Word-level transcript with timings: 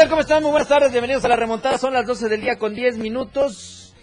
Tal? 0.00 0.08
¿Cómo 0.08 0.22
están? 0.22 0.42
Muy 0.42 0.52
buenas 0.52 0.68
tardes, 0.68 0.92
bienvenidos 0.92 1.22
a 1.26 1.28
la 1.28 1.36
remontada. 1.36 1.76
Son 1.76 1.92
las 1.92 2.06
12 2.06 2.30
del 2.30 2.40
día 2.40 2.56
con 2.56 2.74
10 2.74 2.96
minutos. 2.96 3.94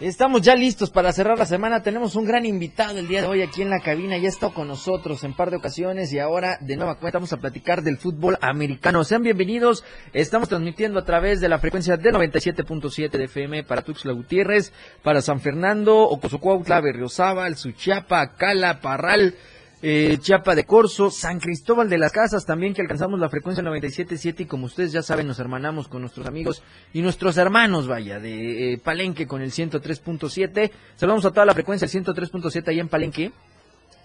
Estamos 0.00 0.42
ya 0.42 0.54
listos 0.54 0.90
para 0.90 1.12
cerrar 1.12 1.38
la 1.38 1.44
semana. 1.44 1.82
Tenemos 1.82 2.14
un 2.14 2.24
gran 2.24 2.46
invitado 2.46 3.00
el 3.00 3.08
día 3.08 3.22
de 3.22 3.26
hoy 3.26 3.42
aquí 3.42 3.60
en 3.60 3.68
la 3.68 3.80
cabina. 3.80 4.16
Ya 4.16 4.28
está 4.28 4.50
con 4.50 4.68
nosotros 4.68 5.24
en 5.24 5.34
par 5.34 5.50
de 5.50 5.56
ocasiones 5.56 6.12
y 6.12 6.20
ahora 6.20 6.56
de 6.60 6.76
nueva 6.76 6.98
cuenta 7.00 7.18
vamos 7.18 7.32
a 7.32 7.38
platicar 7.38 7.82
del 7.82 7.98
fútbol 7.98 8.38
americano. 8.40 9.02
Sean 9.02 9.22
bienvenidos. 9.22 9.82
Estamos 10.12 10.48
transmitiendo 10.48 11.00
a 11.00 11.04
través 11.04 11.40
de 11.40 11.48
la 11.48 11.58
frecuencia 11.58 11.96
de 11.96 12.12
97.7 12.12 13.10
de 13.10 13.24
FM 13.24 13.64
para 13.64 13.82
Tuxtla 13.82 14.12
Gutiérrez, 14.12 14.72
para 15.02 15.20
San 15.20 15.40
Fernando, 15.40 15.98
Ocosocuautla, 15.98 16.80
Berriozábal, 16.80 17.56
Suchiapa, 17.56 18.34
Cala, 18.36 18.80
Parral, 18.80 19.34
eh, 19.82 20.18
Chiapa 20.20 20.54
de 20.54 20.64
Corzo, 20.64 21.10
San 21.10 21.40
Cristóbal 21.40 21.88
de 21.88 21.96
las 21.96 22.12
Casas 22.12 22.44
también 22.44 22.74
que 22.74 22.82
alcanzamos 22.82 23.18
la 23.18 23.30
frecuencia 23.30 23.64
97.7 23.64 24.40
y 24.40 24.44
como 24.44 24.66
ustedes 24.66 24.92
ya 24.92 25.02
saben 25.02 25.26
nos 25.26 25.38
hermanamos 25.38 25.88
con 25.88 26.02
nuestros 26.02 26.26
amigos 26.26 26.62
y 26.92 27.00
nuestros 27.00 27.38
hermanos, 27.38 27.86
vaya, 27.86 28.20
de 28.20 28.74
eh, 28.74 28.78
Palenque 28.78 29.26
con 29.26 29.40
el 29.40 29.52
103.7. 29.52 30.70
Saludamos 30.96 31.24
a 31.24 31.30
toda 31.30 31.46
la 31.46 31.54
frecuencia 31.54 31.86
el 31.86 31.90
103.7 31.90 32.68
ahí 32.68 32.80
en 32.80 32.88
Palenque. 32.88 33.32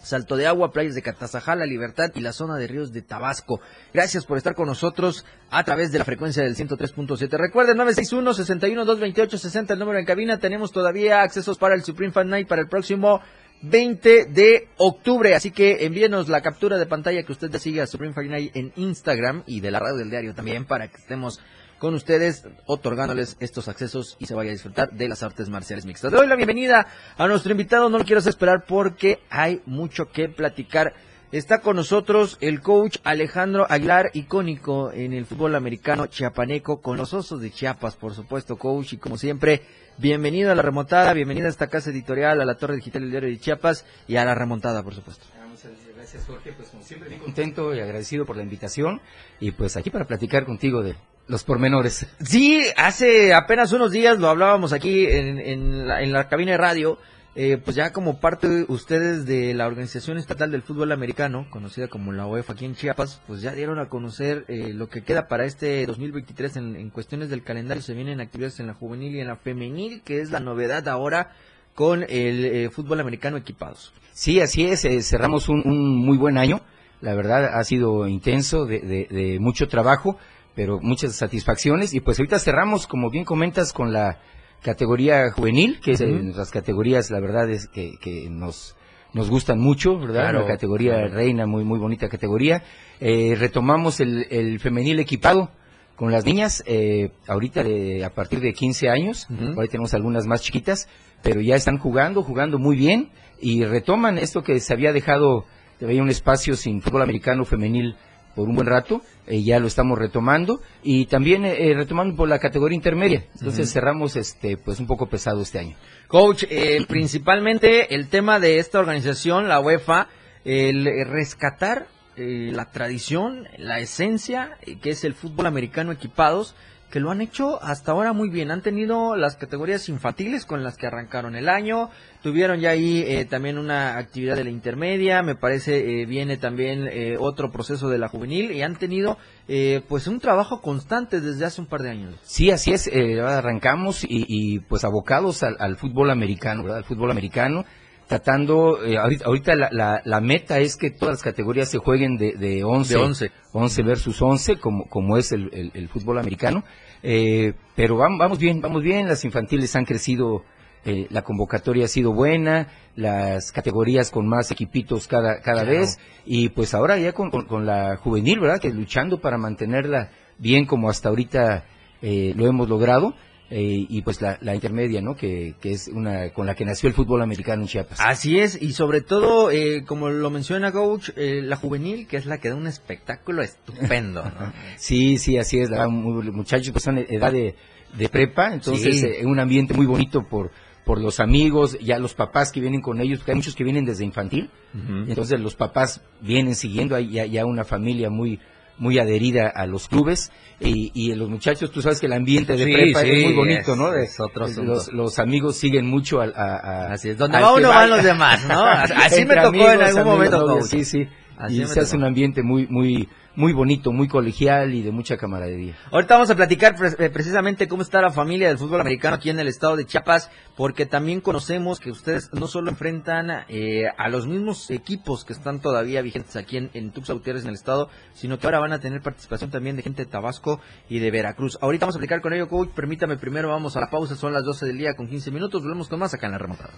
Salto 0.05 0.37
de 0.37 0.45
Agua, 0.45 0.71
playas 0.71 0.93
de 0.93 1.01
Catazajala, 1.01 1.65
Libertad 1.65 2.11
y 2.13 2.21
la 2.21 2.31
zona 2.31 2.57
de 2.57 2.67
ríos 2.67 2.93
de 2.93 3.01
Tabasco. 3.01 3.59
Gracias 3.91 4.23
por 4.27 4.37
estar 4.37 4.53
con 4.53 4.67
nosotros 4.67 5.25
a 5.49 5.63
través 5.63 5.91
de 5.91 5.97
la 5.97 6.05
frecuencia 6.05 6.43
del 6.43 6.55
103.7. 6.55 7.27
Recuerden 7.31 7.77
961-61-228-60 7.77 9.71
el 9.71 9.79
número 9.79 9.97
en 9.97 10.05
cabina. 10.05 10.37
Tenemos 10.37 10.71
todavía 10.71 11.23
accesos 11.23 11.57
para 11.57 11.73
el 11.73 11.83
Supreme 11.83 12.13
Fan 12.13 12.29
Night 12.29 12.47
para 12.47 12.61
el 12.61 12.67
próximo 12.67 13.19
20 13.69 14.25
de 14.25 14.67
octubre. 14.77 15.35
Así 15.35 15.51
que 15.51 15.85
envíenos 15.85 16.29
la 16.29 16.41
captura 16.41 16.77
de 16.77 16.85
pantalla 16.85 17.23
que 17.23 17.31
usted 17.31 17.55
sigue 17.57 17.81
a 17.81 17.87
Supreme 17.87 18.13
Fire 18.13 18.29
Night 18.29 18.55
en 18.55 18.71
Instagram 18.75 19.43
y 19.47 19.59
de 19.59 19.71
la 19.71 19.79
radio 19.79 19.97
del 19.97 20.09
diario 20.09 20.35
también 20.35 20.65
para 20.65 20.87
que 20.87 20.97
estemos 20.97 21.39
con 21.79 21.93
ustedes 21.93 22.47
otorgándoles 22.65 23.37
estos 23.39 23.67
accesos 23.67 24.15
y 24.19 24.27
se 24.27 24.33
vaya 24.33 24.49
a 24.49 24.53
disfrutar 24.53 24.91
de 24.91 25.09
las 25.09 25.23
artes 25.23 25.49
marciales 25.49 25.85
mixtas. 25.85 26.11
Le 26.11 26.17
doy 26.17 26.27
la 26.27 26.35
bienvenida 26.35 26.87
a 27.17 27.27
nuestro 27.27 27.51
invitado, 27.51 27.89
no 27.89 27.97
lo 27.97 28.05
quiero 28.05 28.19
esperar 28.19 28.65
porque 28.67 29.19
hay 29.29 29.61
mucho 29.65 30.09
que 30.11 30.29
platicar. 30.29 30.93
Está 31.31 31.59
con 31.59 31.75
nosotros 31.75 32.37
el 32.39 32.61
coach 32.61 32.97
Alejandro 33.03 33.65
Aguilar, 33.67 34.11
icónico 34.13 34.91
en 34.91 35.11
el 35.11 35.25
fútbol 35.25 35.55
americano 35.55 36.05
chiapaneco, 36.05 36.81
con 36.81 36.97
los 36.97 37.13
osos 37.13 37.41
de 37.41 37.51
Chiapas, 37.51 37.95
por 37.95 38.13
supuesto, 38.13 38.57
coach, 38.57 38.93
y 38.93 38.97
como 38.97 39.17
siempre, 39.17 39.63
bienvenido 39.97 40.51
a 40.51 40.55
la 40.55 40.61
remontada, 40.61 41.13
bienvenido 41.13 41.47
a 41.47 41.49
esta 41.49 41.67
casa 41.67 41.89
editorial, 41.89 42.39
a 42.39 42.45
la 42.45 42.55
Torre 42.55 42.75
Digital 42.75 43.01
del 43.01 43.11
Diario 43.11 43.29
de 43.29 43.39
Chiapas 43.39 43.85
y 44.07 44.17
a 44.17 44.23
la 44.23 44.35
remontada, 44.35 44.83
por 44.83 44.93
supuesto. 44.93 45.25
Muchas 45.49 45.71
gracias, 45.95 46.25
Jorge, 46.25 46.53
pues 46.53 46.69
como 46.69 46.83
siempre, 46.83 47.09
muy 47.09 47.17
contento 47.17 47.73
y 47.73 47.79
agradecido 47.79 48.25
por 48.25 48.37
la 48.37 48.43
invitación, 48.43 49.01
y 49.39 49.51
pues 49.51 49.75
aquí 49.77 49.89
para 49.89 50.05
platicar 50.05 50.45
contigo 50.45 50.83
de 50.83 50.95
los 51.27 51.43
pormenores. 51.43 52.05
Sí, 52.23 52.63
hace 52.77 53.33
apenas 53.33 53.73
unos 53.73 53.91
días 53.91 54.19
lo 54.19 54.29
hablábamos 54.29 54.73
aquí 54.73 55.07
en, 55.07 55.39
en, 55.39 55.87
la, 55.87 56.03
en 56.03 56.13
la 56.13 56.29
cabina 56.29 56.51
de 56.51 56.57
radio, 56.57 56.99
eh, 57.35 57.57
pues 57.57 57.75
ya 57.75 57.91
como 57.91 58.19
parte 58.21 58.47
de 58.47 58.65
ustedes 58.69 59.25
de 59.25 59.53
la 59.53 59.67
Organización 59.67 60.17
Estatal 60.17 60.51
del 60.51 60.61
Fútbol 60.61 60.93
Americano, 60.93 61.47
conocida 61.49 61.89
como 61.89 62.13
la 62.13 62.25
UEFA 62.25 62.53
aquí 62.53 62.63
en 62.63 62.75
Chiapas, 62.75 63.21
pues 63.27 63.41
ya 63.41 63.51
dieron 63.51 63.77
a 63.77 63.89
conocer 63.89 64.45
eh, 64.47 64.71
lo 64.73 64.87
que 64.87 65.03
queda 65.03 65.27
para 65.27 65.45
este 65.45 65.85
2023 65.85 66.55
en, 66.55 66.75
en, 66.77 66.89
cuestiones 66.89 67.29
del 67.29 67.43
calendario. 67.43 67.83
Se 67.83 67.93
vienen 67.93 68.21
actividades 68.21 68.61
en 68.61 68.67
la 68.67 68.73
juvenil 68.73 69.15
y 69.15 69.19
en 69.19 69.27
la 69.27 69.35
femenil, 69.35 70.01
que 70.03 70.21
es 70.21 70.31
la 70.31 70.39
novedad 70.39 70.87
ahora 70.87 71.33
con 71.75 72.03
el 72.03 72.45
eh, 72.45 72.69
fútbol 72.69 73.01
americano 73.01 73.35
equipados. 73.35 73.93
Sí, 74.13 74.39
así 74.39 74.65
es, 74.65 74.85
eh, 74.85 75.01
cerramos 75.01 75.49
un, 75.49 75.61
un, 75.65 75.97
muy 75.97 76.17
buen 76.17 76.37
año. 76.37 76.61
La 77.01 77.13
verdad 77.15 77.59
ha 77.59 77.63
sido 77.65 78.07
intenso, 78.07 78.65
de, 78.65 78.79
de, 78.79 79.07
de 79.11 79.39
mucho 79.41 79.67
trabajo, 79.67 80.17
pero 80.55 80.79
muchas 80.81 81.13
satisfacciones. 81.17 81.93
Y 81.93 81.99
pues 81.99 82.17
ahorita 82.17 82.39
cerramos, 82.39 82.87
como 82.87 83.09
bien 83.09 83.25
comentas, 83.25 83.73
con 83.73 83.91
la 83.91 84.19
categoría 84.65 85.31
juvenil, 85.31 85.79
que 85.79 85.91
es 85.91 86.01
uh 86.01 86.05
-huh. 86.05 86.35
las 86.35 86.49
categorías, 86.49 87.11
la 87.11 87.19
verdad 87.19 87.47
es 87.51 87.67
que, 87.67 87.97
que 88.01 88.27
nos, 88.31 88.75
nos 89.13 89.29
gustan 89.29 89.59
mucho, 89.59 89.99
¿verdad? 89.99 90.23
Claro, 90.23 90.39
la 90.41 90.47
categoría 90.47 90.93
claro. 90.95 91.13
reina, 91.13 91.45
muy, 91.45 91.63
muy 91.63 91.77
bonita 91.77 92.09
categoría. 92.09 92.63
Eh, 92.99 93.35
retomamos 93.37 93.99
el, 93.99 94.25
el, 94.31 94.59
femenil 94.59 94.99
equipado 94.99 95.51
con 95.95 96.11
las 96.11 96.25
niñas, 96.25 96.63
eh, 96.65 97.11
ahorita 97.27 97.63
de, 97.63 98.03
a 98.03 98.09
partir 98.09 98.39
de 98.39 98.53
15 98.53 98.89
años, 98.89 99.27
uh 99.29 99.33
-huh. 99.33 99.55
ahora 99.55 99.67
tenemos 99.67 99.93
algunas 99.93 100.25
más 100.25 100.41
chiquitas, 100.41 100.89
pero 101.21 101.41
ya 101.41 101.55
están 101.55 101.77
jugando, 101.77 102.23
jugando 102.23 102.57
muy 102.57 102.75
bien 102.75 103.11
y 103.39 103.63
retoman 103.65 104.17
esto 104.17 104.41
que 104.41 104.59
se 104.59 104.73
había 104.73 104.91
dejado, 104.93 105.45
había 105.79 106.01
un 106.01 106.09
espacio 106.09 106.55
sin 106.55 106.81
fútbol 106.81 107.03
americano 107.03 107.45
femenil 107.45 107.95
por 108.35 108.47
un 108.47 108.55
buen 108.55 108.67
rato, 108.67 109.01
eh, 109.27 109.41
ya 109.43 109.59
lo 109.59 109.67
estamos 109.67 109.97
retomando 109.97 110.61
y 110.83 111.05
también 111.05 111.45
eh, 111.45 111.73
retomando 111.73 112.15
por 112.15 112.27
la 112.27 112.39
categoría 112.39 112.75
intermedia. 112.75 113.25
Entonces 113.33 113.67
uh 113.67 113.69
-huh. 113.69 113.73
cerramos 113.73 114.15
este 114.15 114.57
pues 114.57 114.79
un 114.79 114.87
poco 114.87 115.07
pesado 115.07 115.41
este 115.41 115.59
año. 115.59 115.75
Coach, 116.07 116.43
eh, 116.49 116.85
principalmente 116.87 117.95
el 117.95 118.07
tema 118.09 118.39
de 118.39 118.59
esta 118.59 118.79
organización, 118.79 119.47
la 119.47 119.59
UEFA, 119.59 120.07
el 120.43 120.85
rescatar 121.07 121.87
eh, 122.17 122.51
la 122.53 122.71
tradición, 122.71 123.45
la 123.57 123.79
esencia 123.79 124.57
eh, 124.61 124.79
que 124.79 124.91
es 124.91 125.03
el 125.03 125.15
fútbol 125.15 125.47
americano 125.47 125.91
equipados 125.91 126.55
que 126.89 127.01
lo 127.01 127.11
han 127.11 127.19
hecho 127.19 127.61
hasta 127.61 127.91
ahora 127.91 128.13
muy 128.13 128.29
bien. 128.29 128.51
Han 128.51 128.61
tenido 128.61 129.17
las 129.17 129.35
categorías 129.35 129.89
infantiles 129.89 130.45
con 130.45 130.63
las 130.63 130.77
que 130.77 130.87
arrancaron 130.87 131.35
el 131.35 131.49
año. 131.49 131.89
Tuvieron 132.25 132.59
ya 132.59 132.71
ahí 132.71 133.03
eh, 133.05 133.25
también 133.25 133.59
una 133.59 133.99
actividad 133.99 134.35
de 134.35 134.45
la 134.45 134.49
intermedia. 134.49 135.21
Me 135.21 135.35
parece 135.35 136.01
eh, 136.01 136.07
viene 136.07 136.37
también 136.37 136.87
eh, 136.91 137.17
otro 137.19 137.51
proceso 137.51 137.87
de 137.87 137.99
la 137.99 138.07
juvenil 138.07 138.49
y 138.51 138.63
han 138.63 138.77
tenido 138.77 139.19
eh, 139.47 139.83
pues 139.87 140.07
un 140.07 140.19
trabajo 140.19 140.59
constante 140.59 141.21
desde 141.21 141.45
hace 141.45 141.61
un 141.61 141.67
par 141.67 141.83
de 141.83 141.91
años. 141.91 142.15
Sí, 142.23 142.49
así 142.49 142.73
es. 142.73 142.87
Eh, 142.87 143.21
arrancamos 143.21 144.03
y, 144.03 144.25
y, 144.27 144.57
pues 144.61 144.83
abocados 144.85 145.43
al, 145.43 145.55
al, 145.59 145.75
fútbol 145.75 146.09
americano, 146.09 146.63
¿verdad? 146.63 146.79
Al 146.79 146.85
fútbol 146.85 147.11
americano 147.11 147.63
tratando, 148.07 148.83
eh, 148.83 148.97
ahorita, 148.97 149.25
ahorita 149.25 149.55
la, 149.55 149.69
la, 149.71 150.01
la, 150.03 150.21
meta 150.21 150.59
es 150.59 150.77
que 150.77 150.91
todas 150.91 151.15
las 151.15 151.23
categorías 151.23 151.69
se 151.69 151.79
jueguen 151.79 152.17
de, 152.17 152.33
de 152.33 152.63
11, 152.63 152.93
de 152.93 152.99
11. 152.99 153.31
11 153.51 153.83
versus 153.83 154.21
11, 154.21 154.57
como, 154.57 154.85
como 154.89 155.17
es 155.17 155.31
el, 155.31 155.49
el, 155.53 155.71
el 155.73 155.89
fútbol 155.89 156.19
americano. 156.19 156.63
Eh, 157.03 157.53
pero 157.75 157.97
vamos, 157.97 158.17
vamos 158.19 158.39
bien, 158.39 158.61
vamos 158.61 158.81
bien, 158.81 159.07
las 159.07 159.23
infantiles 159.25 159.75
han 159.75 159.85
crecido, 159.85 160.43
eh, 160.85 161.07
la 161.09 161.23
convocatoria 161.23 161.85
ha 161.85 161.87
sido 161.87 162.13
buena, 162.13 162.67
las 162.95 163.51
categorías 163.51 164.11
con 164.11 164.27
más 164.27 164.51
equipitos 164.51 165.07
cada, 165.07 165.41
cada 165.41 165.63
claro. 165.63 165.79
vez, 165.79 165.99
y 166.25 166.49
pues 166.49 166.73
ahora 166.73 166.97
ya 166.97 167.11
con, 167.13 167.31
con, 167.31 167.45
con, 167.45 167.65
la 167.65 167.97
juvenil, 167.97 168.39
¿verdad? 168.39 168.59
Que 168.59 168.69
luchando 168.69 169.19
para 169.19 169.37
mantenerla 169.37 170.11
bien 170.37 170.65
como 170.65 170.89
hasta 170.89 171.09
ahorita 171.09 171.65
eh, 172.01 172.33
lo 172.35 172.47
hemos 172.47 172.69
logrado 172.69 173.13
eh, 173.49 173.85
y 173.89 174.01
pues 174.01 174.21
la, 174.21 174.39
la 174.41 174.55
intermedia, 174.55 175.01
¿no? 175.01 175.15
Que, 175.15 175.55
que, 175.61 175.71
es 175.71 175.87
una 175.87 176.31
con 176.33 176.47
la 176.47 176.55
que 176.55 176.65
nació 176.65 176.89
el 176.89 176.95
fútbol 176.95 177.21
americano 177.21 177.61
en 177.61 177.67
Chiapas. 177.67 177.99
Así 178.01 178.39
es, 178.39 178.59
y 178.59 178.73
sobre 178.73 179.01
todo, 179.01 179.51
eh, 179.51 179.83
como 179.85 180.09
lo 180.09 180.29
menciona 180.31 180.71
Coach, 180.71 181.11
eh, 181.15 181.41
la 181.43 181.55
juvenil, 181.55 182.07
que 182.07 182.17
es 182.17 182.25
la 182.25 182.39
que 182.39 182.49
da 182.49 182.55
un 182.55 182.65
espectáculo 182.65 183.43
estupendo, 183.43 184.23
¿no? 184.23 184.51
sí, 184.77 185.17
sí, 185.17 185.37
así 185.37 185.59
es, 185.59 185.69
la, 185.69 185.87
muchachos 185.87 186.71
pues 186.71 186.83
son 186.83 186.97
edad 186.97 187.31
de, 187.31 187.55
de 187.95 188.09
prepa, 188.09 188.51
entonces 188.51 188.99
sí. 188.99 189.05
Eh, 189.05 189.25
un 189.25 189.39
ambiente 189.39 189.75
muy 189.75 189.85
bonito 189.85 190.23
por 190.27 190.51
por 190.85 191.01
los 191.01 191.19
amigos, 191.19 191.77
ya 191.81 191.97
los 191.97 192.13
papás 192.13 192.51
que 192.51 192.61
vienen 192.61 192.81
con 192.81 193.01
ellos, 193.01 193.19
porque 193.19 193.31
hay 193.31 193.37
muchos 193.37 193.55
que 193.55 193.63
vienen 193.63 193.85
desde 193.85 194.05
infantil, 194.05 194.49
uh 194.73 194.77
-huh. 194.77 195.09
entonces 195.09 195.39
los 195.39 195.55
papás 195.55 196.01
vienen 196.21 196.55
siguiendo, 196.55 196.95
hay 196.95 197.09
ya, 197.09 197.25
ya 197.25 197.45
una 197.45 197.63
familia 197.63 198.09
muy 198.09 198.39
muy 198.77 198.99
adherida 198.99 199.47
a 199.55 199.65
los 199.65 199.87
clubes 199.87 200.31
y, 200.59 200.91
y 200.93 201.13
los 201.15 201.29
muchachos, 201.29 201.71
tú 201.71 201.81
sabes 201.81 201.99
que 201.99 202.07
el 202.07 202.13
ambiente 202.13 202.57
de 202.57 202.65
sí, 202.65 202.73
prepa 202.73 203.01
sí, 203.01 203.09
es 203.09 203.23
muy 203.25 203.33
bonito, 203.33 203.71
es, 203.71 203.77
¿no? 203.77 203.91
De, 203.91 204.03
es 204.03 204.19
otro 204.19 204.47
los, 204.47 204.91
los, 204.91 205.19
amigos 205.19 205.55
siguen 205.55 205.85
mucho 205.87 206.19
a, 206.21 206.25
a, 206.25 206.87
a 206.87 206.91
así 206.93 207.09
es, 207.09 207.17
donde 207.17 207.39
va 207.39 207.53
uno 207.53 207.69
van 207.69 207.89
los 207.89 208.03
demás, 208.03 208.45
¿no? 208.47 208.65
Así 208.65 209.25
me 209.25 209.35
tocó 209.35 209.47
amigos, 209.47 209.73
en 209.73 209.81
algún 209.81 210.03
momento. 210.03 210.45
Novios, 210.45 210.69
sí, 210.69 210.83
sí. 210.83 211.07
Así 211.37 211.61
y 211.61 211.67
se 211.67 211.81
hace 211.81 211.97
un 211.97 212.05
ambiente 212.05 212.43
muy, 212.43 212.67
muy, 212.67 213.09
muy 213.35 213.53
bonito, 213.53 213.91
muy 213.91 214.07
colegial 214.07 214.73
y 214.73 214.81
de 214.81 214.91
mucha 214.91 215.17
camaradería. 215.17 215.75
Ahorita 215.91 216.15
vamos 216.15 216.29
a 216.29 216.35
platicar 216.35 216.75
eh, 216.99 217.09
precisamente 217.09 217.67
cómo 217.67 217.81
está 217.81 218.01
la 218.01 218.11
familia 218.11 218.47
del 218.47 218.57
fútbol 218.57 218.81
americano 218.81 219.15
aquí 219.15 219.29
en 219.29 219.39
el 219.39 219.47
estado 219.47 219.75
de 219.75 219.85
Chiapas, 219.85 220.29
porque 220.55 220.85
también 220.85 221.21
conocemos 221.21 221.79
que 221.79 221.91
ustedes 221.91 222.33
no 222.33 222.47
solo 222.47 222.69
enfrentan 222.69 223.45
eh, 223.49 223.85
a 223.97 224.09
los 224.09 224.27
mismos 224.27 224.69
equipos 224.71 225.25
que 225.25 225.33
están 225.33 225.59
todavía 225.59 226.01
vigentes 226.01 226.35
aquí 226.35 226.57
en, 226.57 226.69
en 226.73 226.91
Tuxtla 226.91 227.15
Gutiérrez 227.15 227.43
en 227.43 227.49
el 227.49 227.55
estado, 227.55 227.89
sino 228.13 228.39
que 228.39 228.47
ahora 228.47 228.59
van 228.59 228.73
a 228.73 228.79
tener 228.79 229.01
participación 229.01 229.51
también 229.51 229.75
de 229.75 229.83
gente 229.83 230.05
de 230.05 230.11
Tabasco 230.11 230.59
y 230.89 230.99
de 230.99 231.11
Veracruz. 231.11 231.57
Ahorita 231.61 231.85
vamos 231.85 231.95
a 231.95 231.99
platicar 231.99 232.21
con 232.21 232.33
ello, 232.33 232.47
coach. 232.47 232.69
Permítame 232.69 233.17
primero, 233.17 233.49
vamos 233.49 233.75
a 233.75 233.81
la 233.81 233.89
pausa, 233.89 234.15
son 234.15 234.33
las 234.33 234.43
12 234.43 234.65
del 234.65 234.77
día 234.77 234.95
con 234.95 235.07
15 235.07 235.31
minutos, 235.31 235.61
volvemos 235.61 235.87
con 235.87 235.99
más 235.99 236.13
acá 236.13 236.27
en 236.27 236.31
la 236.33 236.37
remontada. 236.37 236.73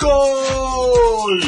¡Gol! 0.00 1.42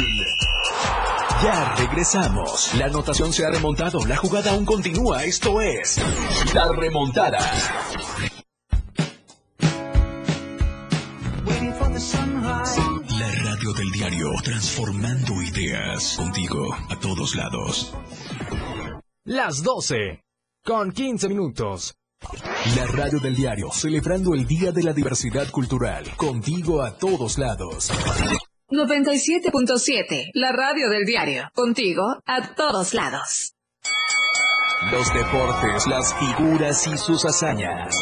Ya 1.45 1.75
regresamos. 1.75 2.73
La 2.73 2.85
anotación 2.87 3.31
se 3.31 3.45
ha 3.45 3.51
remontado. 3.51 4.03
La 4.07 4.17
jugada 4.17 4.49
aún 4.49 4.65
continúa. 4.65 5.23
Esto 5.23 5.61
es 5.61 6.01
La 6.55 6.71
Remontada. 6.71 7.37
La 13.19 13.31
radio 13.43 13.73
del 13.73 13.91
diario, 13.91 14.31
transformando 14.43 15.39
ideas 15.43 16.15
contigo 16.17 16.75
a 16.89 16.99
todos 16.99 17.35
lados. 17.35 17.93
Las 19.25 19.61
12, 19.61 20.23
con 20.63 20.91
15 20.91 21.29
minutos. 21.29 21.93
La 22.75 22.87
radio 22.87 23.19
del 23.19 23.35
diario, 23.35 23.69
celebrando 23.71 24.33
el 24.33 24.47
Día 24.47 24.71
de 24.71 24.81
la 24.81 24.93
Diversidad 24.93 25.51
Cultural, 25.51 26.05
contigo 26.17 26.81
a 26.81 26.97
todos 26.97 27.37
lados. 27.37 27.91
97.7, 28.71 30.31
la 30.33 30.51
radio 30.51 30.89
del 30.89 31.05
diario, 31.05 31.51
contigo 31.53 32.01
a 32.25 32.55
todos 32.55 32.95
lados. 32.95 33.53
Los 34.91 35.13
deportes, 35.13 35.85
las 35.85 36.15
figuras 36.15 36.87
y 36.87 36.97
sus 36.97 37.25
hazañas. 37.25 37.95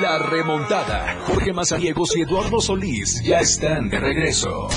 La 0.00 0.18
remontada. 0.18 1.16
Jorge 1.26 1.52
Mazariegos 1.52 2.16
y 2.16 2.22
Eduardo 2.22 2.60
Solís 2.60 3.20
ya 3.24 3.40
están 3.40 3.88
de 3.90 3.98
regreso. 3.98 4.68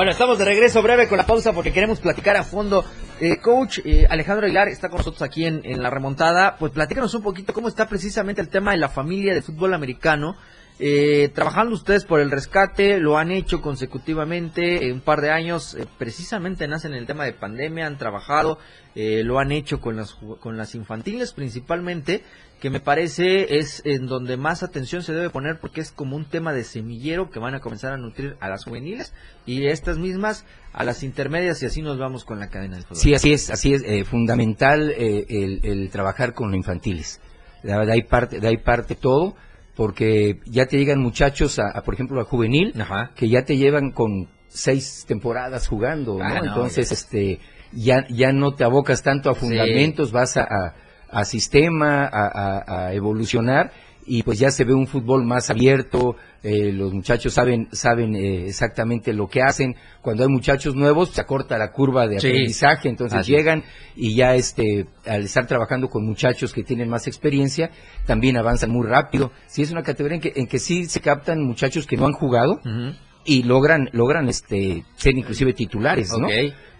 Bueno, 0.00 0.12
estamos 0.12 0.38
de 0.38 0.46
regreso 0.46 0.80
breve 0.80 1.08
con 1.08 1.18
la 1.18 1.26
pausa 1.26 1.52
porque 1.52 1.74
queremos 1.74 2.00
platicar 2.00 2.34
a 2.34 2.42
fondo. 2.42 2.86
Eh, 3.20 3.36
coach 3.36 3.80
eh, 3.84 4.06
Alejandro 4.08 4.46
Aguilar 4.46 4.68
está 4.68 4.88
con 4.88 4.96
nosotros 4.96 5.20
aquí 5.20 5.44
en, 5.44 5.60
en, 5.62 5.82
la 5.82 5.90
remontada. 5.90 6.56
Pues 6.58 6.72
platícanos 6.72 7.12
un 7.12 7.22
poquito 7.22 7.52
cómo 7.52 7.68
está 7.68 7.86
precisamente 7.86 8.40
el 8.40 8.48
tema 8.48 8.70
de 8.70 8.78
la 8.78 8.88
familia 8.88 9.34
de 9.34 9.42
fútbol 9.42 9.74
americano. 9.74 10.38
Eh, 10.82 11.28
trabajando 11.34 11.74
ustedes 11.74 12.06
por 12.06 12.20
el 12.20 12.30
rescate, 12.30 12.98
lo 13.00 13.18
han 13.18 13.30
hecho 13.30 13.60
consecutivamente 13.60 14.86
en 14.86 14.94
un 14.94 15.00
par 15.00 15.20
de 15.20 15.30
años, 15.30 15.74
eh, 15.74 15.86
precisamente 15.98 16.66
nacen 16.66 16.92
en 16.92 16.98
el 17.00 17.06
tema 17.06 17.26
de 17.26 17.34
pandemia, 17.34 17.86
han 17.86 17.98
trabajado, 17.98 18.58
eh, 18.94 19.22
lo 19.22 19.38
han 19.38 19.52
hecho 19.52 19.78
con 19.78 19.96
las, 19.96 20.14
con 20.40 20.56
las 20.56 20.74
infantiles 20.74 21.34
principalmente, 21.34 22.22
que 22.60 22.70
me 22.70 22.80
parece 22.80 23.58
es 23.58 23.82
en 23.84 24.06
donde 24.06 24.38
más 24.38 24.62
atención 24.62 25.02
se 25.02 25.12
debe 25.12 25.28
poner 25.28 25.58
porque 25.60 25.82
es 25.82 25.90
como 25.90 26.16
un 26.16 26.24
tema 26.24 26.54
de 26.54 26.64
semillero 26.64 27.30
que 27.30 27.38
van 27.38 27.54
a 27.54 27.60
comenzar 27.60 27.92
a 27.92 27.98
nutrir 27.98 28.36
a 28.40 28.48
las 28.48 28.64
juveniles 28.64 29.12
y 29.44 29.66
estas 29.66 29.98
mismas 29.98 30.46
a 30.72 30.84
las 30.84 31.02
intermedias 31.02 31.62
y 31.62 31.66
así 31.66 31.82
nos 31.82 31.98
vamos 31.98 32.24
con 32.24 32.38
la 32.38 32.48
cadena 32.48 32.76
del 32.76 32.84
fútbol. 32.84 33.02
Sí, 33.02 33.12
así 33.12 33.34
es, 33.34 33.50
así 33.50 33.74
es, 33.74 33.82
eh, 33.82 34.04
fundamental 34.04 34.90
eh, 34.90 35.26
el, 35.28 35.60
el, 35.62 35.90
trabajar 35.90 36.32
con 36.32 36.54
infantiles. 36.54 37.20
De 37.62 37.74
ahí 37.74 38.02
parte, 38.02 38.40
de 38.40 38.48
ahí 38.48 38.56
parte 38.56 38.94
todo 38.94 39.34
porque 39.80 40.40
ya 40.44 40.66
te 40.66 40.76
llegan 40.76 41.00
muchachos, 41.00 41.58
a, 41.58 41.70
a 41.70 41.80
por 41.80 41.94
ejemplo, 41.94 42.20
a 42.20 42.24
juvenil, 42.24 42.74
Ajá. 42.78 43.12
que 43.16 43.30
ya 43.30 43.46
te 43.46 43.56
llevan 43.56 43.92
con 43.92 44.28
seis 44.46 45.06
temporadas 45.08 45.66
jugando. 45.68 46.18
Ah, 46.20 46.34
no, 46.34 46.48
Entonces, 46.48 46.90
ya. 46.90 46.94
este, 46.94 47.40
ya, 47.72 48.06
ya 48.10 48.30
no 48.30 48.52
te 48.52 48.64
abocas 48.64 49.02
tanto 49.02 49.30
a 49.30 49.34
fundamentos, 49.34 50.08
sí. 50.08 50.14
vas 50.14 50.36
a, 50.36 50.42
a, 50.42 50.74
a 51.10 51.24
sistema, 51.24 52.04
a, 52.04 52.88
a, 52.88 52.92
evolucionar, 52.92 53.72
y 54.12 54.24
pues 54.24 54.40
ya 54.40 54.50
se 54.50 54.64
ve 54.64 54.74
un 54.74 54.88
fútbol 54.88 55.24
más 55.24 55.50
abierto, 55.50 56.16
eh, 56.42 56.72
los 56.72 56.92
muchachos 56.92 57.32
saben, 57.32 57.68
saben 57.70 58.16
eh, 58.16 58.46
exactamente 58.48 59.12
lo 59.12 59.28
que 59.28 59.40
hacen, 59.40 59.76
cuando 60.02 60.24
hay 60.24 60.28
muchachos 60.28 60.74
nuevos 60.74 61.10
se 61.10 61.20
acorta 61.20 61.56
la 61.58 61.70
curva 61.70 62.08
de 62.08 62.18
Sí. 62.18 62.26
aprendizaje, 62.26 62.88
entonces 62.88 63.20
Así 63.20 63.30
llegan 63.30 63.62
y 63.94 64.16
ya 64.16 64.34
este, 64.34 64.86
al 65.06 65.22
estar 65.22 65.46
trabajando 65.46 65.88
con 65.88 66.04
muchachos 66.04 66.52
que 66.52 66.64
tienen 66.64 66.88
más 66.88 67.06
experiencia, 67.06 67.70
también 68.04 68.36
avanzan 68.36 68.70
muy 68.72 68.84
rápido. 68.84 69.30
Sí 69.46 69.62
es 69.62 69.70
una 69.70 69.84
categoría 69.84 70.16
en 70.16 70.22
que, 70.22 70.32
en 70.34 70.46
que 70.48 70.58
sí 70.58 70.86
se 70.86 71.00
captan 71.00 71.40
muchachos 71.44 71.86
que 71.86 71.96
no 71.96 72.06
han 72.06 72.12
jugado 72.12 72.58
y 73.24 73.44
logran, 73.44 73.88
logran 73.92 74.28
este, 74.28 74.84
ser 74.96 75.16
inclusive 75.16 75.52
titulares, 75.52 76.10
¿no? 76.18 76.26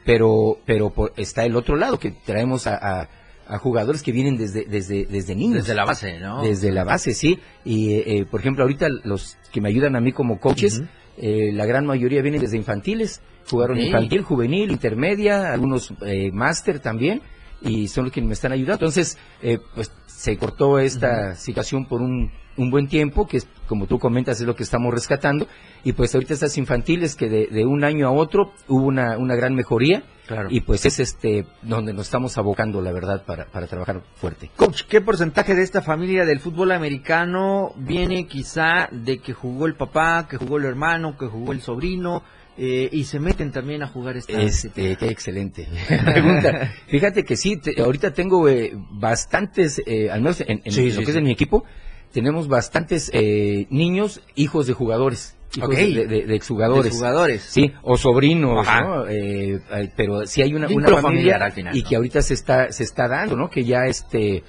Pero, 0.04 0.58
pero 0.66 0.90
por- 0.90 1.12
está 1.16 1.44
el 1.44 1.54
otro 1.54 1.76
lado, 1.76 1.98
que 1.98 2.10
traemos 2.10 2.66
a, 2.66 2.74
a- 3.02 3.08
a 3.50 3.58
jugadores 3.58 4.02
que 4.02 4.12
vienen 4.12 4.36
desde, 4.36 4.64
desde, 4.64 5.04
desde 5.06 5.34
niños. 5.34 5.58
Desde 5.58 5.74
la 5.74 5.84
base, 5.84 6.18
¿no? 6.20 6.42
Desde 6.42 6.70
la 6.70 6.84
base, 6.84 7.14
sí. 7.14 7.38
Y, 7.64 7.94
eh, 7.94 8.04
eh, 8.06 8.24
por 8.24 8.40
ejemplo, 8.40 8.62
ahorita 8.62 8.88
los 9.04 9.36
que 9.52 9.60
me 9.60 9.68
ayudan 9.68 9.96
a 9.96 10.00
mí 10.00 10.12
como 10.12 10.38
coaches, 10.38 10.82
eh, 11.16 11.50
la 11.52 11.66
gran 11.66 11.84
mayoría 11.84 12.22
vienen 12.22 12.40
desde 12.40 12.56
infantiles. 12.56 13.20
Jugaron 13.50 13.78
infantil, 13.78 14.22
juvenil, 14.22 14.70
intermedia, 14.70 15.52
algunos 15.52 15.92
eh, 16.06 16.30
máster 16.32 16.78
también, 16.78 17.20
y 17.60 17.88
son 17.88 18.04
los 18.04 18.12
que 18.12 18.22
me 18.22 18.32
están 18.32 18.52
ayudando. 18.52 18.86
Entonces, 18.86 19.18
eh, 19.42 19.58
pues 19.74 19.92
se 20.20 20.36
cortó 20.36 20.78
esta 20.78 21.34
situación 21.34 21.86
por 21.86 22.02
un, 22.02 22.30
un 22.58 22.70
buen 22.70 22.88
tiempo, 22.88 23.26
que 23.26 23.38
es, 23.38 23.48
como 23.66 23.86
tú 23.86 23.98
comentas 23.98 24.38
es 24.38 24.46
lo 24.46 24.54
que 24.54 24.64
estamos 24.64 24.92
rescatando, 24.92 25.46
y 25.82 25.94
pues 25.94 26.14
ahorita 26.14 26.34
estas 26.34 26.58
infantiles 26.58 27.16
que 27.16 27.30
de, 27.30 27.46
de 27.46 27.64
un 27.64 27.84
año 27.84 28.06
a 28.06 28.10
otro 28.10 28.52
hubo 28.68 28.84
una, 28.84 29.16
una 29.16 29.34
gran 29.34 29.54
mejoría, 29.54 30.02
Claro. 30.26 30.48
y 30.48 30.60
pues 30.60 30.86
es 30.86 31.00
este 31.00 31.44
donde 31.62 31.92
nos 31.92 32.06
estamos 32.06 32.38
abocando, 32.38 32.80
la 32.82 32.92
verdad, 32.92 33.24
para, 33.24 33.46
para 33.46 33.66
trabajar 33.66 34.02
fuerte. 34.14 34.48
Coach, 34.54 34.82
¿qué 34.88 35.00
porcentaje 35.00 35.56
de 35.56 35.62
esta 35.62 35.80
familia 35.82 36.24
del 36.24 36.38
fútbol 36.38 36.70
americano 36.70 37.72
viene 37.76 38.26
quizá 38.28 38.88
de 38.92 39.18
que 39.18 39.32
jugó 39.32 39.66
el 39.66 39.74
papá, 39.74 40.28
que 40.28 40.36
jugó 40.36 40.58
el 40.58 40.66
hermano, 40.66 41.16
que 41.18 41.26
jugó 41.26 41.50
el 41.52 41.62
sobrino 41.62 42.22
eh, 42.58 42.88
y 42.92 43.04
se 43.04 43.18
meten 43.20 43.52
también 43.52 43.82
a 43.82 43.86
jugar 43.88 44.16
esta 44.16 44.40
Este, 44.40 44.96
qué 44.96 45.06
excelente 45.08 45.66
pregunta. 46.04 46.72
Fíjate 46.88 47.24
que 47.24 47.36
sí, 47.36 47.56
te- 47.56 47.80
ahorita 47.80 48.12
tengo 48.12 48.48
eh, 48.48 48.72
bastantes, 48.90 49.80
eh, 49.86 50.10
al 50.10 50.20
menos 50.20 50.40
en, 50.42 50.60
en 50.64 50.72
Sí, 50.72 50.90
lo 50.90 50.98
sí, 51.00 51.04
que 51.04 51.10
es 51.10 51.16
en 51.16 51.24
mi 51.24 51.30
equipo, 51.32 51.64
tenemos 52.12 52.48
bastantes 52.48 53.10
eh, 53.14 53.66
niños, 53.70 54.20
hijos 54.34 54.66
de 54.66 54.72
jugadores, 54.74 55.36
hijos 55.56 55.68
Ok. 55.70 55.74
de, 55.76 56.06
de- 56.06 56.26
de 56.26 56.34
exjugadores. 56.34 56.92
de 56.92 56.98
jugadores. 56.98 57.42
Sí, 57.42 57.72
o 57.82 57.96
sobrinos. 57.96 58.66
Eh, 59.08 59.58
pero 59.96 60.26
sí 60.26 60.42
hay 60.42 60.52
una, 60.54 60.66
una 60.66 60.86
familia 60.88 61.02
familiar 61.02 61.42
al 61.42 61.52
final, 61.52 61.76
y 61.76 61.82
¿no? 61.82 61.88
que 61.88 61.96
ahorita 61.96 62.20
se 62.22 62.34
está, 62.34 62.72
se 62.72 62.82
está 62.84 63.08
dando, 63.08 63.36
¿no? 63.36 63.48
Que 63.48 63.64
ya 63.64 63.86
este, 63.86 64.42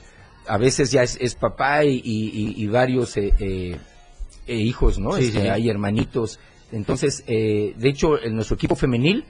a 0.48 0.58
veces 0.58 0.92
ya 0.92 1.04
es, 1.04 1.18
es 1.22 1.36
papá 1.36 1.86
y, 1.86 2.02
y- 2.04 2.54
y- 2.58 2.68
varios 2.68 3.16
eh, 3.18 3.32
eh, 3.40 3.78
eh, 4.48 4.56
hijos, 4.56 4.98
¿no? 5.00 5.14
Sí, 5.14 5.26
Este, 5.26 5.42
sí. 5.42 5.48
Hay 5.48 5.70
hermanitos. 5.70 6.40
Entonces, 6.72 7.24
eh, 7.28 7.74
de 7.78 7.90
hecho, 7.90 8.22
en 8.22 8.36
nuestro 8.36 8.56
equipo 8.56 8.76
femenil, 8.76 9.26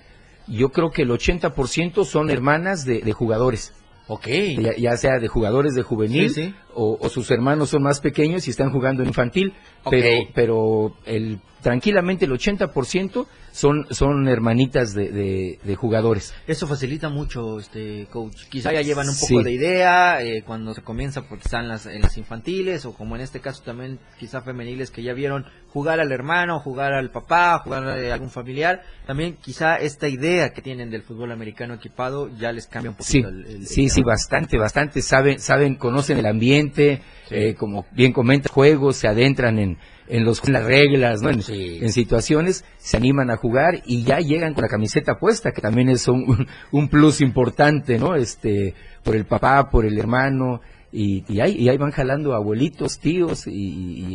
yo 0.47 0.69
creo 0.69 0.91
que 0.91 1.03
el 1.03 1.09
80% 1.09 2.05
son 2.05 2.29
hermanas 2.29 2.85
de, 2.85 3.01
de 3.01 3.13
jugadores. 3.13 3.73
Ok. 4.07 4.27
Ya, 4.27 4.75
ya 4.77 4.97
sea 4.97 5.19
de 5.19 5.27
jugadores 5.27 5.73
de 5.73 5.83
juvenil 5.83 6.29
Sí, 6.29 6.47
sí. 6.47 6.55
O, 6.73 6.97
o 6.99 7.09
sus 7.09 7.31
hermanos 7.31 7.69
son 7.69 7.83
más 7.83 8.01
pequeños 8.01 8.47
y 8.47 8.51
están 8.51 8.71
jugando 8.71 9.03
en 9.03 9.09
infantil, 9.09 9.53
Pero 9.89 10.27
pero 10.33 10.95
el 11.05 11.39
tranquilamente 11.61 12.25
el 12.25 12.31
80% 12.31 13.27
son 13.51 13.85
son 13.91 14.27
hermanitas 14.29 14.93
de, 14.93 15.09
de, 15.11 15.59
de 15.63 15.75
jugadores. 15.75 16.33
Eso 16.47 16.67
facilita 16.67 17.09
mucho, 17.09 17.59
este 17.59 18.07
coach. 18.09 18.45
Quizá 18.49 18.71
ya 18.71 18.81
llevan 18.81 19.09
un 19.09 19.15
poco 19.15 19.27
Sí. 19.27 19.43
de 19.43 19.51
idea 19.51 20.23
eh, 20.23 20.41
cuando 20.45 20.73
se 20.73 20.81
comienza, 20.81 21.23
porque 21.27 21.43
están 21.45 21.67
las, 21.67 21.85
en 21.85 22.01
las 22.01 22.17
infantiles, 22.17 22.85
o 22.85 22.93
como 22.93 23.15
en 23.15 23.21
este 23.21 23.41
caso 23.41 23.61
también 23.63 23.99
quizá 24.19 24.41
femeniles 24.41 24.89
que 24.89 25.03
ya 25.03 25.13
vieron 25.13 25.45
jugar 25.73 25.99
al 25.99 26.11
hermano, 26.13 26.59
jugar 26.61 26.93
al 26.93 27.11
papá, 27.11 27.59
jugar 27.59 27.83
a 27.89 28.13
algún 28.13 28.29
familiar. 28.29 28.83
También 29.05 29.35
quizá 29.41 29.75
esta 29.75 30.07
idea 30.07 30.53
que 30.53 30.61
tienen 30.61 30.89
del 30.89 31.01
fútbol 31.03 31.31
americano 31.31 31.73
equipado 31.73 32.29
ya 32.39 32.51
les 32.53 32.67
cambia 32.67 32.91
un 32.91 32.97
Sí, 33.03 33.21
poquito 33.21 33.29
el, 33.29 33.45
el- 33.61 33.67
sí, 33.67 33.83
el 33.83 33.89
sí, 33.89 33.95
tema. 34.01 34.13
bastante, 34.13 34.57
bastante. 34.57 35.01
Saben, 35.01 35.39
saben, 35.39 35.75
conocen 35.75 36.17
el 36.17 36.25
ambiente, 36.25 37.01
eh, 37.29 37.53
como 37.55 37.85
bien 37.91 38.13
comenta, 38.13 38.49
juegos, 38.49 38.95
se 38.95 39.07
adentran 39.09 39.59
en, 39.59 39.70
en, 40.07 40.25
los, 40.25 40.43
en 40.45 40.53
las 40.53 40.65
reglas, 40.65 41.21
¿no? 41.21 41.29
En, 41.29 41.41
Sí. 41.41 41.79
en 41.81 41.91
situaciones, 41.91 42.65
se 42.77 42.97
animan 42.97 43.29
a 43.29 43.37
jugar 43.37 43.81
y 43.85 44.03
ya 44.03 44.19
llegan 44.19 44.53
con 44.53 44.63
la 44.63 44.69
camiseta 44.69 45.19
puesta, 45.19 45.51
que 45.51 45.61
también 45.61 45.89
es 45.89 46.07
un, 46.07 46.47
un 46.71 46.87
plus 46.89 47.21
importante, 47.21 47.97
¿no? 47.97 48.15
Este, 48.15 48.73
por 49.03 49.15
el 49.15 49.25
papá, 49.25 49.69
por 49.69 49.85
el 49.85 49.97
hermano, 49.97 50.61
y, 50.91 51.23
y, 51.33 51.39
ahí, 51.39 51.55
y 51.57 51.69
ahí 51.69 51.77
van 51.77 51.91
jalando 51.91 52.33
abuelitos, 52.33 52.99
tíos, 52.99 53.47
y, 53.47 53.51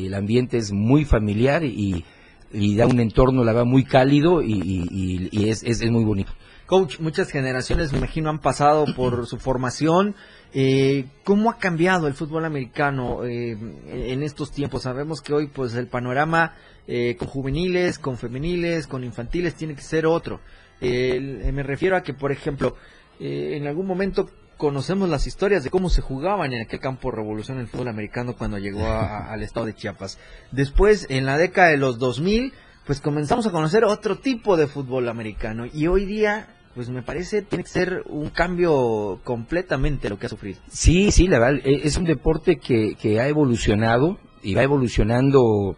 y 0.02 0.06
el 0.06 0.14
ambiente 0.14 0.58
es 0.58 0.72
muy 0.72 1.04
familiar 1.04 1.64
y 1.64 2.04
y 2.52 2.76
da 2.76 2.86
un 2.86 3.00
entorno, 3.00 3.44
la 3.44 3.52
va 3.52 3.64
muy 3.64 3.84
cálido 3.84 4.42
y, 4.42 5.48
es, 5.48 5.62
es, 5.62 5.80
es 5.82 5.90
muy 5.90 6.04
bonito. 6.04 6.32
Coach, 6.66 6.98
muchas 7.00 7.30
generaciones, 7.30 7.92
me 7.92 7.98
imagino, 7.98 8.30
han 8.30 8.40
pasado 8.40 8.86
por 8.96 9.26
su 9.26 9.38
formación. 9.38 10.14
Eh, 10.54 11.06
¿Cómo 11.24 11.50
ha 11.50 11.58
cambiado 11.58 12.06
el 12.06 12.14
fútbol 12.14 12.44
americano 12.44 13.24
eh, 13.24 13.56
en 13.86 14.22
estos 14.22 14.52
tiempos? 14.52 14.82
Sabemos 14.82 15.20
que 15.20 15.34
hoy, 15.34 15.48
pues, 15.48 15.74
el 15.74 15.86
panorama 15.88 16.54
eh, 16.86 17.16
con 17.18 17.28
juveniles, 17.28 17.98
con 17.98 18.16
femeniles, 18.16 18.86
con 18.86 19.04
infantiles 19.04 19.54
tiene 19.54 19.74
que 19.74 19.82
ser 19.82 20.06
otro. 20.06 20.40
Eh, 20.80 21.50
me 21.52 21.62
refiero 21.62 21.96
a 21.96 22.02
que, 22.02 22.14
por 22.14 22.32
ejemplo, 22.32 22.76
eh, 23.20 23.54
en 23.56 23.66
algún 23.66 23.86
momento 23.86 24.30
conocemos 24.56 25.08
las 25.10 25.26
historias 25.26 25.64
de 25.64 25.70
cómo 25.70 25.90
se 25.90 26.00
jugaban 26.00 26.52
en 26.54 26.62
aquel 26.62 26.80
campo 26.80 27.10
revolución 27.10 27.58
el 27.58 27.66
fútbol 27.68 27.88
americano 27.88 28.36
cuando 28.38 28.56
llegó 28.58 28.86
a- 28.86 29.30
al 29.32 29.42
estado 29.42 29.66
de 29.66 29.74
Chiapas. 29.74 30.18
Después, 30.52 31.06
en 31.10 31.26
la 31.26 31.36
década 31.36 31.68
de 31.68 31.76
los 31.76 31.98
2000, 31.98 32.54
pues 32.86 33.00
comenzamos 33.00 33.46
a 33.46 33.50
conocer 33.50 33.84
otro 33.84 34.16
tipo 34.18 34.56
de 34.56 34.66
fútbol 34.68 35.08
americano 35.10 35.64
y 35.70 35.88
hoy 35.88 36.06
día 36.06 36.55
pues 36.76 36.88
me 36.90 37.02
parece 37.02 37.42
tiene 37.42 37.64
que 37.64 37.70
ser 37.70 38.02
un 38.06 38.28
cambio 38.28 39.18
completamente 39.24 40.08
lo 40.08 40.18
que 40.18 40.26
ha 40.26 40.28
sufrido. 40.28 40.60
Sí, 40.68 41.10
sí, 41.10 41.26
la 41.26 41.38
verdad, 41.40 41.60
e- 41.64 41.80
es 41.84 41.96
un 41.96 42.04
deporte 42.04 42.56
que, 42.56 42.94
que 43.00 43.18
ha 43.18 43.26
evolucionado 43.26 44.18
y 44.42 44.54
va 44.54 44.62
evolucionando 44.62 45.74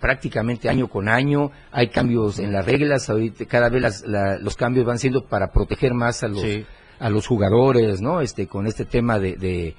prácticamente 0.00 0.68
año 0.68 0.88
con 0.88 1.08
año. 1.08 1.50
Hay 1.70 1.88
cambios 1.88 2.38
en 2.38 2.52
las 2.52 2.64
reglas, 2.66 3.08
ahorita 3.10 3.44
cada 3.46 3.68
vez 3.68 3.82
las- 3.82 4.04
la- 4.06 4.38
los 4.38 4.56
cambios 4.56 4.86
van 4.86 4.98
siendo 4.98 5.26
para 5.26 5.52
proteger 5.52 5.94
más 5.94 6.22
a 6.22 6.28
los, 6.28 6.42
a 6.98 7.10
los 7.10 7.26
jugadores, 7.26 8.00
¿no? 8.00 8.20
Este, 8.20 8.46
con 8.46 8.66
este 8.66 8.84
tema 8.84 9.18
de, 9.18 9.36
de, 9.36 9.74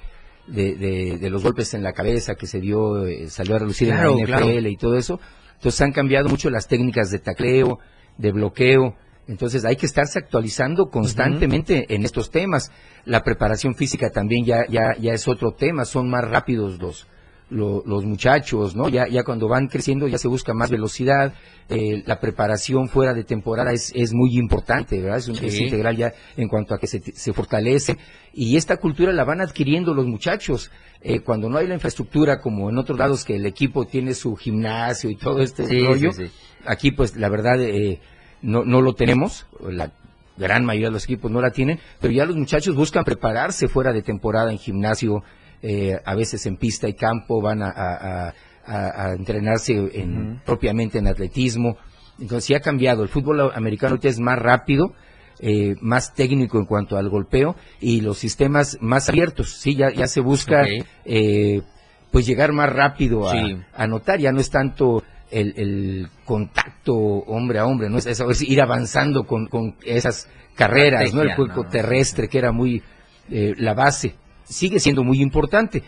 de, 0.46 0.74
de- 0.76 1.18
de 1.18 1.30
los 1.30 1.42
golpes 1.42 1.74
en 1.74 1.82
la 1.82 1.92
cabeza 1.92 2.34
que 2.36 2.46
se 2.46 2.60
dio, 2.60 3.06
eh, 3.06 3.28
salió 3.28 3.56
a 3.56 3.58
relucir 3.58 3.88
Claro, 3.88 4.12
en 4.12 4.18
la 4.18 4.22
NFL 4.38 4.52
claro. 4.52 4.68
y 4.68 4.76
todo 4.76 4.96
eso. 4.96 5.20
Entonces 5.56 5.80
han 5.82 5.92
cambiado 5.92 6.28
mucho 6.28 6.48
las 6.48 6.66
técnicas 6.68 7.10
de 7.10 7.18
tacleo, 7.18 7.78
de 8.18 8.32
bloqueo. 8.32 8.94
Entonces 9.30 9.64
hay 9.64 9.76
que 9.76 9.86
estarse 9.86 10.18
actualizando 10.18 10.90
constantemente 10.90 11.86
en 11.94 12.04
estos 12.04 12.30
temas. 12.30 12.70
La 13.04 13.22
preparación 13.22 13.74
física 13.74 14.10
también 14.10 14.44
ya, 14.44 14.66
ya, 14.68 14.96
ya 15.00 15.12
es 15.12 15.28
otro 15.28 15.52
tema, 15.52 15.84
son 15.84 16.10
más 16.10 16.28
rápidos 16.28 16.80
los, 16.80 17.06
lo- 17.48 17.82
los 17.86 18.04
muchachos, 18.04 18.74
¿no? 18.74 18.88
Ya, 18.88 19.06
ya 19.06 19.22
cuando 19.22 19.46
van 19.48 19.68
creciendo 19.68 20.08
ya 20.08 20.18
se 20.18 20.26
busca 20.26 20.52
más 20.52 20.70
velocidad, 20.70 21.32
eh, 21.68 22.02
la 22.06 22.18
preparación 22.18 22.88
fuera 22.88 23.14
de 23.14 23.22
temporada 23.22 23.72
es, 23.72 23.92
es 23.94 24.12
muy 24.12 24.36
importante, 24.36 25.00
¿verdad? 25.00 25.18
Es, 25.18 25.28
un- 25.28 25.36
Sí. 25.36 25.46
es 25.46 25.60
integral 25.60 25.96
ya 25.96 26.12
en 26.36 26.48
cuanto 26.48 26.74
a 26.74 26.78
que 26.78 26.88
se, 26.88 27.00
se 27.00 27.32
fortalece 27.32 27.96
y 28.32 28.56
esta 28.56 28.78
cultura 28.78 29.12
la 29.12 29.24
van 29.24 29.40
adquiriendo 29.40 29.94
los 29.94 30.06
muchachos. 30.06 30.70
Eh, 31.02 31.20
cuando 31.20 31.48
no 31.48 31.56
hay 31.58 31.66
la 31.68 31.74
infraestructura 31.74 32.40
como 32.40 32.68
en 32.68 32.78
otros 32.78 32.98
lados 32.98 33.24
que 33.24 33.36
el 33.36 33.46
equipo 33.46 33.86
tiene 33.86 34.12
su 34.14 34.34
gimnasio 34.36 35.08
y 35.08 35.16
todo 35.16 35.40
este 35.40 35.66
Sí, 35.66 35.80
rollo, 35.86 36.12
sí. 36.12 36.24
aquí 36.66 36.90
pues 36.90 37.16
la 37.16 37.28
verdad 37.30 37.60
eh, 37.62 38.00
no, 38.42 38.64
no 38.64 38.80
lo 38.80 38.94
tenemos, 38.94 39.46
la 39.60 39.90
gran 40.36 40.64
mayoría 40.64 40.88
de 40.88 40.92
los 40.92 41.04
equipos 41.04 41.30
no 41.30 41.40
la 41.40 41.50
tienen, 41.50 41.78
pero 42.00 42.12
ya 42.12 42.24
los 42.24 42.36
muchachos 42.36 42.74
buscan 42.74 43.04
prepararse 43.04 43.68
fuera 43.68 43.92
de 43.92 44.02
temporada 44.02 44.50
en 44.52 44.58
gimnasio, 44.58 45.22
eh, 45.62 45.98
a 46.04 46.14
veces 46.14 46.46
en 46.46 46.56
pista 46.56 46.88
y 46.88 46.94
campo, 46.94 47.42
van 47.42 47.62
a, 47.62 47.68
a- 47.68 48.28
a- 48.28 48.34
a- 48.66 49.04
a 49.06 49.12
entrenarse 49.12 49.72
en, 49.94 50.40
propiamente 50.46 50.98
en 50.98 51.06
atletismo. 51.08 51.76
Entonces 52.18 52.44
sí 52.44 52.54
ha 52.54 52.60
cambiado, 52.60 53.02
el 53.02 53.08
fútbol 53.08 53.50
americano 53.54 53.92
ahorita 53.92 54.08
es 54.08 54.18
más 54.20 54.38
rápido, 54.38 54.94
eh, 55.40 55.76
más 55.80 56.14
técnico 56.14 56.58
en 56.58 56.66
cuanto 56.66 56.96
al 56.98 57.08
golpeo 57.08 57.56
y 57.80 58.02
los 58.02 58.18
sistemas 58.18 58.76
más 58.82 59.08
abiertos, 59.08 59.54
sí, 59.54 59.74
ya, 59.74 59.90
ya 59.90 60.06
se 60.06 60.20
busca 60.20 60.64
eh, 61.06 61.62
pues 62.10 62.26
llegar 62.26 62.52
más 62.52 62.70
rápido 62.70 63.26
a, 63.28 63.32
Sí. 63.32 63.56
a 63.74 63.82
anotar, 63.84 64.18
ya 64.18 64.32
no 64.32 64.40
es 64.40 64.50
tanto 64.50 65.02
el, 65.30 65.54
el 65.56 66.08
contacto 66.24 66.94
hombre 66.94 67.58
a 67.58 67.66
hombre, 67.66 67.88
no 67.88 67.98
es, 67.98 68.06
eso, 68.06 68.28
es 68.30 68.42
ir 68.42 68.60
avanzando 68.60 69.24
con, 69.24 69.46
con 69.46 69.76
esas 69.84 70.28
carreras, 70.54 71.12
¿no? 71.14 71.22
El 71.22 71.28
¿no? 71.36 71.64
terrestre 71.68 72.28
que 72.28 72.38
era 72.38 72.52
muy 72.52 72.82
eh, 73.30 73.54
la 73.58 73.74
base, 73.74 74.14
sigue 74.44 74.80
siendo 74.80 75.04
muy 75.04 75.20
importante. 75.22 75.82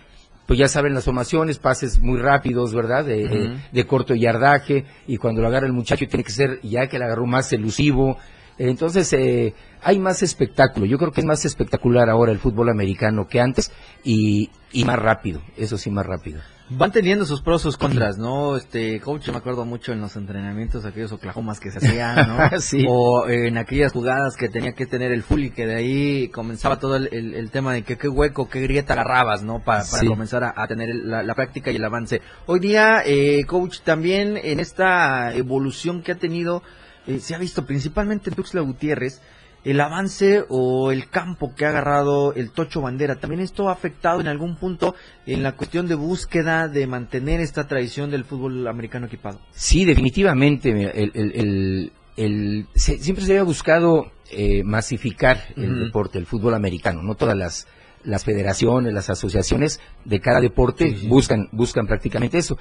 Pues 0.47 0.59
ya 0.59 0.67
saben 0.67 0.93
las 0.93 1.05
formaciones, 1.05 1.59
pases 1.59 2.01
muy 2.01 2.19
rápidos, 2.19 2.75
¿verdad? 2.75 3.05
De, 3.05 3.29
de- 3.29 3.43
Ujú. 3.49 3.55
de 3.73 3.87
corto 3.87 4.15
yardaje, 4.15 4.85
y 5.07 5.17
cuando 5.17 5.41
lo 5.41 5.47
agarra 5.49 5.67
el 5.67 5.73
muchacho 5.73 6.05
tiene 6.09 6.25
que 6.25 6.33
ser, 6.33 6.61
ya 6.63 6.89
que 6.89 6.99
le 6.99 7.05
agarró 7.05 7.27
más 7.27 7.53
elusivo. 7.53 8.19
Entonces, 8.59 9.13
eh, 9.13 9.55
hay 9.83 9.99
más 9.99 10.23
espectáculo. 10.23 10.85
Yo 10.85 10.99
creo 10.99 11.11
que 11.13 11.21
es 11.21 11.27
más 11.27 11.45
espectacular 11.45 12.11
ahora 12.11 12.33
el 12.33 12.39
fútbol 12.39 12.69
americano 12.71 13.27
que 13.29 13.41
antes 13.41 13.73
y, 14.05 14.51
y 14.73 14.85
más 14.85 14.99
rápido, 14.99 15.41
eso 15.57 15.79
sí, 15.79 15.91
más 15.91 16.05
rápido. 16.07 16.41
Van 16.75 16.93
teniendo 16.93 17.25
sus 17.27 17.43
pros, 17.43 17.61
sus 17.61 17.77
contras, 17.77 18.19
¿no? 18.19 18.57
Este, 18.57 19.01
coach, 19.01 19.23
yo 19.25 19.33
me 19.33 19.39
acuerdo 19.39 19.65
mucho 19.65 19.93
en 19.93 20.01
los 20.01 20.15
entrenamientos, 20.17 20.85
aquellos 20.85 21.11
Oklahomas 21.13 21.59
que 21.61 21.71
se 21.71 21.79
hacían, 21.79 22.29
¿no? 22.29 22.39
Sí. 22.61 22.87
O 22.89 23.29
en 23.29 23.59
aquellas 23.59 23.93
jugadas 23.93 24.37
que 24.37 24.49
tenía 24.49 24.73
que 24.73 24.87
tener 24.87 25.13
el 25.13 25.23
full 25.23 25.41
y 25.45 25.51
que 25.51 25.67
de 25.67 25.75
ahí 25.75 26.29
comenzaba 26.29 26.79
todo 26.79 26.97
el, 26.97 27.09
el- 27.13 27.35
el 27.35 27.51
tema 27.51 27.73
de 27.75 27.83
que 27.83 27.99
qué 27.99 28.09
hueco, 28.09 28.49
qué 28.49 28.61
grieta 28.61 28.93
agarrabas, 28.95 29.43
¿no? 29.43 29.59
Para, 29.65 29.85
para 29.85 30.01
Sí. 30.03 30.07
comenzar 30.07 30.45
a, 30.45 30.55
a 30.57 30.67
tener 30.69 30.95
la 30.95 31.35
práctica 31.35 31.71
y 31.73 31.77
el 31.77 31.85
avance. 31.85 32.23
Hoy 32.47 32.61
día, 32.61 33.03
eh, 33.05 33.45
coach, 33.47 33.81
también 33.81 34.39
en 34.43 34.61
esta 34.61 35.35
evolución 35.35 36.03
que 36.03 36.13
ha 36.13 36.17
tenido, 36.17 36.63
eh, 37.07 37.19
se 37.19 37.35
ha 37.35 37.39
visto 37.39 37.67
principalmente 37.67 38.31
en 38.31 38.37
Tuxtla 38.37 38.61
Gutiérrez, 38.61 39.21
el 39.65 39.81
avance 39.81 40.45
o 40.49 40.91
el 40.91 41.09
campo 41.09 41.55
que 41.55 41.65
ha 41.65 41.69
agarrado 41.69 42.35
el 42.35 42.51
Tocho 42.51 42.81
Bandera. 42.81 43.17
También 43.21 43.41
esto 43.41 43.69
ha 43.69 43.73
afectado 43.73 44.21
en 44.21 44.27
algún 44.29 44.57
punto 44.57 44.95
en 45.27 45.43
la 45.43 45.53
cuestión 45.53 45.87
de 45.87 45.95
búsqueda 45.95 46.69
de 46.69 46.87
mantener 46.87 47.41
esta 47.41 47.69
tradición 47.69 48.11
del 48.11 48.25
fútbol 48.25 48.67
americano 48.67 49.07
equipado. 49.07 49.41
Sí, 49.53 49.85
definitivamente. 49.85 50.73
mira, 50.75 50.91
El, 50.91 51.13
el- 51.15 51.33
el- 51.37 51.93
el- 52.17 52.67
se- 52.75 52.99
siempre 52.99 53.25
se 53.25 53.33
había 53.33 53.45
buscado 53.45 54.11
eh, 54.35 54.63
masificar 54.65 55.39
el 55.57 55.85
deporte, 55.87 56.19
el 56.19 56.27
fútbol 56.27 56.55
americano. 56.55 57.03
No 57.03 57.15
todas 57.15 57.37
las, 57.37 57.69
las 58.03 58.25
federaciones, 58.25 58.93
las 58.93 59.11
asociaciones 59.11 59.79
de 60.05 60.21
cada 60.21 60.41
deporte 60.41 60.89
Sí, 60.91 60.97
sí. 61.03 61.07
buscan 61.07 61.49
buscan 61.53 61.87
prácticamente 61.87 62.39
eso. 62.39 62.59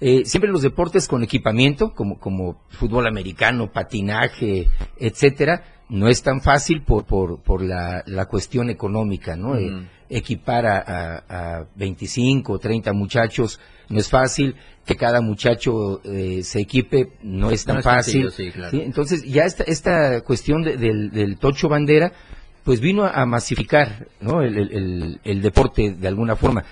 Eh, 0.00 0.24
siempre 0.26 0.50
los 0.50 0.62
deportes 0.62 1.08
con 1.08 1.22
equipamiento, 1.22 1.92
como, 1.94 2.18
como 2.18 2.60
fútbol 2.68 3.06
americano, 3.06 3.70
patinaje, 3.72 4.68
etcétera, 4.98 5.62
no 5.88 6.08
es 6.08 6.22
tan 6.22 6.40
fácil 6.40 6.82
por, 6.82 7.04
por, 7.04 7.40
por 7.40 7.62
la, 7.62 8.02
la 8.06 8.26
cuestión 8.26 8.70
económica, 8.70 9.36
¿no? 9.36 9.52
Ujú. 9.52 9.84
equipar 10.08 10.66
a, 10.66 10.78
a, 10.78 11.58
a 11.60 11.66
25 11.76 12.52
o 12.52 12.58
30 12.58 12.92
muchachos 12.92 13.58
no 13.88 13.98
es 13.98 14.08
fácil, 14.08 14.54
que 14.86 14.96
cada 14.96 15.20
muchacho 15.20 16.00
eh, 16.04 16.42
se 16.42 16.60
equipe 16.60 17.12
no 17.22 17.50
es 17.50 17.64
tan 17.64 17.76
No 17.76 17.80
es 17.80 17.84
fácil. 17.84 18.22
sencillo, 18.22 18.30
sí, 18.30 18.50
claro. 18.52 18.70
¿sí? 18.70 18.82
Entonces 18.82 19.24
ya 19.24 19.44
esta, 19.44 19.64
esta 19.64 20.20
cuestión 20.22 20.62
de- 20.62 20.76
del, 20.76 21.10
del 21.10 21.36
tocho 21.38 21.68
bandera 21.68 22.12
pues 22.64 22.80
vino 22.80 23.04
a, 23.04 23.26
masificar 23.26 24.08
¿no? 24.20 24.40
el, 24.42 24.56
el- 24.56 24.72
el- 24.72 25.20
el 25.22 25.42
deporte 25.42 25.94
de 25.98 26.08
alguna 26.08 26.34
forma. 26.36 26.64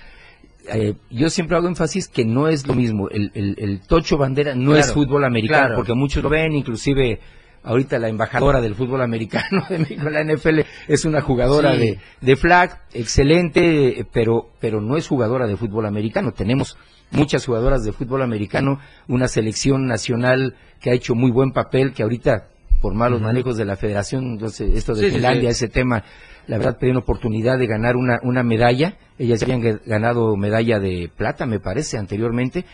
Eh, 0.73 0.95
yo 1.11 1.29
siempre 1.29 1.55
hago 1.57 1.67
énfasis 1.67 2.07
que 2.07 2.23
no 2.25 2.47
es 2.47 2.65
lo 2.65 2.73
mismo. 2.73 3.09
El, 3.09 3.31
el- 3.35 3.55
el 3.59 3.81
tocho 3.81 4.17
bandera 4.17 4.55
no 4.55 4.75
es 4.75 4.91
fútbol 4.93 5.23
americano, 5.25 5.59
claro. 5.65 5.75
porque 5.75 5.93
muchos 5.93 6.23
lo 6.23 6.29
ven, 6.29 6.53
inclusive 6.53 7.19
ahorita 7.63 7.97
la 7.99 8.09
embajadora 8.09 8.61
del 8.61 8.75
fútbol 8.75 9.01
americano 9.01 9.63
de 9.69 9.79
México, 9.79 10.09
la 10.09 10.23
NFL, 10.23 10.61
es 10.87 11.05
una 11.05 11.21
jugadora 11.21 11.73
Sí. 11.73 11.79
de, 11.79 11.99
de 12.21 12.35
flag, 12.35 12.81
excelente, 12.93 14.05
pero, 14.11 14.49
pero 14.59 14.81
no 14.81 14.97
es 14.97 15.07
jugadora 15.07 15.47
de 15.47 15.57
fútbol 15.57 15.85
americano. 15.85 16.31
Tenemos 16.33 16.77
muchas 17.11 17.45
jugadoras 17.45 17.83
de 17.83 17.91
fútbol 17.93 18.21
americano, 18.21 18.79
una 19.07 19.27
selección 19.27 19.85
nacional 19.87 20.55
que 20.81 20.89
ha 20.91 20.93
hecho 20.93 21.15
muy 21.15 21.31
buen 21.31 21.51
papel, 21.51 21.93
que 21.93 22.03
ahorita, 22.03 22.47
por 22.81 22.93
malos 22.93 23.21
manejos 23.21 23.55
de 23.57 23.65
la 23.65 23.75
federación, 23.77 24.25
entonces 24.33 24.75
esto 24.75 24.93
de 24.93 25.07
Sí, 25.09 25.11
Finlandia, 25.15 25.49
sí. 25.53 25.65
ese 25.65 25.67
tema, 25.69 26.03
la 26.47 26.57
verdad, 26.57 26.73
perdieron 26.77 27.01
oportunidad 27.01 27.57
de 27.57 27.67
ganar 27.67 27.95
una, 27.95 28.19
una 28.23 28.43
medalla. 28.43 28.97
Ellas 29.17 29.41
habían 29.43 29.61
ga- 29.61 29.79
ganado 29.85 30.35
medalla 30.35 30.79
de 30.79 31.09
plata, 31.15 31.45
me 31.45 31.59
parece, 31.61 31.97
anteriormente. 31.97 32.65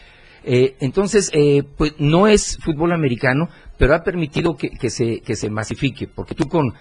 Eh, 0.43 0.75
entonces, 0.79 1.29
eh, 1.34 1.63
pues 1.77 1.93
no 2.00 2.27
es 2.27 2.58
fútbol 2.63 2.93
americano, 2.93 3.50
pero 3.79 3.95
ha 3.95 4.03
permitido 4.03 4.55
que, 4.55 4.69
que 4.69 4.91
se, 4.91 5.21
que 5.21 5.36
se 5.36 5.50
masifique, 5.50 6.07
porque 6.07 6.36
tú 6.36 6.48
con 6.48 6.71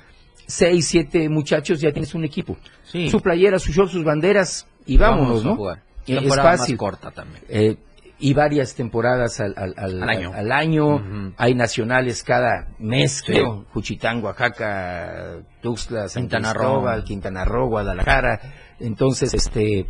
seis, 0.46 0.86
siete 0.88 1.28
muchachos 1.30 1.80
ya 1.80 1.92
tienes 1.92 2.14
un 2.14 2.24
equipo. 2.24 2.58
Sí. 2.82 3.08
Su 3.08 3.20
playera, 3.20 3.58
su 3.58 3.72
short, 3.72 3.90
sus 3.90 4.04
banderas, 4.04 4.66
y 4.84 4.98
vámonos, 4.98 5.42
a 5.44 5.48
¿no? 5.48 5.56
jugar. 5.56 5.82
Es 6.06 6.34
fácil. 6.34 6.74
más 6.74 6.78
corta 6.78 7.10
también. 7.10 7.42
Eh, 7.48 7.76
y 8.20 8.34
varias 8.34 8.74
temporadas 8.74 9.38
al, 9.40 9.54
al, 9.56 9.74
al- 9.76 10.02
Al 10.02 10.08
año. 10.10 10.32
al 10.34 10.50
año. 10.50 11.32
Hay 11.36 11.54
nacionales 11.54 12.24
cada 12.24 12.66
mes, 12.80 13.18
Sí. 13.24 13.32
creo. 13.32 13.64
Juchitán, 13.72 14.24
Oaxaca, 14.24 15.36
Tuxtla, 15.62 16.08
San 16.08 16.24
Quintana 16.24 16.52
Roo. 16.52 16.84
Quintana 17.04 17.44
Roo, 17.44 17.68
Guadalajara. 17.68 18.40
Entonces, 18.80 19.34
este, 19.34 19.86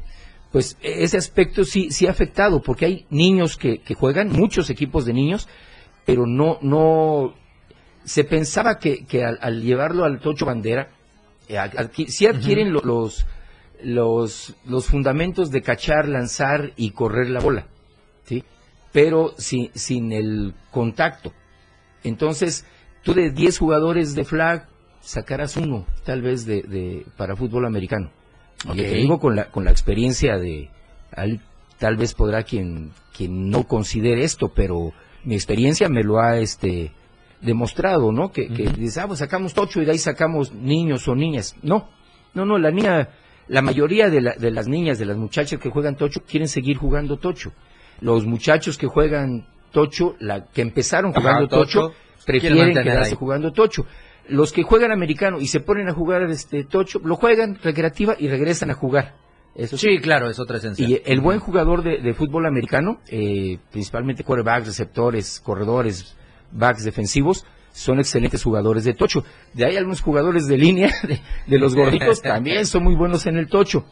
pues 0.52 0.76
ese 0.82 1.16
aspecto 1.16 1.64
sí, 1.64 1.90
sí 1.90 2.06
ha 2.06 2.10
afectado, 2.10 2.60
porque 2.60 2.84
hay 2.86 3.06
niños 3.10 3.56
que, 3.56 3.78
que 3.78 3.94
juegan, 3.94 4.30
muchos 4.30 4.68
equipos 4.70 5.06
de 5.06 5.12
niños, 5.14 5.48
pero 6.08 6.24
no, 6.26 6.56
no, 6.62 7.34
se 8.04 8.24
pensaba 8.24 8.78
que, 8.78 9.04
que 9.04 9.24
al, 9.26 9.38
al 9.42 9.60
llevarlo 9.62 10.04
al 10.06 10.20
Tocho 10.20 10.46
Bandera, 10.46 10.88
eh, 11.48 11.56
adqui- 11.58 12.06
sí 12.08 12.26
adquieren 12.26 12.72
lo- 12.72 12.80
los, 12.80 13.26
los, 13.82 14.54
los 14.64 14.86
fundamentos 14.86 15.50
de 15.50 15.60
cachar, 15.60 16.08
lanzar 16.08 16.72
y 16.76 16.92
correr 16.92 17.28
la 17.28 17.40
bola, 17.40 17.66
¿sí? 18.24 18.42
pero 18.90 19.34
sin, 19.36 19.70
sin 19.74 20.12
el 20.12 20.54
contacto. 20.70 21.34
Entonces, 22.02 22.64
tú 23.02 23.12
de 23.12 23.30
10 23.30 23.58
jugadores 23.58 24.14
de 24.14 24.24
flag 24.24 24.66
sacarás 25.02 25.58
uno, 25.58 25.84
tal 26.06 26.22
vez, 26.22 26.46
de, 26.46 26.62
de 26.62 27.04
para 27.18 27.36
fútbol 27.36 27.66
americano. 27.66 28.10
Y 28.64 28.70
Ok. 28.70 28.76
te 28.76 28.94
digo 28.94 29.20
con 29.20 29.36
la, 29.36 29.50
con 29.50 29.66
la 29.66 29.72
experiencia 29.72 30.38
de, 30.38 30.70
al- 31.14 31.42
tal 31.78 31.98
vez 31.98 32.14
podrá 32.14 32.44
quien, 32.44 32.92
quien 33.14 33.50
no 33.50 33.64
considere 33.64 34.24
esto, 34.24 34.48
pero 34.54 34.94
mi 35.24 35.34
experiencia 35.34 35.88
me 35.88 36.02
lo 36.02 36.20
ha 36.20 36.38
este 36.38 36.92
demostrado, 37.40 38.10
¿no? 38.12 38.30
Que, 38.32 38.48
que 38.48 38.64
dices, 38.68 38.98
ah, 38.98 39.06
pues 39.06 39.20
sacamos 39.20 39.54
tocho 39.54 39.80
y 39.80 39.84
de 39.84 39.92
ahí 39.92 39.98
sacamos 39.98 40.52
niños 40.52 41.06
o 41.08 41.14
niñas. 41.14 41.54
No, 41.62 41.88
no, 42.34 42.44
no, 42.44 42.58
la 42.58 42.70
niña, 42.70 43.08
la 43.46 43.62
mayoría 43.62 44.10
de, 44.10 44.20
la- 44.20 44.34
de 44.34 44.50
las 44.50 44.66
niñas, 44.66 44.98
de 44.98 45.06
las 45.06 45.16
muchachas 45.16 45.60
que 45.60 45.70
juegan 45.70 45.96
tocho, 45.96 46.22
quieren 46.28 46.48
seguir 46.48 46.76
jugando 46.76 47.16
tocho. 47.18 47.52
Los 48.00 48.26
muchachos 48.26 48.76
que 48.78 48.86
juegan 48.86 49.46
tocho, 49.72 50.16
la, 50.20 50.46
que 50.46 50.62
empezaron 50.62 51.10
Ajá, 51.12 51.20
jugando 51.20 51.48
tocho, 51.48 51.80
tocho, 51.80 51.94
quieren 52.24 52.40
prefieren 52.40 52.74
quedarse 52.84 53.10
ahí. 53.10 53.16
jugando 53.16 53.52
tocho. 53.52 53.86
Los 54.28 54.52
que 54.52 54.62
juegan 54.62 54.92
americano 54.92 55.40
y 55.40 55.46
se 55.46 55.60
ponen 55.60 55.88
a 55.88 55.94
jugar 55.94 56.22
este 56.24 56.64
tocho, 56.64 57.00
lo 57.04 57.16
juegan 57.16 57.56
recreativa 57.62 58.14
y 58.18 58.28
regresan 58.28 58.70
a 58.70 58.74
jugar. 58.74 59.14
Eso 59.58 59.76
sí. 59.76 59.98
Claro, 59.98 60.30
es 60.30 60.38
otra 60.38 60.58
esencia. 60.58 60.88
Y 60.88 61.02
el 61.04 61.20
buen 61.20 61.40
jugador 61.40 61.82
de, 61.82 61.98
de 61.98 62.14
fútbol 62.14 62.46
americano, 62.46 63.00
eh, 63.08 63.58
principalmente 63.72 64.22
quarterbacks, 64.22 64.68
receptores, 64.68 65.40
corredores, 65.40 66.16
backs 66.52 66.84
defensivos, 66.84 67.44
son 67.72 67.98
excelentes 67.98 68.42
jugadores 68.42 68.84
de 68.84 68.94
tocho. 68.94 69.24
De 69.54 69.66
ahí 69.66 69.76
algunos 69.76 70.00
jugadores 70.00 70.46
de 70.46 70.56
línea, 70.56 70.90
de, 71.02 71.20
de 71.46 71.58
los 71.58 71.74
gorditos, 71.74 72.22
también 72.22 72.66
son 72.66 72.84
muy 72.84 72.94
buenos 72.94 73.26
en 73.26 73.36
el 73.36 73.48
tocho. 73.48 73.84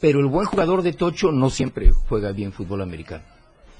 Pero 0.00 0.20
el 0.20 0.26
buen 0.26 0.46
jugador 0.46 0.82
de 0.82 0.92
tocho 0.92 1.32
no 1.32 1.50
siempre 1.50 1.90
juega 2.08 2.30
bien 2.32 2.52
fútbol 2.52 2.82
americano. 2.82 3.24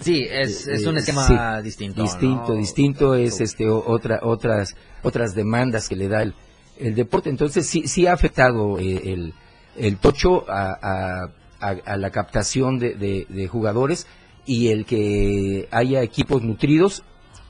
Sí, 0.00 0.26
es, 0.28 0.66
es 0.66 0.86
un 0.86 0.96
Eh, 0.96 1.00
esquema 1.00 1.24
sí, 1.26 1.62
distinto. 1.62 2.02
Distinto, 2.02 2.48
¿no? 2.48 2.58
distinto 2.58 3.14
es 3.14 3.40
este 3.40 3.68
otra, 3.70 4.18
otras, 4.22 4.74
otras 5.02 5.34
demandas 5.36 5.88
que 5.88 5.94
le 5.94 6.08
da 6.08 6.22
el, 6.22 6.34
el 6.78 6.94
deporte. 6.96 7.30
Entonces 7.30 7.66
sí, 7.66 7.86
sí 7.86 8.06
ha 8.08 8.12
afectado 8.12 8.78
eh, 8.78 9.12
el, 9.12 9.34
el 9.76 9.96
tocho 9.98 10.44
a, 10.50 10.78
a- 10.82 11.30
a- 11.60 11.76
a 11.84 11.96
la 11.96 12.10
captación 12.10 12.78
de, 12.78 12.94
de- 12.94 13.48
jugadores 13.48 14.06
y 14.46 14.68
el 14.68 14.84
que 14.84 15.68
haya 15.70 16.02
equipos 16.02 16.42
nutridos 16.42 17.02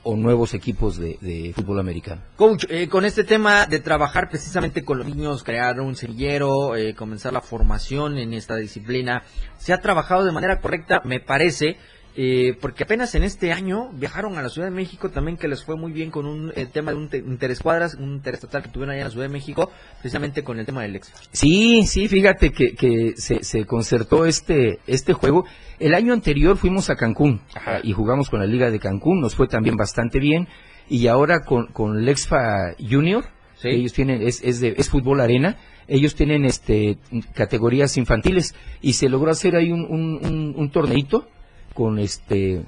o 0.03 0.15
nuevos 0.15 0.53
equipos 0.53 0.97
de, 0.97 1.17
de 1.19 1.51
fútbol 1.55 1.79
americano. 1.79 2.21
Coach, 2.35 2.65
eh, 2.69 2.87
con 2.87 3.05
este 3.05 3.23
tema 3.23 3.65
de 3.65 3.79
trabajar 3.79 4.29
precisamente 4.29 4.85
con 4.85 4.99
los 4.99 5.07
niños, 5.07 5.43
crear 5.43 5.79
un 5.81 5.95
semillero, 5.95 6.75
eh, 6.75 6.93
comenzar 6.93 7.33
la 7.33 7.41
formación 7.41 8.17
en 8.19 8.33
esta 8.35 8.55
disciplina, 8.55 9.23
se 9.57 9.73
ha 9.73 9.81
trabajado 9.81 10.23
de 10.23 10.31
manera 10.31 10.61
correcta, 10.61 11.01
me 11.05 11.19
parece, 11.19 11.77
eh, 12.17 12.57
porque 12.61 12.83
apenas 12.83 13.13
en 13.15 13.23
este 13.23 13.51
año 13.51 13.89
viajaron 13.93 14.37
a 14.37 14.41
la 14.41 14.49
Ciudad 14.49 14.67
de 14.69 14.73
México 14.73 15.09
también 15.09 15.35
que 15.37 15.47
les 15.49 15.63
fue 15.65 15.75
muy 15.75 15.91
bien 15.91 16.11
con 16.11 16.25
un 16.25 16.51
eh, 16.55 16.65
tema 16.65 16.91
de 16.91 16.97
un 16.97 17.09
te- 17.09 17.17
interescuadras, 17.17 17.95
un 17.95 18.13
interestatal 18.15 18.63
que 18.63 18.69
tuvieron 18.69 18.91
allá 18.91 19.01
en 19.01 19.05
la 19.07 19.11
Ciudad 19.11 19.25
de 19.25 19.33
México, 19.33 19.69
precisamente 20.01 20.43
con 20.43 20.57
el 20.59 20.65
tema 20.65 20.83
del 20.83 20.95
ex. 20.95 21.11
Sí, 21.31 21.83
sí, 21.85 22.07
fíjate 22.07 22.51
que, 22.51 22.73
que 22.73 23.13
se, 23.17 23.43
se 23.43 23.65
concertó 23.65 24.25
este, 24.25 24.79
este 24.87 25.13
juego. 25.13 25.45
El 25.79 25.93
año 25.93 26.13
anterior 26.13 26.55
fuimos 26.57 26.89
a 26.89 26.95
Cancún 26.95 27.41
Ajá. 27.53 27.79
y 27.83 27.91
jugamos 27.91 28.29
con 28.29 28.39
la 28.39 28.45
Liga 28.45 28.71
de 28.71 28.79
Cancún, 28.79 29.19
nos 29.19 29.35
fue 29.35 29.47
también 29.47 29.75
bastante 29.75 30.19
bien. 30.19 30.47
Y 30.87 31.07
ahora 31.07 31.41
con, 31.43 31.67
con 31.67 31.97
el 31.97 32.07
Exfa 32.09 32.73
Junior, 32.79 33.25
Sí. 33.57 33.69
ellos 33.69 33.93
tienen, 33.93 34.21
es, 34.21 34.41
es, 34.43 34.59
de, 34.59 34.75
es 34.77 34.89
fútbol 34.89 35.21
arena, 35.21 35.55
ellos 35.87 36.13
tienen 36.13 36.43
este 36.43 36.97
categorías 37.33 37.95
infantiles 37.97 38.53
y 38.81 38.93
se 38.93 39.07
logró 39.07 39.31
hacer 39.31 39.55
ahí 39.55 39.71
un, 39.71 39.85
un, 39.85 40.19
un, 40.25 40.53
un 40.57 40.69
torneito 40.71 41.27
con 41.75 41.99
este, 41.99 42.63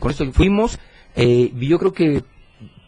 con 0.00 0.10
esto 0.10 0.32
fuimos, 0.32 0.80
eh, 1.14 1.52
yo 1.54 1.78
creo 1.78 1.92
que 1.92 2.24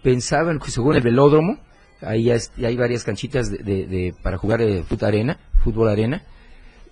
pensaban 0.02 0.58
que 0.58 0.70
según 0.72 0.96
el 0.96 1.02
velódromo, 1.02 1.58
ahí 2.00 2.30
hay 2.30 2.76
varias 2.76 3.04
canchitas 3.04 3.50
de, 3.50 4.14
para 4.22 4.38
jugar 4.38 4.60
de 4.60 4.82
fútbol 4.82 5.08
arena, 5.08 5.38
fútbol 5.62 5.88
arena, 5.88 6.25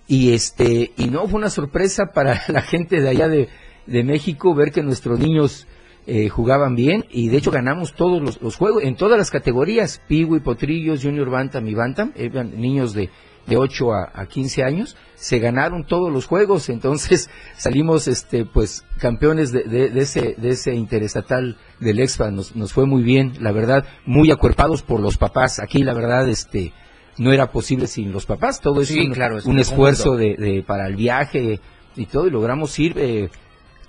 y 0.07 0.33
este, 0.33 0.91
y 0.95 1.05
no 1.05 1.27
fue 1.27 1.39
una 1.39 1.49
sorpresa 1.49 2.11
para 2.13 2.41
la 2.47 2.61
gente 2.61 3.01
de 3.01 3.09
allá 3.09 3.27
de, 3.27 3.49
de 3.87 4.03
México 4.03 4.55
ver 4.55 4.71
que 4.71 4.83
nuestros 4.83 5.19
niños 5.19 5.67
eh, 6.05 6.29
jugaban 6.29 6.75
bien, 6.75 7.05
y 7.09 7.29
de 7.29 7.37
hecho 7.37 7.51
ganamos 7.51 7.93
todos 7.93 8.21
los, 8.21 8.41
los 8.41 8.55
juegos, 8.55 8.83
en 8.83 8.95
todas 8.95 9.17
las 9.17 9.31
categorías, 9.31 10.01
Piwi, 10.07 10.39
Potrillos, 10.39 11.03
Junior 11.03 11.29
Bantam 11.31 11.67
y 11.67 11.73
Bantam, 11.73 12.13
eran 12.15 12.61
niños 12.61 12.93
de, 12.93 13.09
de 13.47 13.57
8 13.57 13.93
a, 13.93 14.11
a 14.13 14.25
15 14.27 14.63
años, 14.63 14.95
se 15.15 15.39
ganaron 15.39 15.85
todos 15.85 16.11
los 16.11 16.25
juegos, 16.25 16.69
entonces 16.69 17.29
salimos 17.57 18.07
este 18.07 18.45
pues 18.45 18.85
campeones 18.99 19.51
de, 19.51 19.63
de- 19.63 19.89
de 19.89 20.01
ese 20.01 20.35
de 20.37 20.49
ese 20.49 20.75
interestatal 20.75 21.57
del 21.79 21.99
Expa, 21.99 22.29
nos, 22.29 22.55
nos 22.55 22.73
fue 22.73 22.85
muy 22.85 23.01
bien, 23.03 23.33
la 23.39 23.51
verdad, 23.51 23.85
muy 24.05 24.31
acuerpados 24.31 24.83
por 24.83 24.99
los 24.99 25.17
papás, 25.17 25.59
aquí 25.59 25.83
la 25.83 25.93
verdad 25.93 26.27
este 26.29 26.73
no 27.17 27.31
era 27.33 27.51
posible 27.51 27.87
sin 27.87 28.11
los 28.11 28.25
papás, 28.27 28.61
todo 28.61 28.81
es 28.81 28.89
Sí, 28.89 28.99
un, 29.07 29.13
claro, 29.13 29.37
es 29.39 29.45
un 29.45 29.57
esfuerzo 29.59 30.15
de, 30.15 30.35
de- 30.35 30.61
para 30.63 30.87
el 30.87 30.95
viaje 30.95 31.59
y 31.95 32.05
todo, 32.05 32.27
y 32.27 32.29
logramos 32.31 32.77
ir 32.77 32.93
eh, 32.97 33.29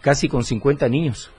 casi 0.00 0.28
con 0.28 0.44
50 0.44 0.88
niños 0.88 1.30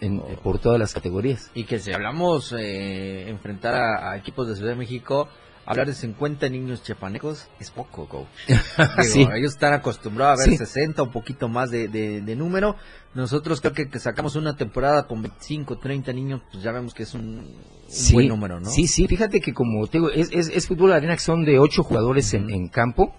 en- 0.00 0.18
eh, 0.18 0.36
por 0.42 0.58
todas 0.58 0.78
las 0.78 0.92
categorías. 0.92 1.50
Y 1.54 1.64
que 1.64 1.78
si 1.78 1.90
hablamos 1.92 2.54
eh, 2.58 3.28
enfrentar 3.30 3.74
a, 3.76 4.10
a 4.10 4.16
equipos 4.18 4.46
de 4.46 4.56
Ciudad 4.56 4.72
de 4.72 4.76
México, 4.76 5.28
hablar 5.70 5.86
de 5.86 5.94
50 5.94 6.48
niños 6.48 6.82
chepanecos 6.82 7.48
es 7.60 7.70
poco, 7.70 8.08
coach. 8.08 8.26
Digo, 8.48 9.02
Sí. 9.02 9.28
Ellos 9.34 9.52
están 9.52 9.72
acostumbrados 9.74 10.40
a 10.40 10.44
ver 10.44 10.52
Sí. 10.52 10.56
60, 10.58 11.02
un 11.02 11.10
poquito 11.12 11.48
más 11.48 11.70
de, 11.70 11.88
de- 11.88 12.20
de 12.20 12.36
número. 12.36 12.76
Nosotros 13.14 13.60
creo 13.60 13.72
que, 13.72 13.88
que 13.88 13.98
sacamos 13.98 14.36
una 14.36 14.56
temporada 14.56 15.06
con 15.06 15.22
25, 15.22 15.78
30 15.78 16.12
niños, 16.12 16.42
pues 16.50 16.62
ya 16.62 16.72
vemos 16.72 16.94
que 16.94 17.02
es 17.04 17.14
un, 17.14 17.22
un 17.38 17.54
Sí, 17.88 18.12
buen 18.14 18.28
número, 18.28 18.60
¿no? 18.60 18.68
Sí, 18.70 18.86
sí, 18.86 19.06
fíjate 19.06 19.40
que 19.40 19.52
como 19.54 19.86
te 19.86 19.98
digo, 19.98 20.10
es, 20.10 20.28
es, 20.32 20.48
es 20.48 20.66
fútbol 20.66 20.92
arena 20.92 21.14
que 21.14 21.22
son 21.22 21.44
de 21.44 21.58
ocho 21.58 21.82
jugadores 21.82 22.32
en, 22.34 22.50
en 22.50 22.68
campo, 22.68 23.14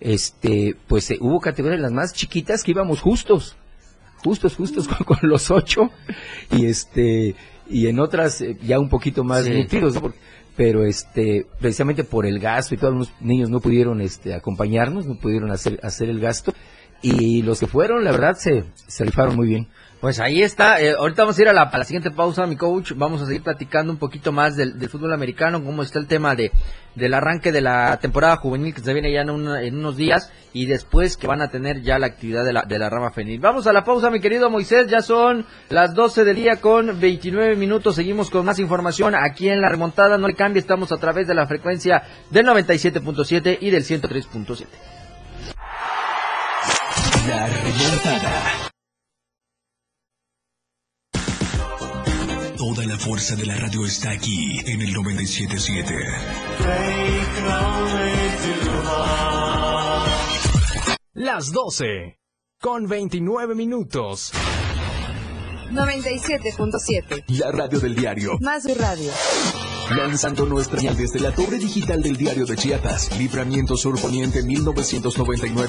este, 0.00 0.76
pues 0.86 1.10
eh, 1.10 1.18
hubo 1.20 1.40
categorías 1.40 1.80
las 1.80 1.92
más 1.92 2.12
chiquitas 2.12 2.62
que 2.62 2.72
íbamos 2.72 3.00
justos, 3.00 3.56
justos, 4.24 4.56
justos 4.56 4.88
con, 4.88 4.98
con 5.04 5.18
los 5.22 5.50
ocho, 5.50 5.90
y 6.50 6.66
este, 6.66 7.34
y 7.68 7.86
en 7.86 8.00
otras 8.00 8.40
eh, 8.40 8.56
ya 8.62 8.78
un 8.78 8.88
poquito 8.88 9.24
más 9.24 9.44
Sí. 9.44 9.50
nutridos, 9.52 9.94
¿no? 9.94 10.00
Porque- 10.02 10.18
pero 10.58 10.84
este, 10.84 11.46
precisamente 11.60 12.02
por 12.02 12.26
el 12.26 12.40
gasto 12.40 12.74
y 12.74 12.78
todos 12.78 12.92
los 12.92 13.12
niños 13.20 13.48
no 13.48 13.60
pudieron 13.60 14.00
este, 14.00 14.34
acompañarnos, 14.34 15.06
no 15.06 15.14
pudieron 15.14 15.52
hacer, 15.52 15.78
hacer 15.84 16.10
el 16.10 16.18
gasto, 16.18 16.52
y 17.00 17.42
los 17.42 17.60
que 17.60 17.68
fueron, 17.68 18.02
la 18.02 18.10
verdad, 18.10 18.34
se, 18.34 18.64
se 18.74 19.04
rifaron 19.04 19.36
muy 19.36 19.46
bien. 19.46 19.68
Pues 20.00 20.20
ahí 20.20 20.42
está. 20.42 20.80
eh, 20.80 20.94
ahorita 20.96 21.22
vamos 21.22 21.38
a 21.38 21.42
ir 21.42 21.48
a 21.48 21.52
la, 21.52 21.84
siguiente 21.84 22.10
pausa, 22.10 22.46
mi 22.46 22.56
coach. 22.56 22.92
Vamos 22.94 23.20
a 23.20 23.26
seguir 23.26 23.42
platicando 23.42 23.92
un 23.92 23.98
poquito 23.98 24.30
más 24.30 24.56
del, 24.56 24.78
del 24.78 24.88
fútbol 24.88 25.12
americano, 25.12 25.62
cómo 25.64 25.82
está 25.82 25.98
el 25.98 26.06
tema 26.06 26.36
de 26.36 26.52
del 26.94 27.14
arranque 27.14 27.52
de 27.52 27.60
la 27.60 27.96
temporada 27.98 28.36
juvenil 28.36 28.74
que 28.74 28.80
se 28.80 28.92
viene 28.92 29.12
ya 29.12 29.20
en 29.22 29.30
unos 29.30 29.96
días 29.96 30.32
y 30.52 30.66
después 30.66 31.16
que 31.16 31.26
van 31.26 31.40
a 31.40 31.48
tener 31.48 31.82
ya 31.82 31.98
la 31.98 32.06
actividad 32.06 32.44
de 32.44 32.52
la, 32.52 32.62
de 32.62 32.78
la 32.78 32.90
rama 32.90 33.12
femenil. 33.12 33.40
Vamos 33.40 33.66
a 33.66 33.72
la 33.72 33.84
pausa, 33.84 34.10
mi 34.10 34.20
querido 34.20 34.50
Moisés. 34.50 34.88
Ya 34.88 35.00
son 35.00 35.46
las 35.68 35.94
12 35.94 36.24
del 36.24 36.36
día 36.36 36.56
con 36.56 36.98
29 36.98 37.56
minutos. 37.56 37.94
Seguimos 37.94 38.30
con 38.30 38.44
más 38.44 38.58
información 38.58 39.14
aquí 39.14 39.48
en 39.48 39.60
la 39.60 39.68
remontada. 39.68 40.18
No 40.18 40.26
le 40.26 40.34
cambie, 40.34 40.60
estamos 40.60 40.92
a 40.92 40.96
través 40.96 41.26
de 41.26 41.34
la 41.34 41.46
frecuencia 41.46 42.02
del 42.30 42.46
97.7 42.46 43.58
y 43.60 43.70
del 43.70 43.84
103.7. 43.84 44.66
La 47.28 47.46
remontada. 47.46 48.68
Toda 52.58 52.84
la 52.86 52.98
fuerza 52.98 53.36
de 53.36 53.46
la 53.46 53.54
radio 53.54 53.86
está 53.86 54.10
aquí 54.10 54.58
en 54.66 54.82
el 54.82 54.92
977. 54.92 55.94
Las 61.14 61.52
12. 61.52 62.18
Con 62.60 62.88
29 62.88 63.54
minutos. 63.54 64.32
97.7. 65.70 67.26
La 67.28 67.52
radio 67.52 67.78
del 67.78 67.94
diario. 67.94 68.36
Más 68.40 68.64
de 68.64 68.74
radio. 68.74 69.12
Lanzando 69.96 70.44
nuestra 70.44 70.80
señal 70.80 70.96
desde 70.96 71.20
la 71.20 71.30
torre 71.32 71.58
digital 71.58 72.02
del 72.02 72.16
diario 72.16 72.44
de 72.44 72.56
Chiapas. 72.56 73.16
Libramiento 73.16 73.76
Sur 73.76 74.00
Poniente 74.00 74.42
1999. 74.42 75.68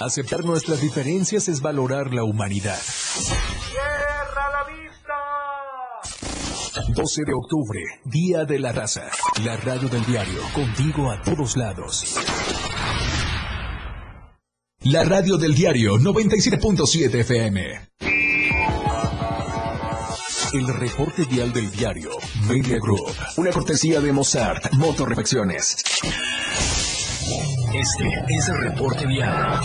Aceptar 0.00 0.44
nuestras 0.44 0.80
diferencias 0.80 1.48
es 1.48 1.60
valorar 1.60 2.12
la 2.12 2.24
humanidad. 2.24 2.78
12 6.88 7.22
de 7.24 7.32
octubre, 7.32 7.80
Día 8.04 8.44
de 8.44 8.58
la 8.58 8.72
Raza. 8.72 9.08
La 9.44 9.56
radio 9.56 9.88
del 9.88 10.04
diario, 10.04 10.40
contigo 10.52 11.10
a 11.10 11.22
todos 11.22 11.56
lados. 11.56 12.16
La 14.80 15.04
radio 15.04 15.36
del 15.36 15.54
diario 15.54 15.96
97.7 15.96 17.14
FM. 17.20 17.90
El 20.52 20.66
reporte 20.68 21.24
vial 21.24 21.52
del 21.52 21.70
diario 21.70 22.10
Media 22.48 22.78
Group. 22.78 23.12
Una 23.36 23.50
cortesía 23.50 24.00
de 24.00 24.12
Mozart 24.12 24.72
Motorrefacciones. 24.74 25.76
Este 27.80 28.08
es 28.28 28.48
el 28.48 28.70
reporte 28.70 29.04
vial. 29.04 29.58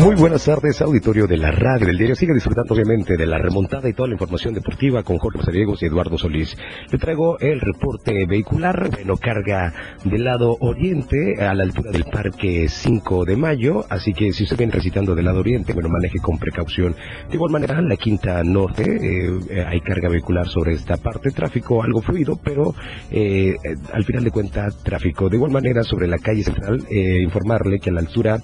Muy 0.00 0.14
buenas 0.14 0.46
tardes, 0.46 0.80
auditorio 0.80 1.26
de 1.26 1.36
la 1.36 1.50
radio 1.50 1.86
del 1.86 1.98
diario. 1.98 2.16
Sigue 2.16 2.32
disfrutando 2.32 2.72
obviamente 2.72 3.18
de 3.18 3.26
la 3.26 3.36
remontada 3.36 3.86
y 3.86 3.92
toda 3.92 4.08
la 4.08 4.14
información 4.14 4.54
deportiva 4.54 5.02
con 5.02 5.18
Jorge 5.18 5.36
Mazariegos 5.36 5.82
y 5.82 5.86
Eduardo 5.86 6.16
Solís. 6.16 6.56
Le 6.90 6.96
traigo 6.96 7.38
el 7.38 7.60
reporte 7.60 8.24
vehicular, 8.26 8.88
bueno, 8.90 9.18
carga 9.18 9.74
del 10.02 10.24
lado 10.24 10.56
oriente 10.60 11.34
a 11.38 11.52
la 11.52 11.64
altura 11.64 11.90
del 11.90 12.04
Parque 12.04 12.66
5 12.70 13.26
de 13.26 13.36
Mayo, 13.36 13.84
así 13.90 14.14
que 14.14 14.32
si 14.32 14.44
usted 14.44 14.56
viene 14.56 14.72
recitando 14.72 15.14
del 15.14 15.26
lado 15.26 15.40
oriente, 15.40 15.74
bueno, 15.74 15.90
maneje 15.90 16.18
con 16.18 16.38
precaución. 16.38 16.96
De 17.28 17.34
igual 17.34 17.52
manera, 17.52 17.78
en 17.78 17.88
la 17.90 17.96
Quinta 17.96 18.42
Norte 18.42 18.84
eh, 18.84 19.64
hay 19.66 19.82
carga 19.82 20.08
vehicular 20.08 20.48
sobre 20.48 20.72
esta 20.72 20.96
parte, 20.96 21.30
tráfico 21.30 21.82
algo 21.82 22.00
fluido, 22.00 22.40
pero 22.42 22.74
eh, 23.10 23.54
al 23.92 24.04
final 24.04 24.24
de 24.24 24.30
cuentas, 24.30 24.82
tráfico. 24.82 25.28
De 25.28 25.36
igual 25.36 25.52
manera, 25.52 25.82
sobre 25.82 26.08
la 26.08 26.16
calle 26.16 26.42
central, 26.42 26.86
eh, 26.88 27.20
informarle 27.22 27.78
que 27.80 27.90
a 27.90 27.92
la 27.92 28.00
altura 28.00 28.40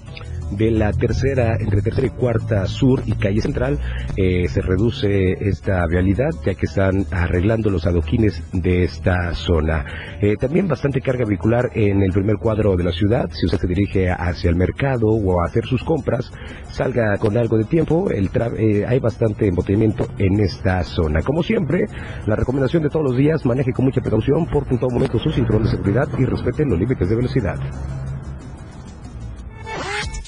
de 0.51 0.71
la 0.71 0.91
tercera, 0.93 1.57
entre 1.59 1.81
tercera 1.81 2.07
y 2.07 2.11
cuarta 2.11 2.65
sur 2.67 3.01
y 3.05 3.13
calle 3.13 3.41
central, 3.41 3.79
eh, 4.15 4.47
se 4.47 4.61
reduce 4.61 5.33
esta 5.47 5.85
vialidad 5.87 6.29
ya 6.45 6.55
que 6.55 6.65
están 6.65 7.05
arreglando 7.11 7.69
los 7.69 7.85
adoquines 7.85 8.41
de 8.53 8.83
esta 8.83 9.33
zona. 9.33 9.85
Eh, 10.21 10.35
también 10.39 10.67
bastante 10.67 11.01
carga 11.01 11.25
vehicular 11.25 11.69
en 11.73 12.01
el 12.01 12.11
primer 12.11 12.37
cuadro 12.37 12.75
de 12.75 12.83
la 12.83 12.91
ciudad. 12.91 13.29
Si 13.31 13.45
usted 13.45 13.59
se 13.59 13.67
dirige 13.67 14.09
hacia 14.09 14.49
el 14.49 14.55
mercado 14.55 15.07
o 15.07 15.41
a 15.41 15.45
hacer 15.45 15.65
sus 15.65 15.83
compras, 15.83 16.31
salga 16.71 17.17
con 17.17 17.37
algo 17.37 17.57
de 17.57 17.65
tiempo. 17.65 18.09
El 18.09 18.29
eh, 18.57 18.85
hay 18.87 18.99
bastante 18.99 19.47
embotellamiento 19.47 20.07
en 20.17 20.39
esta 20.39 20.83
zona. 20.83 21.21
Como 21.21 21.43
siempre, 21.43 21.85
la 22.25 22.35
recomendación 22.35 22.83
de 22.83 22.89
todos 22.89 23.05
los 23.05 23.17
días, 23.17 23.45
maneje 23.45 23.71
con 23.71 23.85
mucha 23.85 24.01
precaución, 24.01 24.45
porte 24.45 24.73
en 24.73 24.79
todo 24.79 24.89
momento 24.91 25.19
su 25.19 25.31
cinturón 25.31 25.63
de 25.63 25.69
seguridad 25.69 26.07
y 26.17 26.25
respete 26.25 26.65
los 26.65 26.79
límites 26.79 27.09
de 27.09 27.15
velocidad. 27.15 27.57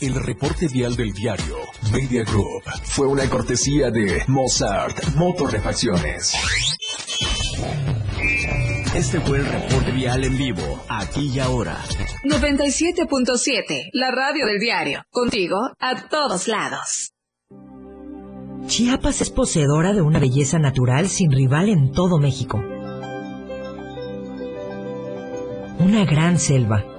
El 0.01 0.15
reporte 0.15 0.69
vial 0.69 0.95
del 0.95 1.11
diario 1.11 1.57
Media 1.91 2.23
Group 2.23 2.63
fue 2.83 3.05
una 3.05 3.29
cortesía 3.29 3.91
de 3.91 4.23
Mozart 4.27 5.15
Motorrefacciones. 5.15 6.35
Este 8.95 9.19
fue 9.19 9.39
el 9.39 9.45
reporte 9.45 9.91
vial 9.91 10.23
en 10.23 10.37
vivo, 10.37 10.81
aquí 10.87 11.31
y 11.33 11.39
ahora. 11.39 11.77
97.7, 12.23 13.89
la 13.91 14.11
radio 14.11 14.45
del 14.45 14.59
diario. 14.59 15.03
Contigo 15.09 15.57
a 15.77 16.07
todos 16.07 16.47
lados. 16.47 17.11
Chiapas 18.67 19.19
es 19.19 19.29
poseedora 19.29 19.91
de 19.91 20.01
una 20.01 20.19
belleza 20.19 20.59
natural 20.59 21.09
sin 21.09 21.29
rival 21.29 21.67
en 21.67 21.91
todo 21.91 22.19
México. 22.19 22.63
Una 25.79 26.05
gran 26.05 26.39
selva 26.39 26.98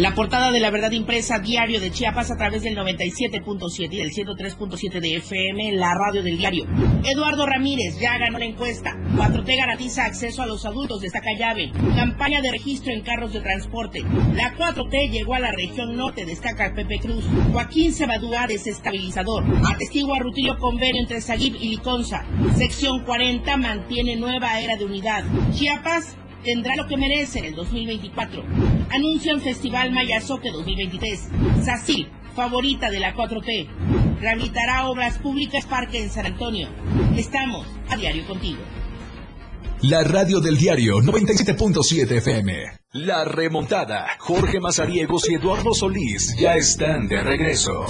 La 0.00 0.14
portada 0.14 0.50
de 0.50 0.60
la 0.60 0.70
verdad 0.70 0.92
impresa 0.92 1.40
diario 1.40 1.78
de 1.78 1.90
Chiapas 1.90 2.30
a 2.30 2.36
través 2.38 2.62
del 2.62 2.74
97.7 2.74 3.92
y 3.92 3.98
del 3.98 4.10
103.7 4.10 4.98
de 4.98 5.16
FM, 5.16 5.72
la 5.72 5.92
radio 5.92 6.22
del 6.22 6.38
diario. 6.38 6.64
Eduardo 7.04 7.44
Ramírez 7.44 8.00
ya 8.00 8.16
ganó 8.16 8.38
la 8.38 8.46
encuesta. 8.46 8.96
4T 9.14 9.58
garantiza 9.58 10.06
acceso 10.06 10.40
a 10.40 10.46
los 10.46 10.64
adultos, 10.64 11.02
destaca 11.02 11.34
llave. 11.38 11.70
Campaña 11.94 12.40
de 12.40 12.50
registro 12.50 12.94
en 12.94 13.02
carros 13.02 13.34
de 13.34 13.42
transporte. 13.42 14.00
La 14.32 14.56
4T 14.56 15.10
llegó 15.10 15.34
a 15.34 15.40
la 15.40 15.52
región 15.52 15.94
norte, 15.94 16.24
destaca 16.24 16.72
Pepe 16.74 16.98
Cruz. 16.98 17.26
Joaquín 17.52 17.92
Sebadúa 17.92 18.46
desestabilizador. 18.46 19.44
Atestigua 19.70 20.18
Rutilio 20.18 20.56
convenio 20.56 21.02
entre 21.02 21.20
Sagib 21.20 21.56
y 21.56 21.68
Liconza. 21.68 22.24
Sección 22.56 23.04
40 23.04 23.54
mantiene 23.58 24.16
nueva 24.16 24.62
era 24.62 24.76
de 24.76 24.86
unidad. 24.86 25.24
Chiapas 25.52 26.16
tendrá 26.44 26.76
lo 26.76 26.86
que 26.86 26.96
merece 26.96 27.40
en 27.40 27.46
el 27.46 27.54
2024. 27.54 28.44
Anuncian 28.90 29.40
Festival 29.40 29.92
Mayazoque 29.92 30.50
2023. 30.50 31.28
SACIL, 31.64 32.08
favorita 32.34 32.90
de 32.90 33.00
la 33.00 33.14
4T. 33.14 33.68
Rehabilitará 34.20 34.88
obras 34.88 35.18
públicas 35.18 35.66
Parque 35.66 36.02
en 36.02 36.10
San 36.10 36.26
Antonio. 36.26 36.68
Estamos 37.16 37.66
a 37.88 37.96
diario 37.96 38.26
contigo. 38.26 38.60
La 39.82 40.04
radio 40.04 40.40
del 40.40 40.58
diario 40.58 40.98
97.7 40.98 42.18
FM. 42.18 42.80
La 42.92 43.24
remontada. 43.24 44.08
Jorge 44.18 44.60
Mazariegos 44.60 45.30
y 45.30 45.34
Eduardo 45.34 45.72
Solís 45.72 46.36
ya 46.38 46.54
están 46.56 47.08
de 47.08 47.22
regreso. 47.22 47.86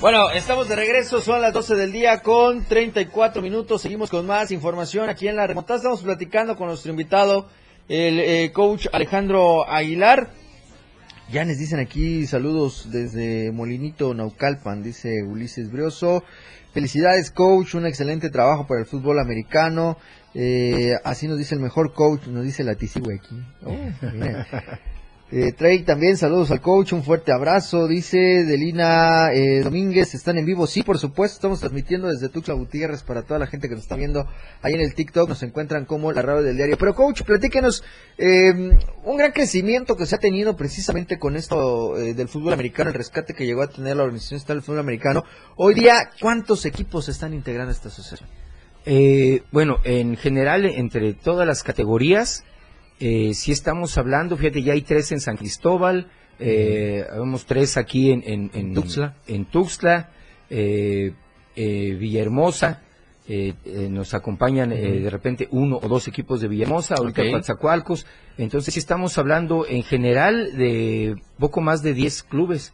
Bueno, 0.00 0.30
estamos 0.30 0.66
de 0.66 0.76
regreso, 0.76 1.20
son 1.20 1.42
las 1.42 1.52
12 1.52 1.74
del 1.74 1.92
día 1.92 2.22
con 2.22 2.64
34 2.64 3.42
minutos. 3.42 3.82
Seguimos 3.82 4.08
con 4.08 4.24
más 4.24 4.50
información 4.50 5.10
aquí 5.10 5.28
en 5.28 5.36
la 5.36 5.46
remontada. 5.46 5.76
Estamos 5.76 6.02
platicando 6.02 6.56
con 6.56 6.68
nuestro 6.68 6.90
invitado, 6.90 7.50
el 7.86 8.18
eh, 8.18 8.50
coach 8.50 8.86
Alejandro 8.94 9.68
Aguilar. 9.68 10.30
Ya 11.30 11.44
les 11.44 11.58
dicen 11.58 11.80
aquí 11.80 12.26
saludos 12.26 12.88
desde 12.90 13.52
Molinito, 13.52 14.14
Naucalpan, 14.14 14.82
dice 14.82 15.22
Ulises 15.22 15.70
Brioso. 15.70 16.24
Felicidades, 16.72 17.30
coach, 17.30 17.74
un 17.74 17.84
excelente 17.84 18.30
trabajo 18.30 18.66
para 18.66 18.80
el 18.80 18.86
fútbol 18.86 19.18
americano. 19.18 19.98
Eh, 20.32 20.94
así 21.04 21.28
nos 21.28 21.36
dice 21.36 21.56
el 21.56 21.60
mejor 21.60 21.92
coach, 21.92 22.26
nos 22.26 22.44
dice 22.44 22.64
la 22.64 22.72
aquí. 22.72 22.88
Oh, 23.66 23.76
eh, 25.32 25.52
Trey 25.52 25.84
también, 25.84 26.16
saludos 26.16 26.50
al 26.50 26.60
coach, 26.60 26.92
un 26.92 27.04
fuerte 27.04 27.32
abrazo, 27.32 27.86
dice 27.86 28.18
Delina 28.18 29.32
eh, 29.32 29.60
Domínguez, 29.62 30.14
están 30.14 30.38
en 30.38 30.44
vivo, 30.44 30.66
sí, 30.66 30.82
por 30.82 30.98
supuesto, 30.98 31.36
estamos 31.36 31.60
transmitiendo 31.60 32.08
desde 32.08 32.28
Tuxla 32.28 32.54
Gutiérrez 32.54 33.04
para 33.04 33.22
toda 33.22 33.38
la 33.38 33.46
gente 33.46 33.68
que 33.68 33.74
nos 33.74 33.84
está 33.84 33.94
viendo 33.94 34.26
ahí 34.62 34.74
en 34.74 34.80
el 34.80 34.94
TikTok, 34.94 35.28
nos 35.28 35.42
encuentran 35.42 35.84
como 35.84 36.10
la 36.10 36.22
radio 36.22 36.42
del 36.42 36.56
diario. 36.56 36.76
Pero 36.76 36.94
coach, 36.94 37.22
platíquenos, 37.22 37.84
eh, 38.18 38.52
un 39.04 39.16
gran 39.16 39.30
crecimiento 39.30 39.96
que 39.96 40.06
se 40.06 40.16
ha 40.16 40.18
tenido 40.18 40.56
precisamente 40.56 41.18
con 41.18 41.36
esto 41.36 41.96
eh, 41.96 42.14
del 42.14 42.28
fútbol 42.28 42.52
americano, 42.52 42.90
el 42.90 42.94
rescate 42.94 43.32
que 43.32 43.46
llegó 43.46 43.62
a 43.62 43.68
tener 43.68 43.96
la 43.96 44.02
Organización 44.02 44.38
Estatal 44.38 44.56
del 44.56 44.64
Fútbol 44.64 44.80
Americano. 44.80 45.24
Hoy 45.56 45.74
día, 45.74 46.10
¿cuántos 46.20 46.66
equipos 46.66 47.08
están 47.08 47.34
integrando 47.34 47.70
esta 47.72 47.88
asociación? 47.88 48.28
Eh, 48.84 49.42
bueno, 49.52 49.78
en 49.84 50.16
general, 50.16 50.64
entre 50.64 51.12
todas 51.14 51.46
las 51.46 51.62
categorías, 51.62 52.44
eh, 53.00 53.32
si 53.34 53.50
estamos 53.52 53.96
hablando, 53.98 54.36
fíjate, 54.36 54.62
ya 54.62 54.74
hay 54.74 54.82
tres 54.82 55.10
en 55.12 55.20
San 55.20 55.36
Cristóbal, 55.36 56.06
eh, 56.38 57.04
vemos 57.12 57.44
tres 57.46 57.76
aquí 57.76 58.10
en, 58.10 58.22
en, 58.26 58.50
en 58.54 58.74
Tuxtla, 58.74 59.14
en 59.26 59.44
Tuxtla 59.46 60.10
eh, 60.48 61.12
eh, 61.56 61.96
Villahermosa, 61.98 62.82
eh, 63.28 63.54
eh, 63.64 63.88
nos 63.90 64.14
acompañan 64.14 64.72
eh, 64.72 65.00
de 65.00 65.10
repente 65.10 65.48
uno 65.50 65.78
o 65.82 65.88
dos 65.88 66.08
equipos 66.08 66.40
de 66.40 66.48
Villahermosa, 66.48 66.94
ahorita 66.96 67.22
Ok. 67.22 67.30
Coatzacoalcos, 67.32 68.06
entonces 68.38 68.74
sí 68.74 68.80
estamos 68.80 69.16
hablando 69.18 69.66
en 69.68 69.82
general 69.82 70.56
de 70.56 71.16
poco 71.38 71.60
más 71.60 71.82
de 71.82 71.94
10 71.94 72.22
clubes, 72.24 72.72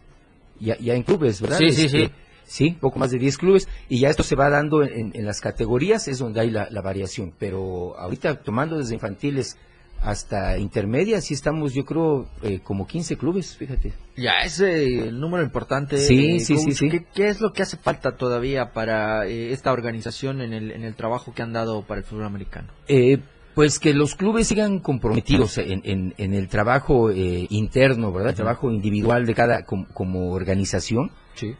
ya, 0.61 0.77
ya 0.79 0.95
en 0.95 1.03
clubes, 1.03 1.41
¿verdad? 1.41 1.59
Sí, 1.59 1.73
sí, 1.73 1.87
Este, 1.87 1.99
sí. 2.07 2.11
Sí, 2.49 2.77
poco 2.81 3.01
más 3.01 3.11
de 3.11 3.19
10 3.19 3.39
clubes 3.39 3.69
y 3.89 3.99
ya 3.99 4.09
esto 4.09 4.23
se 4.23 4.37
va 4.37 4.49
dando 4.49 4.85
en, 4.85 5.11
en 5.15 5.27
las 5.27 5.41
categorías, 5.41 6.07
es 6.07 6.19
donde 6.21 6.41
hay 6.41 6.51
la, 6.51 6.69
la 6.71 6.81
variación, 6.81 7.33
pero 7.37 7.99
ahorita 7.99 8.37
tomando 8.43 8.79
desde 8.79 8.95
infantiles 8.95 9.59
hasta 10.03 10.59
intermedia, 10.59 11.21
sí 11.21 11.35
estamos, 11.35 11.75
yo 11.75 11.85
creo, 11.85 12.29
eh, 12.43 12.61
como 12.63 12.87
15 12.87 13.17
clubes, 13.17 13.57
fíjate. 13.57 13.93
Ya 14.17 14.41
es 14.45 14.61
el 14.61 15.19
número 15.19 15.43
importante. 15.43 15.99
Sí, 15.99 16.37
eh, 16.37 16.41
sí, 16.41 16.57
sí, 16.57 16.65
coach. 16.67 16.75
sí. 16.77 16.89
¿Qué, 16.91 17.05
qué 17.15 17.29
es 17.29 17.41
lo 17.41 17.53
que 17.53 17.63
hace 17.63 17.77
falta 17.77 18.17
todavía 18.17 18.73
para 18.73 19.27
eh, 19.27 19.53
esta 19.53 19.73
organización 19.73 20.41
en 20.41 20.53
el, 20.53 20.71
en 20.71 20.85
el 20.85 20.95
trabajo 20.95 21.35
que 21.35 21.43
han 21.43 21.53
dado 21.53 21.83
para 21.83 22.01
el 22.01 22.07
fútbol 22.07 22.25
americano? 22.25 22.69
Eh, 22.89 23.19
pues 23.55 23.79
que 23.79 23.95
los 23.95 24.15
clubes 24.15 24.47
sigan 24.49 24.81
comprometidos 24.81 25.57
en, 25.59 25.81
en- 25.85 26.15
en 26.19 26.35
el 26.35 26.49
trabajo 26.49 27.11
eh, 27.11 27.47
interno, 27.51 28.13
¿verdad? 28.13 28.31
El 28.31 28.37
trabajo 28.37 28.71
individual 28.71 29.25
de 29.27 29.35
cada 29.35 29.65
com- 29.65 29.87
como 29.95 30.33
organización, 30.33 31.11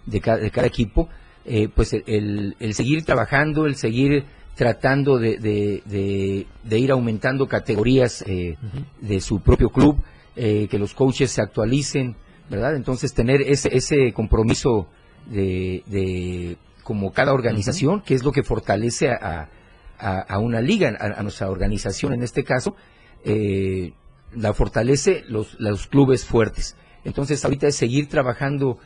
de, 0.07 0.21
cada, 0.21 0.37
de 0.39 0.51
cada 0.51 0.67
equipo. 0.67 1.09
Eh, 1.47 1.69
pues 1.75 1.93
el- 1.95 2.03
el, 2.07 2.57
el 2.61 2.75
seguir 2.75 3.05
trabajando, 3.05 3.67
el 3.67 3.77
seguir 3.77 4.25
tratando 4.57 5.19
de, 5.19 5.37
de- 5.39 5.83
de- 5.85 6.47
de 6.65 6.79
ir 6.79 6.91
aumentando 6.91 7.47
categorías 7.47 8.25
eh, 8.27 8.57
de 9.01 9.21
su 9.21 9.41
propio 9.41 9.69
club, 9.71 10.03
eh, 10.35 10.67
que 10.71 10.79
los 10.79 10.95
coaches 10.95 11.31
se 11.31 11.43
actualicen, 11.43 12.17
¿verdad? 12.51 12.75
Entonces 12.75 13.13
tener 13.15 13.43
ese, 13.43 13.77
ese 13.77 14.13
compromiso 14.13 14.89
de, 15.31 15.83
de 15.87 16.57
como 16.83 17.13
cada 17.13 17.33
organización, 17.33 18.01
que 18.03 18.15
es 18.15 18.25
lo 18.25 18.33
que 18.33 18.43
fortalece 18.43 19.11
a, 19.11 19.49
a, 19.99 20.19
a 20.21 20.39
una 20.39 20.61
liga, 20.61 20.93
a, 20.99 21.21
a 21.21 21.23
nuestra 21.23 21.51
organización 21.51 22.13
en 22.15 22.23
este 22.23 22.43
caso, 22.45 22.77
eh, 23.25 23.93
la 24.35 24.53
fortalece 24.55 25.25
los, 25.29 25.55
los 25.61 25.87
clubes 25.87 26.25
fuertes. 26.25 26.77
Entonces 27.05 27.45
ahorita 27.45 27.67
es 27.69 27.77
seguir 27.77 28.09
trabajando 28.09 28.79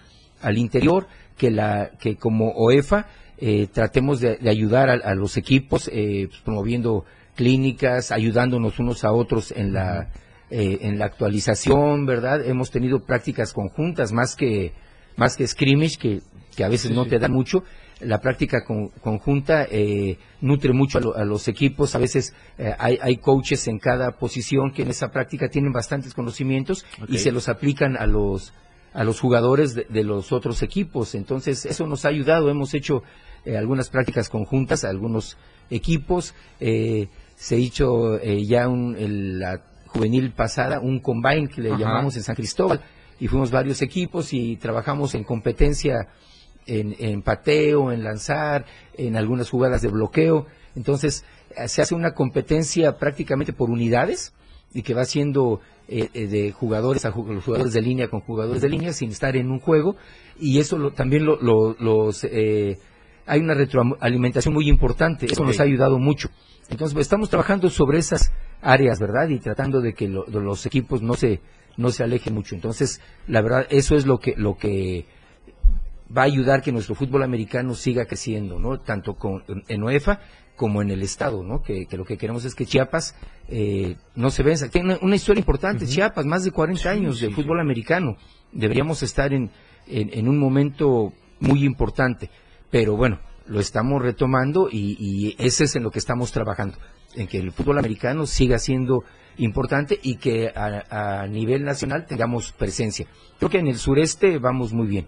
al 0.42 0.58
interior, 0.58 1.06
que 1.36 1.50
la 1.50 1.90
que 1.98 2.16
como 2.16 2.50
OEFA 2.52 3.06
eh, 3.40 3.66
tratemos 3.72 4.20
de, 4.20 4.36
de 4.36 4.50
ayudar 4.50 4.90
a, 4.90 4.94
a 4.94 5.14
los 5.14 5.36
equipos 5.36 5.88
eh, 5.92 6.26
pues, 6.28 6.40
promoviendo 6.42 7.04
clínicas, 7.36 8.12
ayudándonos 8.12 8.78
unos 8.78 9.04
a 9.04 9.12
otros 9.12 9.52
en 9.52 9.72
la 9.72 10.08
eh, 10.50 10.78
en 10.82 10.98
la 10.98 11.04
actualización, 11.06 12.06
¿verdad? 12.06 12.44
Hemos 12.44 12.70
tenido 12.70 13.04
prácticas 13.04 13.52
conjuntas 13.52 14.12
más 14.12 14.34
que 14.36 14.72
más 15.16 15.36
que 15.36 15.46
scrimmage 15.46 15.96
que, 15.98 16.20
que 16.56 16.64
a 16.64 16.68
veces 16.68 16.90
no 16.90 17.06
te 17.06 17.18
dan 17.18 17.32
mucho. 17.32 17.62
La 18.00 18.20
práctica 18.20 18.64
con- 18.64 18.88
conjunta 19.00 19.66
eh, 19.70 20.16
nutre 20.40 20.72
mucho 20.72 20.98
a, 20.98 21.00
lo- 21.02 21.16
a 21.16 21.24
los 21.24 21.46
equipos. 21.48 21.94
A 21.94 21.98
veces 21.98 22.34
eh, 22.58 22.74
hay, 22.78 22.98
hay 23.02 23.18
coaches 23.18 23.68
en 23.68 23.78
cada 23.78 24.12
posición 24.18 24.72
que 24.72 24.82
en 24.82 24.88
esa 24.88 25.10
práctica 25.10 25.48
tienen 25.48 25.72
bastantes 25.72 26.14
conocimientos 26.14 26.84
y 27.08 27.18
se 27.18 27.30
los 27.30 27.48
aplican 27.48 27.96
a 27.96 28.06
los 28.06 28.52
a 28.92 29.04
los 29.04 29.20
jugadores 29.20 29.74
de, 29.74 29.86
de 29.88 30.02
los 30.04 30.32
otros 30.32 30.62
equipos. 30.62 31.14
Entonces, 31.14 31.64
eso 31.66 31.86
nos 31.86 32.04
ha 32.04 32.08
ayudado. 32.08 32.50
Hemos 32.50 32.74
hecho 32.74 33.02
eh, 33.44 33.56
algunas 33.56 33.88
prácticas 33.88 34.28
conjuntas 34.28 34.84
a 34.84 34.90
algunos 34.90 35.36
equipos. 35.70 36.34
Eh, 36.58 37.08
se 37.36 37.58
hizo 37.58 38.18
eh, 38.18 38.44
ya 38.44 38.68
un, 38.68 38.96
el- 38.96 39.38
la 39.38 39.62
juvenil 39.86 40.30
pasada 40.32 40.78
un 40.80 41.00
combine 41.00 41.48
que 41.48 41.62
le 41.62 41.70
Ajá. 41.70 41.78
llamamos 41.78 42.16
en 42.16 42.22
San 42.22 42.36
Cristóbal 42.36 42.80
y 43.18 43.26
fuimos 43.28 43.50
varios 43.50 43.82
equipos 43.82 44.32
y 44.32 44.56
trabajamos 44.56 45.14
en 45.14 45.24
competencia 45.24 46.08
en, 46.66 46.94
en 46.98 47.22
pateo, 47.22 47.90
en 47.92 48.04
lanzar, 48.04 48.64
en 48.96 49.16
algunas 49.16 49.50
jugadas 49.50 49.82
de 49.82 49.88
bloqueo. 49.88 50.46
Entonces, 50.76 51.24
eh, 51.56 51.66
se 51.68 51.82
hace 51.82 51.94
una 51.94 52.12
competencia 52.12 52.96
prácticamente 52.98 53.52
por 53.52 53.70
unidades 53.70 54.32
y 54.72 54.82
que 54.82 54.94
va 54.94 55.04
siendo 55.04 55.60
eh, 55.88 56.08
eh, 56.14 56.26
de 56.28 56.52
jugadores 56.52 57.04
a 57.04 57.10
jugadores 57.12 57.72
de 57.72 57.82
línea 57.82 58.08
con 58.08 58.20
jugadores 58.20 58.62
de 58.62 58.68
línea 58.68 58.92
sin 58.92 59.10
estar 59.10 59.36
en 59.36 59.50
un 59.50 59.58
juego. 59.58 59.96
Y 60.38 60.58
eso 60.60 60.78
lo- 60.78 60.92
también 60.92 61.24
lo- 61.24 61.40
lo- 61.40 61.74
los 61.80 62.22
eh, 62.24 62.78
hay 63.26 63.40
una 63.40 63.54
retroalimentación 63.54 64.54
muy 64.54 64.68
importante. 64.68 65.26
Eso 65.26 65.44
nos 65.44 65.58
ha 65.60 65.64
ayudado 65.64 65.98
mucho. 65.98 66.28
Entonces 66.68 66.94
pues, 66.94 67.04
estamos 67.06 67.28
trabajando 67.30 67.68
sobre 67.70 67.98
esas 67.98 68.32
áreas 68.62 69.00
verdad 69.00 69.28
y 69.28 69.38
tratando 69.40 69.80
de 69.80 69.94
que 69.94 70.08
lo- 70.08 70.24
de 70.24 70.40
los 70.40 70.64
equipos 70.66 71.02
no 71.02 71.14
se 71.14 71.40
no 71.76 71.90
se 71.90 72.04
alejen 72.04 72.34
mucho. 72.34 72.54
Entonces 72.54 73.00
la 73.26 73.40
verdad 73.42 73.66
eso 73.70 73.96
es 73.96 74.06
lo 74.06 74.18
que 74.18 74.34
lo 74.36 74.56
que 74.56 75.06
va 76.16 76.22
a 76.22 76.26
ayudar 76.26 76.60
que 76.62 76.72
nuestro 76.72 76.94
fútbol 76.94 77.22
americano 77.22 77.74
siga 77.74 78.04
creciendo, 78.04 78.58
¿no? 78.58 78.80
Tanto 78.80 79.14
con, 79.14 79.44
en 79.68 79.82
UEFA 79.82 80.20
como 80.60 80.82
en 80.82 80.90
el 80.90 81.00
Estado, 81.00 81.42
¿no? 81.42 81.62
Que, 81.62 81.86
que 81.86 81.96
lo 81.96 82.04
que 82.04 82.18
queremos 82.18 82.44
es 82.44 82.54
que 82.54 82.66
Chiapas 82.66 83.14
eh, 83.48 83.96
no 84.14 84.30
se 84.30 84.42
venza. 84.42 84.68
Tiene 84.68 84.90
una, 84.90 84.98
una 85.00 85.16
historia 85.16 85.40
importante, 85.40 85.86
Chiapas, 85.86 86.26
más 86.26 86.44
de 86.44 86.50
40 86.50 86.90
años 86.90 87.18
de 87.18 87.30
fútbol 87.30 87.60
americano. 87.60 88.18
Deberíamos 88.52 89.02
estar 89.02 89.32
en, 89.32 89.50
en, 89.86 90.10
en 90.12 90.28
un 90.28 90.36
momento 90.38 91.14
muy 91.38 91.64
importante, 91.64 92.28
pero 92.70 92.94
bueno, 92.94 93.20
lo 93.46 93.58
estamos 93.58 94.02
retomando 94.02 94.68
y, 94.70 94.98
y 95.00 95.34
ese 95.38 95.64
es 95.64 95.76
en 95.76 95.82
lo 95.82 95.90
que 95.90 95.98
estamos 95.98 96.30
trabajando, 96.30 96.76
en 97.14 97.26
que 97.26 97.38
el 97.38 97.52
fútbol 97.52 97.78
americano 97.78 98.26
siga 98.26 98.58
siendo 98.58 99.04
importante 99.38 99.98
y 100.02 100.16
que 100.16 100.52
a, 100.54 101.22
a 101.22 101.26
nivel 101.26 101.64
nacional 101.64 102.04
tengamos 102.04 102.52
presencia. 102.52 103.06
Creo 103.38 103.50
que 103.50 103.60
en 103.60 103.68
el 103.68 103.78
sureste 103.78 104.36
vamos 104.36 104.74
muy 104.74 104.88
bien. 104.88 105.06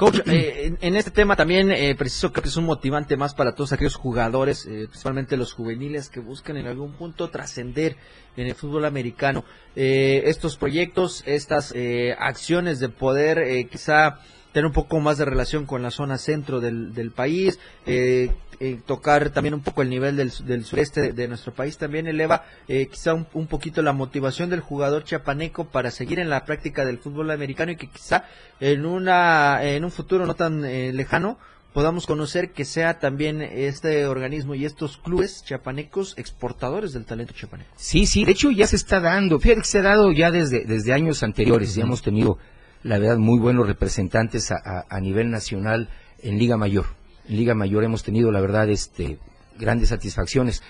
Coach, 0.00 0.20
eh, 0.28 0.78
en, 0.80 0.96
este 0.96 1.10
tema 1.10 1.36
también 1.36 1.70
eh, 1.70 1.94
preciso 1.94 2.32
creo 2.32 2.42
que 2.42 2.48
es 2.48 2.56
un 2.56 2.64
motivante 2.64 3.18
más 3.18 3.34
para 3.34 3.54
todos 3.54 3.74
aquellos 3.74 3.96
jugadores, 3.96 4.64
eh, 4.64 4.86
principalmente 4.88 5.36
los 5.36 5.52
juveniles 5.52 6.08
que 6.08 6.20
buscan 6.20 6.56
en 6.56 6.66
algún 6.66 6.92
punto 6.92 7.28
trascender 7.28 7.98
en 8.34 8.46
el 8.46 8.54
fútbol 8.54 8.86
americano. 8.86 9.44
Eh, 9.76 10.22
estos 10.24 10.56
proyectos, 10.56 11.22
estas 11.26 11.74
eh, 11.76 12.16
acciones 12.18 12.80
de 12.80 12.88
poder 12.88 13.68
quizá 13.68 14.20
tener 14.52 14.66
un 14.66 14.72
poco 14.72 15.00
más 15.00 15.18
de 15.18 15.24
relación 15.24 15.66
con 15.66 15.82
la 15.82 15.90
zona 15.90 16.18
centro 16.18 16.60
del, 16.60 16.92
del 16.92 17.10
país, 17.10 17.58
eh, 17.86 18.30
eh, 18.58 18.78
tocar 18.84 19.30
también 19.30 19.54
un 19.54 19.62
poco 19.62 19.82
el 19.82 19.88
nivel 19.88 20.16
del, 20.16 20.32
del 20.44 20.64
sureste 20.64 21.00
de, 21.00 21.12
de 21.12 21.28
nuestro 21.28 21.54
país, 21.54 21.78
también 21.78 22.06
eleva 22.06 22.44
eh, 22.68 22.86
quizá 22.86 23.14
un, 23.14 23.26
un 23.32 23.46
poquito 23.46 23.80
la 23.82 23.92
motivación 23.92 24.50
del 24.50 24.60
jugador 24.60 25.04
chiapaneco 25.04 25.64
para 25.64 25.90
seguir 25.90 26.18
en 26.18 26.28
la 26.28 26.44
práctica 26.44 26.84
del 26.84 26.98
fútbol 26.98 27.30
americano 27.30 27.72
y 27.72 27.76
que 27.76 27.88
quizá 27.88 28.24
en 28.60 28.84
una 28.84 29.64
en 29.64 29.84
un 29.84 29.90
futuro 29.90 30.26
no 30.26 30.34
tan 30.34 30.64
eh, 30.64 30.92
lejano 30.92 31.38
podamos 31.72 32.06
conocer 32.06 32.50
que 32.50 32.64
sea 32.64 32.98
también 32.98 33.40
este 33.42 34.06
organismo 34.06 34.54
y 34.54 34.64
estos 34.64 34.96
clubes 34.96 35.44
chiapanecos 35.44 36.14
exportadores 36.18 36.92
del 36.92 37.04
talento 37.04 37.32
chiapaneco. 37.32 37.70
Sí, 37.76 38.06
sí, 38.06 38.24
de 38.24 38.32
hecho 38.32 38.50
ya 38.50 38.66
se 38.66 38.76
está 38.76 39.00
dando, 39.00 39.38
fíjate 39.38 39.60
que 39.60 39.66
se 39.66 39.78
ha 39.78 39.82
dado 39.82 40.10
ya 40.12 40.30
desde, 40.30 40.64
desde 40.64 40.92
años 40.92 41.22
anteriores, 41.22 41.74
ya 41.74 41.84
hemos 41.84 42.02
tenido, 42.02 42.38
la 42.82 42.98
verdad, 42.98 43.18
muy 43.18 43.38
buenos 43.38 43.66
representantes 43.66 44.50
a, 44.50 44.56
a- 44.56 44.86
a 44.88 45.00
nivel 45.00 45.30
nacional 45.30 45.88
en 46.22 46.38
Liga 46.38 46.56
Mayor. 46.56 46.86
En 47.28 47.36
Liga 47.36 47.54
Mayor 47.54 47.84
hemos 47.84 48.02
tenido, 48.02 48.30
la 48.32 48.40
verdad, 48.40 48.68
este, 48.70 49.18
grandes 49.58 49.90
satisfacciones, 49.90 50.62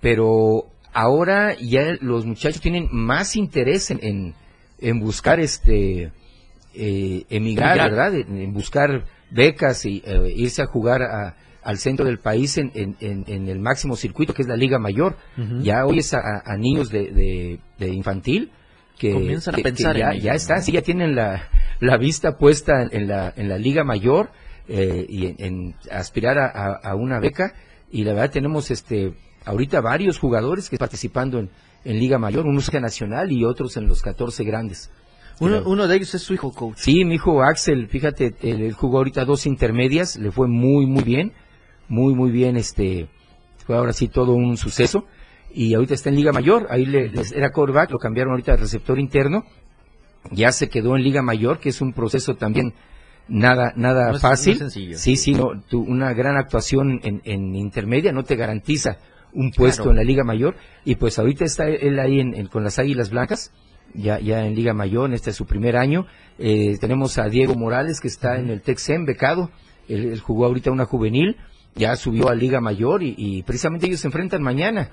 pero 0.00 0.66
ahora 0.92 1.54
ya 1.60 1.96
los 2.00 2.24
muchachos 2.26 2.60
tienen 2.60 2.88
más 2.90 3.36
interés 3.36 3.90
en, 3.90 3.98
en, 4.02 4.34
en 4.80 5.00
buscar 5.00 5.40
este, 5.40 6.10
eh, 6.74 7.24
emigrar, 7.30 7.76
Emigrar. 7.78 7.90
¿verdad? 7.90 8.14
En, 8.14 8.38
en 8.38 8.52
buscar 8.52 9.04
becas 9.30 9.84
y 9.84 10.02
eh, 10.06 10.32
irse 10.36 10.62
a 10.62 10.66
jugar 10.66 11.02
a- 11.02 11.36
al 11.62 11.76
centro 11.78 12.06
del 12.06 12.18
país 12.18 12.56
en, 12.56 12.70
en- 12.74 12.96
el 13.48 13.58
máximo 13.58 13.94
circuito 13.96 14.32
que 14.32 14.40
es 14.42 14.48
la 14.48 14.56
Liga 14.56 14.78
Mayor. 14.78 15.16
Ya 15.62 15.84
oyes 15.84 16.14
a, 16.14 16.20
a 16.44 16.56
niños 16.56 16.88
de, 16.90 17.10
de- 17.10 17.60
de 17.78 17.88
infantil 17.92 18.50
que, 18.98 19.12
Comienzan 19.12 19.54
pensar 19.62 19.96
ya, 19.96 20.12
ya 20.14 20.32
están, 20.34 20.62
sí, 20.62 20.72
ya 20.72 20.82
tienen 20.82 21.14
la, 21.14 21.48
la 21.80 21.96
vista 21.96 22.36
puesta 22.36 22.82
en, 22.90 23.06
la, 23.08 23.32
en 23.36 23.48
la 23.48 23.56
Liga 23.58 23.84
Mayor 23.84 24.30
eh, 24.68 25.06
y 25.08 25.26
en, 25.26 25.36
en 25.38 25.74
aspirar 25.90 26.38
a, 26.38 26.46
a- 26.46 26.90
a 26.90 26.94
una 26.94 27.20
beca. 27.20 27.54
Y 27.90 28.04
la 28.04 28.12
verdad 28.12 28.30
tenemos 28.32 28.70
este 28.70 29.14
ahorita 29.44 29.80
varios 29.80 30.18
jugadores 30.18 30.68
que 30.68 30.76
están 30.76 30.86
participando 30.88 31.38
en, 31.38 31.48
en 31.84 31.98
Liga 31.98 32.18
Mayor, 32.18 32.44
unos 32.46 32.72
en 32.74 32.82
Nacional 32.82 33.32
y 33.32 33.44
otros 33.44 33.76
en 33.76 33.86
los 33.88 34.02
14 34.02 34.44
grandes. 34.44 34.90
Uno, 35.40 35.62
uno 35.64 35.86
de 35.86 35.96
ellos 35.96 36.14
es 36.16 36.22
su 36.22 36.34
hijo 36.34 36.52
coach. 36.52 36.78
Sí, 36.78 37.04
mi 37.04 37.14
hijo 37.14 37.42
Axel, 37.44 37.86
fíjate, 37.86 38.34
él, 38.42 38.60
él 38.62 38.72
jugó 38.72 38.98
ahorita 38.98 39.24
dos 39.24 39.46
intermedias, 39.46 40.16
le 40.16 40.32
fue 40.32 40.48
muy, 40.48 40.84
muy 40.86 41.04
bien, 41.04 41.32
muy, 41.88 42.12
muy 42.14 42.30
bien, 42.32 42.56
este, 42.56 43.08
fue 43.64 43.76
ahora 43.76 43.92
sí 43.92 44.08
todo 44.08 44.32
un 44.32 44.56
suceso, 44.56 45.06
y 45.52 45.74
ahorita 45.74 45.94
está 45.94 46.08
en 46.10 46.16
Liga 46.16 46.32
Mayor, 46.32 46.66
ahí 46.70 46.84
le, 46.86 47.08
les- 47.08 47.32
era 47.32 47.50
quarterback, 47.50 47.90
lo 47.90 47.98
cambiaron 47.98 48.32
ahorita 48.32 48.52
a 48.52 48.56
receptor 48.56 48.98
interno, 48.98 49.44
ya 50.30 50.52
se 50.52 50.68
quedó 50.68 50.96
en 50.96 51.02
Liga 51.02 51.22
Mayor, 51.22 51.58
que 51.58 51.68
es 51.70 51.80
un 51.80 51.92
proceso 51.92 52.34
también 52.36 52.74
nada, 53.28 53.72
nada 53.76 54.12
No 54.12 54.18
fácil. 54.18 54.70
Sí, 54.70 55.16
sí, 55.16 55.32
no, 55.34 55.60
tu- 55.68 55.82
una 55.82 56.12
gran 56.12 56.36
actuación 56.36 57.00
en, 57.02 57.20
en 57.24 57.54
intermedia 57.54 58.12
no 58.12 58.24
te 58.24 58.36
garantiza 58.36 58.98
un 59.32 59.50
puesto 59.52 59.82
Claro. 59.84 59.90
en 59.92 59.96
la 59.98 60.04
Liga 60.04 60.24
Mayor, 60.24 60.56
y 60.84 60.96
pues 60.96 61.18
ahorita 61.18 61.44
está 61.44 61.68
él 61.68 61.98
ahí 61.98 62.20
en- 62.20 62.34
en- 62.34 62.46
con 62.48 62.64
las 62.64 62.78
Águilas 62.78 63.10
Blancas, 63.10 63.52
ya, 63.94 64.18
ya 64.20 64.44
en 64.46 64.54
Liga 64.54 64.74
Mayor, 64.74 65.08
en 65.08 65.14
este 65.14 65.30
es 65.30 65.36
su 65.36 65.46
primer 65.46 65.76
año. 65.76 66.06
Eh, 66.38 66.76
tenemos 66.78 67.16
a 67.18 67.24
Diego 67.28 67.54
Morales, 67.54 68.00
que 68.00 68.08
está 68.08 68.38
en 68.38 68.50
el 68.50 68.60
Texem, 68.60 69.06
becado. 69.06 69.50
Él, 69.88 70.12
él 70.12 70.20
jugó 70.20 70.44
ahorita 70.46 70.70
una 70.70 70.84
juvenil, 70.84 71.36
ya 71.74 71.96
subió 71.96 72.28
a 72.28 72.34
Liga 72.34 72.60
Mayor 72.60 73.02
y, 73.02 73.14
y 73.16 73.42
precisamente 73.44 73.86
ellos 73.86 74.00
se 74.00 74.08
enfrentan 74.08 74.42
mañana. 74.42 74.90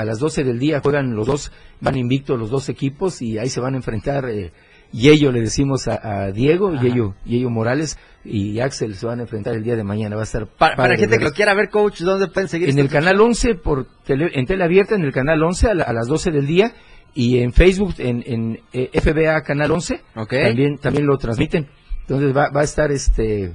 A 0.00 0.04
las 0.04 0.18
12 0.18 0.44
del 0.44 0.58
día 0.58 0.80
juegan 0.80 1.14
los 1.14 1.26
dos, 1.26 1.52
van 1.80 1.96
invictos 1.96 2.38
los 2.38 2.50
dos 2.50 2.68
equipos 2.68 3.20
y 3.22 3.38
ahí 3.38 3.48
se 3.48 3.60
van 3.60 3.74
a 3.74 3.76
enfrentar. 3.78 4.28
Eh, 4.28 4.52
Yello 4.92 5.30
le 5.30 5.40
decimos 5.40 5.86
a, 5.86 6.24
a 6.24 6.32
Diego, 6.32 6.74
Yello, 6.74 7.14
Yello 7.24 7.48
Morales 7.48 7.96
y 8.24 8.58
Axel 8.58 8.96
se 8.96 9.06
van 9.06 9.20
a 9.20 9.22
enfrentar 9.22 9.54
el 9.54 9.62
día 9.62 9.76
de 9.76 9.84
mañana. 9.84 10.16
Va 10.16 10.22
a 10.22 10.24
estar 10.24 10.46
Para, 10.48 10.74
para 10.74 10.96
gente 10.96 11.16
que 11.16 11.24
lo 11.24 11.30
quiera 11.30 11.54
ver, 11.54 11.68
coach, 11.70 12.00
¿dónde 12.00 12.26
pueden 12.26 12.48
seguir? 12.48 12.68
En 12.70 12.78
esta 12.78 12.82
el 12.82 12.88
canal 13.04 13.20
11, 13.20 13.54
por 13.54 13.86
tele- 14.04 14.32
en 14.34 14.46
tele 14.46 14.64
abierta, 14.64 14.96
en 14.96 15.02
el 15.02 15.12
canal 15.12 15.40
11 15.42 15.68
a, 15.68 15.74
la- 15.74 15.84
a 15.84 15.92
las 15.92 16.08
12 16.08 16.32
del 16.32 16.46
día, 16.46 16.72
y 17.14 17.38
en 17.38 17.52
Facebook, 17.52 17.94
en, 17.98 18.22
en 18.26 18.60
eh, 18.72 18.90
FBA 19.00 19.42
Canal 19.42 19.70
11, 19.70 20.00
Ok. 20.16 20.32
también, 20.42 20.78
también 20.78 21.06
lo 21.06 21.16
transmiten. 21.18 21.68
Entonces 22.02 22.36
va, 22.36 22.50
va 22.50 22.62
a 22.62 22.64
estar 22.64 22.90
este 22.90 23.54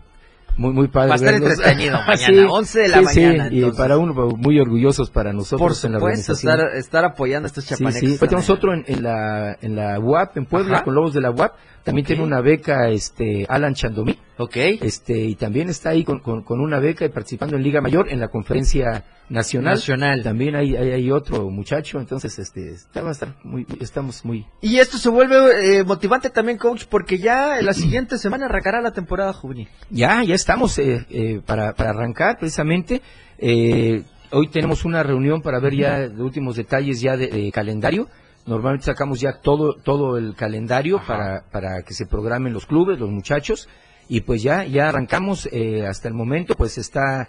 muy 0.57 0.71
muy 0.73 0.87
padre. 0.87 1.09
Va 1.09 1.13
a 1.13 1.17
estar 1.17 1.33
entretenido 1.33 1.97
mañana, 2.07 2.17
Sí, 2.17 2.45
11 2.49 2.79
de 2.79 2.87
la 2.87 2.97
sí, 2.99 3.05
sí, 3.13 3.21
mañana, 3.25 3.49
y 3.51 3.71
para 3.71 3.97
uno 3.97 4.13
muy 4.37 4.59
orgullosos 4.59 5.09
para 5.09 5.33
nosotros 5.33 5.81
Por 5.81 5.87
en 5.87 5.93
la 5.93 5.99
supuesto, 5.99 6.31
organización. 6.33 6.53
estar, 6.59 6.75
estar 6.77 7.05
apoyando 7.05 7.45
a 7.45 7.47
estos 7.47 7.65
Sí, 7.65 7.75
chapanecos. 7.75 7.99
sí. 8.09 8.15
Pues 8.17 8.29
tenemos 8.29 8.49
otro 8.49 8.73
en, 8.73 8.83
en 8.87 9.03
la 9.03 9.57
en 9.61 9.75
la 9.75 9.99
UAP 9.99 10.37
en 10.37 10.45
Puebla 10.45 10.75
Ajá. 10.77 10.83
con 10.83 10.95
Lobos 10.95 11.13
de 11.13 11.21
la 11.21 11.31
UAP. 11.31 11.53
También 11.83 12.05
tiene 12.07 12.23
una 12.23 12.41
beca 12.41 12.89
este 12.89 13.45
Alan 13.47 13.73
Chandomí. 13.75 14.17
Ok. 14.37 14.55
Este 14.81 15.17
y 15.19 15.35
también 15.35 15.69
está 15.69 15.89
ahí 15.91 16.03
con, 16.03 16.19
con, 16.19 16.41
con 16.43 16.59
una 16.59 16.79
beca 16.79 17.05
y 17.05 17.09
participando 17.09 17.55
en 17.57 17.63
Liga 17.63 17.79
Mayor 17.81 18.07
en 18.09 18.19
la 18.19 18.29
conferencia 18.29 19.03
nacional. 19.29 19.75
Nacional. 19.75 20.23
También 20.23 20.55
hay, 20.55 20.75
hay, 20.75 20.91
hay 20.91 21.11
otro 21.11 21.49
muchacho, 21.49 21.99
entonces 21.99 22.37
este 22.39 22.71
está, 22.71 23.01
va 23.01 23.09
a 23.09 23.11
estar 23.11 23.35
muy 23.43 23.65
estamos 23.79 24.23
muy 24.25 24.45
Y 24.61 24.77
esto 24.77 24.97
se 24.97 25.09
vuelve 25.09 25.79
eh, 25.79 25.83
motivante 25.83 26.29
también, 26.29 26.57
coach, 26.57 26.85
porque 26.89 27.17
ya 27.17 27.61
la 27.61 27.73
siguiente 27.73 28.17
semana 28.17 28.45
arrancará 28.45 28.81
la 28.81 28.91
temporada 28.91 29.33
juvenil. 29.33 29.67
Ya, 29.89 30.23
ya 30.23 30.35
estamos 30.35 30.77
eh, 30.79 31.05
eh, 31.09 31.41
para, 31.45 31.73
para 31.73 31.91
arrancar 31.91 32.37
precisamente. 32.37 33.01
Eh, 33.37 34.03
hoy 34.31 34.47
tenemos 34.49 34.85
una 34.85 35.03
reunión 35.03 35.41
para 35.41 35.59
ver 35.59 35.75
ya 35.75 35.99
los 35.99 36.19
últimos 36.19 36.55
detalles 36.55 37.01
ya 37.01 37.17
de, 37.17 37.27
de 37.27 37.51
calendario. 37.51 38.07
Normalmente 38.45 38.85
sacamos 38.85 39.19
ya 39.19 39.39
todo, 39.41 39.73
todo 39.73 40.17
el 40.19 40.35
calendario 40.35 41.01
para, 41.05 41.45
para 41.51 41.81
que 41.81 41.95
se 41.95 42.05
programen 42.05 42.53
los 42.53 42.67
clubes, 42.67 42.99
los 42.99 43.09
muchachos. 43.09 43.67
Y 44.07 44.21
pues 44.21 44.43
ya, 44.43 44.65
ya 44.65 44.89
arrancamos 44.89 45.49
eh, 45.51 45.87
hasta 45.87 46.07
el 46.07 46.13
momento, 46.13 46.53
pues 46.53 46.77
está 46.77 47.27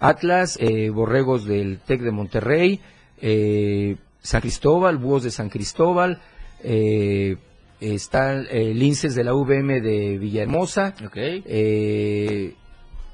Atlas, 0.00 0.58
eh, 0.60 0.90
Borregos 0.90 1.44
del 1.44 1.78
TEC 1.78 2.02
de 2.02 2.10
Monterrey, 2.10 2.80
eh, 3.20 3.96
San 4.20 4.40
Cristóbal, 4.40 4.98
Búhos 4.98 5.22
de 5.22 5.30
San 5.30 5.48
Cristóbal, 5.48 6.20
eh, 6.62 7.36
está 7.80 8.34
eh, 8.34 8.74
Linces 8.74 9.14
de 9.14 9.24
la 9.24 9.32
VM 9.32 9.80
de 9.80 10.18
Villahermosa, 10.18 10.94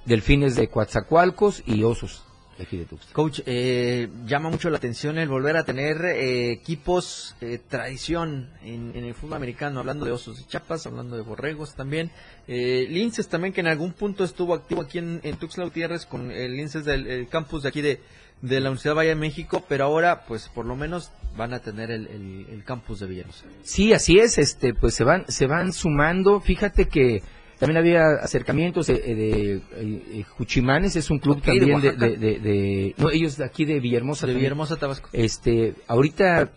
Delfines 0.07 0.57
de 0.57 0.69
Coatzacoalcos 0.69 1.63
y 1.67 1.83
Osos 1.85 2.25
de 2.57 2.65
aquí 2.65 2.77
de 2.77 2.85
Tuxtla. 2.85 3.13
Coach, 3.13 3.41
eh, 3.47 4.09
llama 4.27 4.49
mucho 4.51 4.71
la 4.71 4.77
atención 4.79 5.19
el 5.19 5.29
volver 5.29 5.57
a 5.57 5.65
tener 5.65 6.05
eh, 6.05 6.53
equipos 6.53 7.35
eh, 7.41 7.59
tradición 7.69 8.51
en, 8.63 8.93
en 8.95 9.05
el 9.05 9.15
fútbol 9.15 9.35
americano, 9.37 9.81
hablando 9.81 10.05
de 10.05 10.13
Osos 10.13 10.39
de 10.39 10.45
Chiapas, 10.47 10.87
hablando 10.87 11.17
de 11.17 11.23
Borregos 11.23 11.75
también. 11.75 12.11
Eh, 12.47 12.87
Linces 12.89 13.29
también, 13.29 13.53
que 13.53 13.61
en 13.61 13.67
algún 13.69 13.93
punto 13.93 14.25
estuvo 14.25 14.55
activo 14.55 14.83
aquí 14.83 14.99
en, 14.99 15.21
en 15.25 15.37
Tuxtla 15.37 15.65
Gutiérrez 15.65 16.07
con 16.07 16.31
el 16.31 16.57
Linces 16.57 16.85
del 16.85 17.07
el 17.07 17.29
campus 17.29 17.63
de 17.65 17.69
aquí 17.71 17.81
de, 17.83 18.01
de 18.43 18.61
la 18.61 18.69
Universidad 18.71 18.93
de 18.93 18.97
Valle 18.97 19.09
de 19.11 19.15
México, 19.17 19.65
pero 19.69 19.85
ahora, 19.85 20.25
pues 20.27 20.49
por 20.49 20.67
lo 20.67 20.77
menos 20.77 21.11
van 21.37 21.53
a 21.55 21.59
tener 21.61 21.91
el, 21.91 22.07
el- 22.07 22.47
el 22.51 22.63
campus 22.65 23.01
de 23.01 23.07
Villahermosa. 23.07 23.45
Sí, 23.65 23.93
así 23.93 24.19
es, 24.19 24.39
este, 24.39 24.73
pues 24.75 24.95
se 24.95 25.03
van, 25.03 25.25
se 25.29 25.47
van 25.47 25.73
sumando. 25.73 26.41
Fíjate 26.41 26.87
que 26.87 27.23
también 27.59 27.79
había 27.79 28.07
acercamientos 28.23 28.87
de, 28.89 28.95
de, 28.95 29.55
eh, 29.57 29.61
eh, 29.77 30.25
Juchimanes, 30.37 30.97
es 30.97 31.11
un 31.11 31.19
club 31.19 31.37
de 31.43 31.59
también 31.59 31.81
de, 31.81 31.93
de, 31.93 32.17
de- 32.17 32.39
de- 32.41 32.95
no, 32.99 33.11
ellos 33.11 33.37
de 33.37 33.45
aquí 33.45 33.65
de 33.65 33.81
Villahermosa. 33.81 34.27
De. 34.27 34.35
Villahermosa, 34.35 34.77
Tabasco. 34.77 35.09
Este, 35.13 35.75
ahorita 35.87 36.51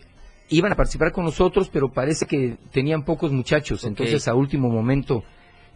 iban 0.50 0.72
a 0.72 0.76
participar 0.76 1.12
con 1.12 1.24
nosotros, 1.24 1.68
pero 1.72 1.90
parece 1.92 2.26
que 2.26 2.56
tenían 2.72 3.04
pocos 3.04 3.32
muchachos, 3.32 3.84
entonces 3.84 4.26
a 4.28 4.34
último 4.34 4.70
momento 4.70 5.22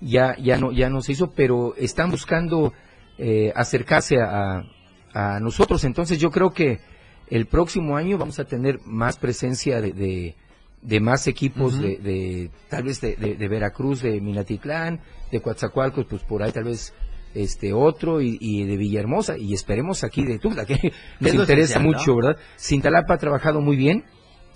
ya, 0.01 0.37
ya 0.39 0.57
no, 0.57 0.73
ya 0.73 0.89
no 0.89 1.03
se 1.03 1.13
hizo, 1.13 1.31
pero 1.33 1.75
están 1.77 2.11
buscando 2.11 2.73
eh, 3.19 3.53
acercarse 3.55 4.17
a, 4.21 4.65
a 5.13 5.41
nosotros, 5.41 5.85
entonces 5.85 6.19
yo 6.19 6.31
creo 6.31 6.51
que 6.53 6.81
el 7.29 7.47
próximo 7.47 7.97
año 7.97 8.19
vamos 8.19 8.39
a 8.39 8.45
tener 8.45 8.81
más 8.85 9.19
presencia 9.19 9.81
de, 9.81 9.93
de, 9.93 10.35
de 10.83 11.01
más 11.01 11.27
equipos 11.29 11.79
de, 11.81 11.97
de, 11.99 12.51
tal 12.69 12.83
vez 12.83 13.01
de, 13.01 13.17
de- 13.17 13.37
de 13.37 13.49
Veracruz, 13.49 14.03
de 14.03 14.21
Minatitlán, 14.21 15.01
de 15.31 15.41
Coatzacoalcos, 15.41 16.07
pues 16.07 16.23
por 16.23 16.43
ahí 16.43 16.53
tal 16.53 16.65
vez 16.65 16.93
este 17.35 17.73
otro 17.73 18.21
y, 18.21 18.37
y 18.41 18.65
de 18.65 18.77
Villahermosa 18.77 19.39
y 19.39 19.55
esperemos 19.55 20.05
aquí 20.05 20.25
de 20.25 20.39
Tula 20.39 20.65
que 20.67 20.93
nos 21.21 21.35
interesa 21.35 21.79
esencial, 21.79 21.83
¿no? 21.85 21.99
mucho, 21.99 22.17
¿verdad? 22.17 22.37
Cintalapa 22.59 23.15
ha 23.15 23.19
trabajado 23.19 23.61
muy 23.61 23.77
bien, 23.77 24.05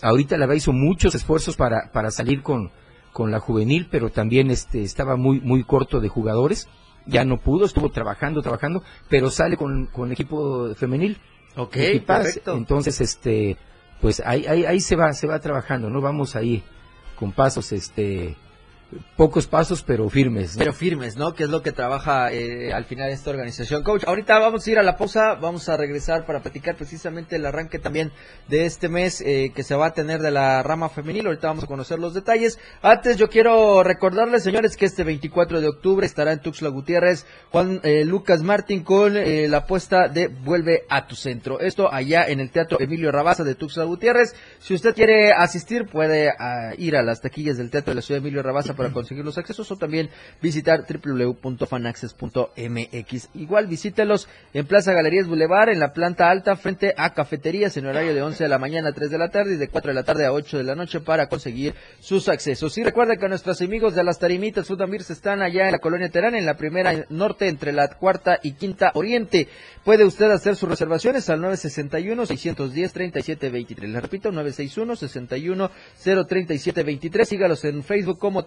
ahorita 0.03 0.37
la 0.37 0.53
hizo 0.55 0.73
muchos 0.73 1.15
esfuerzos 1.15 1.57
para, 1.57 1.91
para 1.93 2.11
salir 2.11 2.43
con, 2.43 2.71
con 3.13 3.31
la 3.31 3.39
juvenil, 3.41 3.89
pero 3.91 4.11
también 4.11 4.51
este 4.51 4.83
estaba 4.83 5.17
muy 5.17 5.41
muy 5.41 5.63
corto 5.65 6.01
de 6.01 6.09
jugadores, 6.09 6.69
ya 7.07 7.25
no 7.25 7.39
pudo, 7.39 7.65
estuvo 7.67 7.89
trabajando, 7.91 8.43
trabajando, 8.43 8.83
pero 9.09 9.31
sale 9.31 9.57
con, 9.57 9.87
con 9.87 10.11
equipo 10.13 10.75
femenil. 10.75 11.19
Ok, 11.57 11.77
perfecto. 12.05 12.57
Entonces, 12.57 13.01
este, 13.01 13.57
pues 14.01 14.23
ahí, 14.25 14.47
ahí, 14.47 14.65
ahí 14.65 14.81
se 14.81 14.97
va, 14.97 15.13
se 15.13 15.27
va 15.27 15.39
trabajando, 15.41 15.91
¿no? 15.91 16.01
Vamos 16.01 16.37
ahí 16.37 16.63
con 17.19 17.33
pasos, 17.33 17.73
este, 17.73 18.37
pocos 19.17 19.47
pasos, 19.47 19.83
pero 19.83 20.09
firmes. 20.09 20.55
Pero 20.57 20.73
firmes, 20.73 21.17
¿no? 21.17 21.35
Que 21.35 21.45
es 21.45 21.51
lo 21.51 21.63
que 21.63 21.73
trabaja 21.73 22.33
eh, 22.33 22.73
al 22.73 22.85
final 22.85 23.11
esta 23.11 23.31
organización. 23.31 23.83
Coach, 23.83 24.05
ahorita 24.07 24.39
vamos 24.39 24.67
a 24.67 24.71
ir 24.71 24.79
a 24.79 24.83
la 24.83 24.97
pausa, 24.97 25.35
vamos 25.35 25.69
a 25.69 25.77
regresar 25.77 26.25
para 26.25 26.41
platicar 26.41 26.77
precisamente 26.77 27.37
el 27.37 27.47
arranque 27.47 27.79
también 27.79 28.13
de 28.49 28.67
este 28.67 28.89
mes 28.89 29.21
eh, 29.21 29.53
que 29.55 29.63
se 29.63 29.75
va 29.75 29.87
a 29.87 29.95
tener 29.95 30.21
de 30.21 30.31
la 30.31 30.63
rama 30.63 30.89
femenil. 30.89 31.27
Ahorita 31.27 31.49
vamos 31.49 31.65
a 31.65 31.67
conocer 31.67 31.99
los 31.99 32.15
detalles. 32.15 32.59
Antes 32.83 33.17
yo 33.17 33.29
quiero 33.29 33.83
recordarles, 33.83 34.43
señores, 34.43 34.77
que 34.77 34.87
este 34.87 35.05
24 35.05 35.61
de 35.61 35.69
octubre 35.69 36.07
estará 36.07 36.33
en 36.33 36.41
Tuxtla 36.41 36.69
Gutiérrez 36.69 37.27
Juan 37.51 37.81
eh, 37.83 38.05
Lucas 38.05 38.43
Martín 38.43 38.85
con 38.85 39.17
eh, 39.17 39.49
la 39.49 39.59
apuesta 39.59 40.09
de 40.09 40.29
Vuelve 40.29 40.85
a 40.89 41.07
tu 41.07 41.17
centro. 41.17 41.61
Esto 41.61 41.93
allá 41.93 42.27
en 42.29 42.41
el 42.41 42.51
Teatro 42.51 42.79
Emilio 42.81 43.11
Rabaza 43.11 43.43
de 43.45 43.55
Tuxtla 43.55 43.85
Gutiérrez. 43.85 44.35
Si 44.59 44.75
usted 44.75 44.95
quiere 44.95 45.33
asistir, 45.33 45.87
puede 45.87 46.31
ah, 46.31 46.73
ir 46.79 46.97
a 46.97 47.03
las 47.03 47.21
taquillas 47.21 47.57
del 47.57 47.71
Teatro 47.71 47.91
de 47.91 47.97
la 47.97 48.03
Ciudad 48.03 48.21
Emilio 48.21 48.43
Rabaza 48.43 48.76
para 48.77 48.93
conseguir 48.93 49.25
los 49.25 49.39
accesos 49.39 49.73
o 49.73 49.77
también 49.77 50.11
visitar 50.41 50.85
www.fanaccess.mx. 50.87 53.29
Igual 53.35 53.67
visítelos 53.67 54.29
en 54.53 54.67
Plaza 54.67 54.93
Galerías 54.93 55.27
Boulevard, 55.27 55.71
en 55.71 55.81
la 55.81 55.93
planta 55.93 56.31
alta, 56.31 56.55
frente 56.57 56.95
a 56.97 57.13
cafeterías 57.15 57.77
en 57.77 57.87
horario 57.87 58.15
de 58.15 58.23
11 58.23 58.45
de 58.45 58.49
la 58.49 58.59
mañana 58.59 58.91
a 58.91 58.93
3 58.93 59.11
de 59.11 59.19
la 59.19 59.31
tarde 59.31 59.55
y 59.55 59.57
de 59.57 59.67
4 59.69 59.91
de 59.91 59.95
la 59.95 60.05
tarde 60.05 60.27
a 60.27 60.33
8 60.33 60.59
de 60.59 60.65
la 60.65 60.75
noche 60.75 61.01
para 61.01 61.29
conseguir 61.29 61.75
sus 62.01 62.29
accesos. 62.29 62.77
Y 62.79 62.85
recuerda 62.85 63.17
que 63.17 63.29
nuestros 63.29 63.61
amigos 63.63 63.95
de 63.95 64.05
las 64.05 64.19
Tarimitas 64.19 64.69
Beers 64.69 65.11
están 65.11 65.41
allá 65.43 65.67
en 65.67 65.73
la 65.73 65.79
colonia 65.79 66.09
Terán, 66.09 66.35
en 66.35 66.47
la 66.47 66.57
primera 66.57 67.05
norte 67.09 67.49
entre 67.49 67.73
la 67.73 67.89
cuarta 67.89 68.39
y 68.43 68.53
quinta 68.53 68.93
oriente. 68.95 69.49
Puede 69.85 70.05
usted 70.05 70.31
hacer 70.31 70.55
sus 70.57 70.69
reservaciones 70.69 71.31
al 71.31 71.41
961-610-3723. 71.41 73.89
Le 73.89 74.01
repito, 74.01 74.31
961-61-03723. 74.33 77.25
Sígalos 77.25 77.65
en 77.65 77.83
Facebook 77.83 78.19
como 78.19 78.45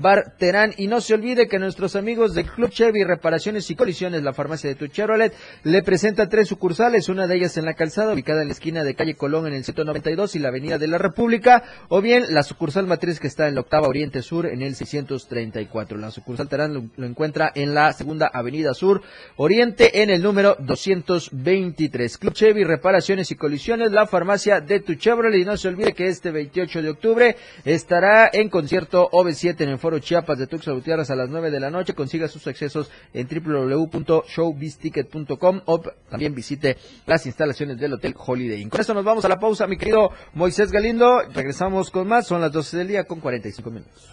Bar 0.00 0.36
Terán. 0.38 0.72
Y 0.76 0.86
no 0.86 1.00
se 1.00 1.14
olvide 1.14 1.48
que 1.48 1.58
nuestros 1.58 1.96
amigos 1.96 2.34
del 2.34 2.46
Club 2.46 2.70
Chevy 2.70 3.04
Reparaciones 3.04 3.70
y 3.70 3.74
Colisiones, 3.74 4.22
la 4.22 4.32
farmacia 4.32 4.70
de 4.70 4.76
tu 4.76 4.86
Chevrolet, 4.86 5.32
le 5.64 5.82
presenta 5.82 6.28
tres 6.28 6.48
sucursales. 6.48 7.08
Una 7.08 7.26
de 7.26 7.36
ellas 7.36 7.56
en 7.56 7.64
la 7.64 7.74
calzada, 7.74 8.14
ubicada 8.14 8.42
en 8.42 8.48
la 8.48 8.52
esquina 8.52 8.84
de 8.84 8.94
calle 8.94 9.14
Colón 9.14 9.46
en 9.46 9.54
el 9.54 9.64
192 9.64 10.36
y 10.36 10.38
la 10.38 10.48
avenida 10.48 10.78
de 10.78 10.86
la 10.86 10.98
República. 10.98 11.64
O 11.88 12.00
bien 12.00 12.26
la 12.28 12.42
sucursal 12.42 12.86
matriz 12.86 13.18
que 13.18 13.26
está 13.26 13.48
en 13.48 13.54
la 13.54 13.62
octava 13.62 13.88
Oriente 13.88 14.22
Sur 14.22 14.46
en 14.46 14.62
el 14.62 14.74
634. 14.74 15.98
La 15.98 16.10
sucursal 16.10 16.48
Terán 16.48 16.74
lo, 16.74 16.84
lo 16.96 17.06
encuentra 17.06 17.50
en 17.54 17.74
la 17.74 17.92
segunda 17.92 18.30
avenida 18.32 18.74
Sur 18.74 19.02
Oriente 19.36 20.02
en 20.02 20.10
el 20.10 20.22
número 20.22 20.56
223. 20.60 22.18
Club 22.18 22.34
Chevy 22.34 22.64
Reparaciones 22.64 23.30
y 23.30 23.34
Colisiones, 23.34 23.90
la 23.90 24.06
farmacia 24.06 24.60
de 24.60 24.80
tu 24.80 24.94
Chevrolet. 24.94 25.40
Y 25.40 25.44
no 25.44 25.56
se 25.56 25.68
olvide 25.68 25.92
que 25.92 26.06
este 26.06 26.30
28 26.30 26.82
de 26.82 26.90
octubre 26.90 27.36
estará 27.64 28.30
en 28.32 28.48
concierto 28.48 29.08
OV7 29.18 29.60
en 29.62 29.70
el 29.70 29.78
Foro 29.78 29.98
Chiapas 29.98 30.38
de 30.38 30.46
Tuxtla 30.46 30.74
Gutiérrez 30.74 31.10
a 31.10 31.16
las 31.16 31.28
9 31.28 31.50
de 31.50 31.58
la 31.60 31.70
noche. 31.70 31.94
Consiga 31.94 32.28
sus 32.28 32.46
accesos 32.46 32.90
en 33.12 33.28
www.showbizticket.com 33.28 35.60
o 35.64 35.80
también 36.10 36.34
visite 36.34 36.76
las 37.06 37.26
instalaciones 37.26 37.78
del 37.78 37.94
Hotel 37.94 38.14
Holiday 38.16 38.62
Inn. 38.62 38.70
Con 38.70 38.80
esto 38.80 38.94
nos 38.94 39.04
vamos 39.04 39.24
a 39.24 39.28
la 39.28 39.38
pausa, 39.38 39.66
mi 39.66 39.76
querido 39.76 40.10
Moisés 40.34 40.70
Galindo. 40.70 41.22
Regresamos 41.34 41.90
con 41.90 42.06
más. 42.06 42.26
Son 42.26 42.40
las 42.40 42.52
12 42.52 42.76
del 42.78 42.88
día 42.88 43.04
con 43.04 43.20
45 43.20 43.70
minutos. 43.70 44.08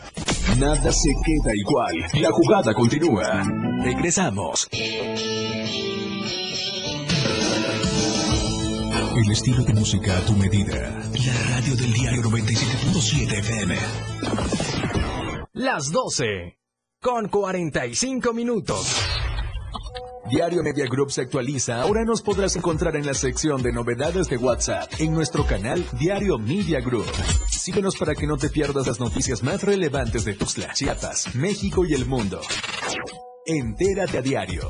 Nada 0.59 0.91
se 0.91 1.09
queda 1.09 1.53
igual. 1.53 1.95
La 2.21 2.29
jugada 2.31 2.73
continúa. 2.73 3.43
Regresamos. 3.83 4.67
El 9.15 9.31
estilo 9.31 9.63
de 9.63 9.73
música 9.73 10.17
a 10.17 10.25
tu 10.25 10.33
medida. 10.33 10.75
La 11.25 11.55
radio 11.55 11.75
del 11.75 11.93
diario 11.93 12.21
97.7 12.23 13.39
FM. 13.39 13.75
Las 15.53 15.89
12. 15.89 16.59
Con 17.01 17.29
45 17.29 18.33
minutos. 18.33 18.93
Diario 20.29 20.63
Media 20.63 20.85
Group 20.89 21.11
se 21.11 21.21
actualiza. 21.21 21.81
Ahora 21.81 22.03
nos 22.03 22.21
podrás 22.21 22.57
encontrar 22.57 22.97
en 22.97 23.05
la 23.05 23.13
sección 23.13 23.63
de 23.63 23.71
novedades 23.71 24.27
de 24.27 24.35
WhatsApp 24.35 24.91
en 24.99 25.13
nuestro 25.13 25.45
canal 25.45 25.85
Diario 25.97 26.37
Media 26.37 26.81
Group. 26.81 27.09
Síguenos 27.47 27.95
para 27.95 28.15
que 28.15 28.27
no 28.27 28.35
te 28.35 28.49
pierdas 28.49 28.85
las 28.85 28.99
noticias 28.99 29.43
más 29.43 29.63
relevantes 29.63 30.25
de 30.25 30.33
Tuxtla, 30.33 30.73
Chiapas, 30.73 31.35
México 31.35 31.85
y 31.85 31.93
el 31.93 32.05
mundo. 32.05 32.41
Entérate 33.45 34.17
a 34.17 34.21
diario. 34.21 34.69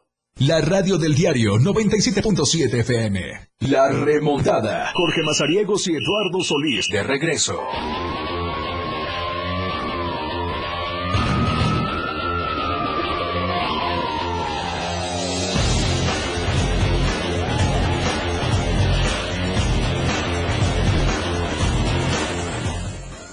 La 0.39 0.59
radio 0.61 0.97
del 0.97 1.13
diario 1.13 1.57
97.7 1.57 2.79
FM. 2.79 3.19
La 3.69 3.91
remontada. 3.91 4.91
Jorge 4.95 5.21
Mazariegos 5.23 5.87
y 5.87 5.91
Eduardo 5.91 6.41
Solís 6.41 6.87
de 6.89 7.03
regreso. 7.03 7.59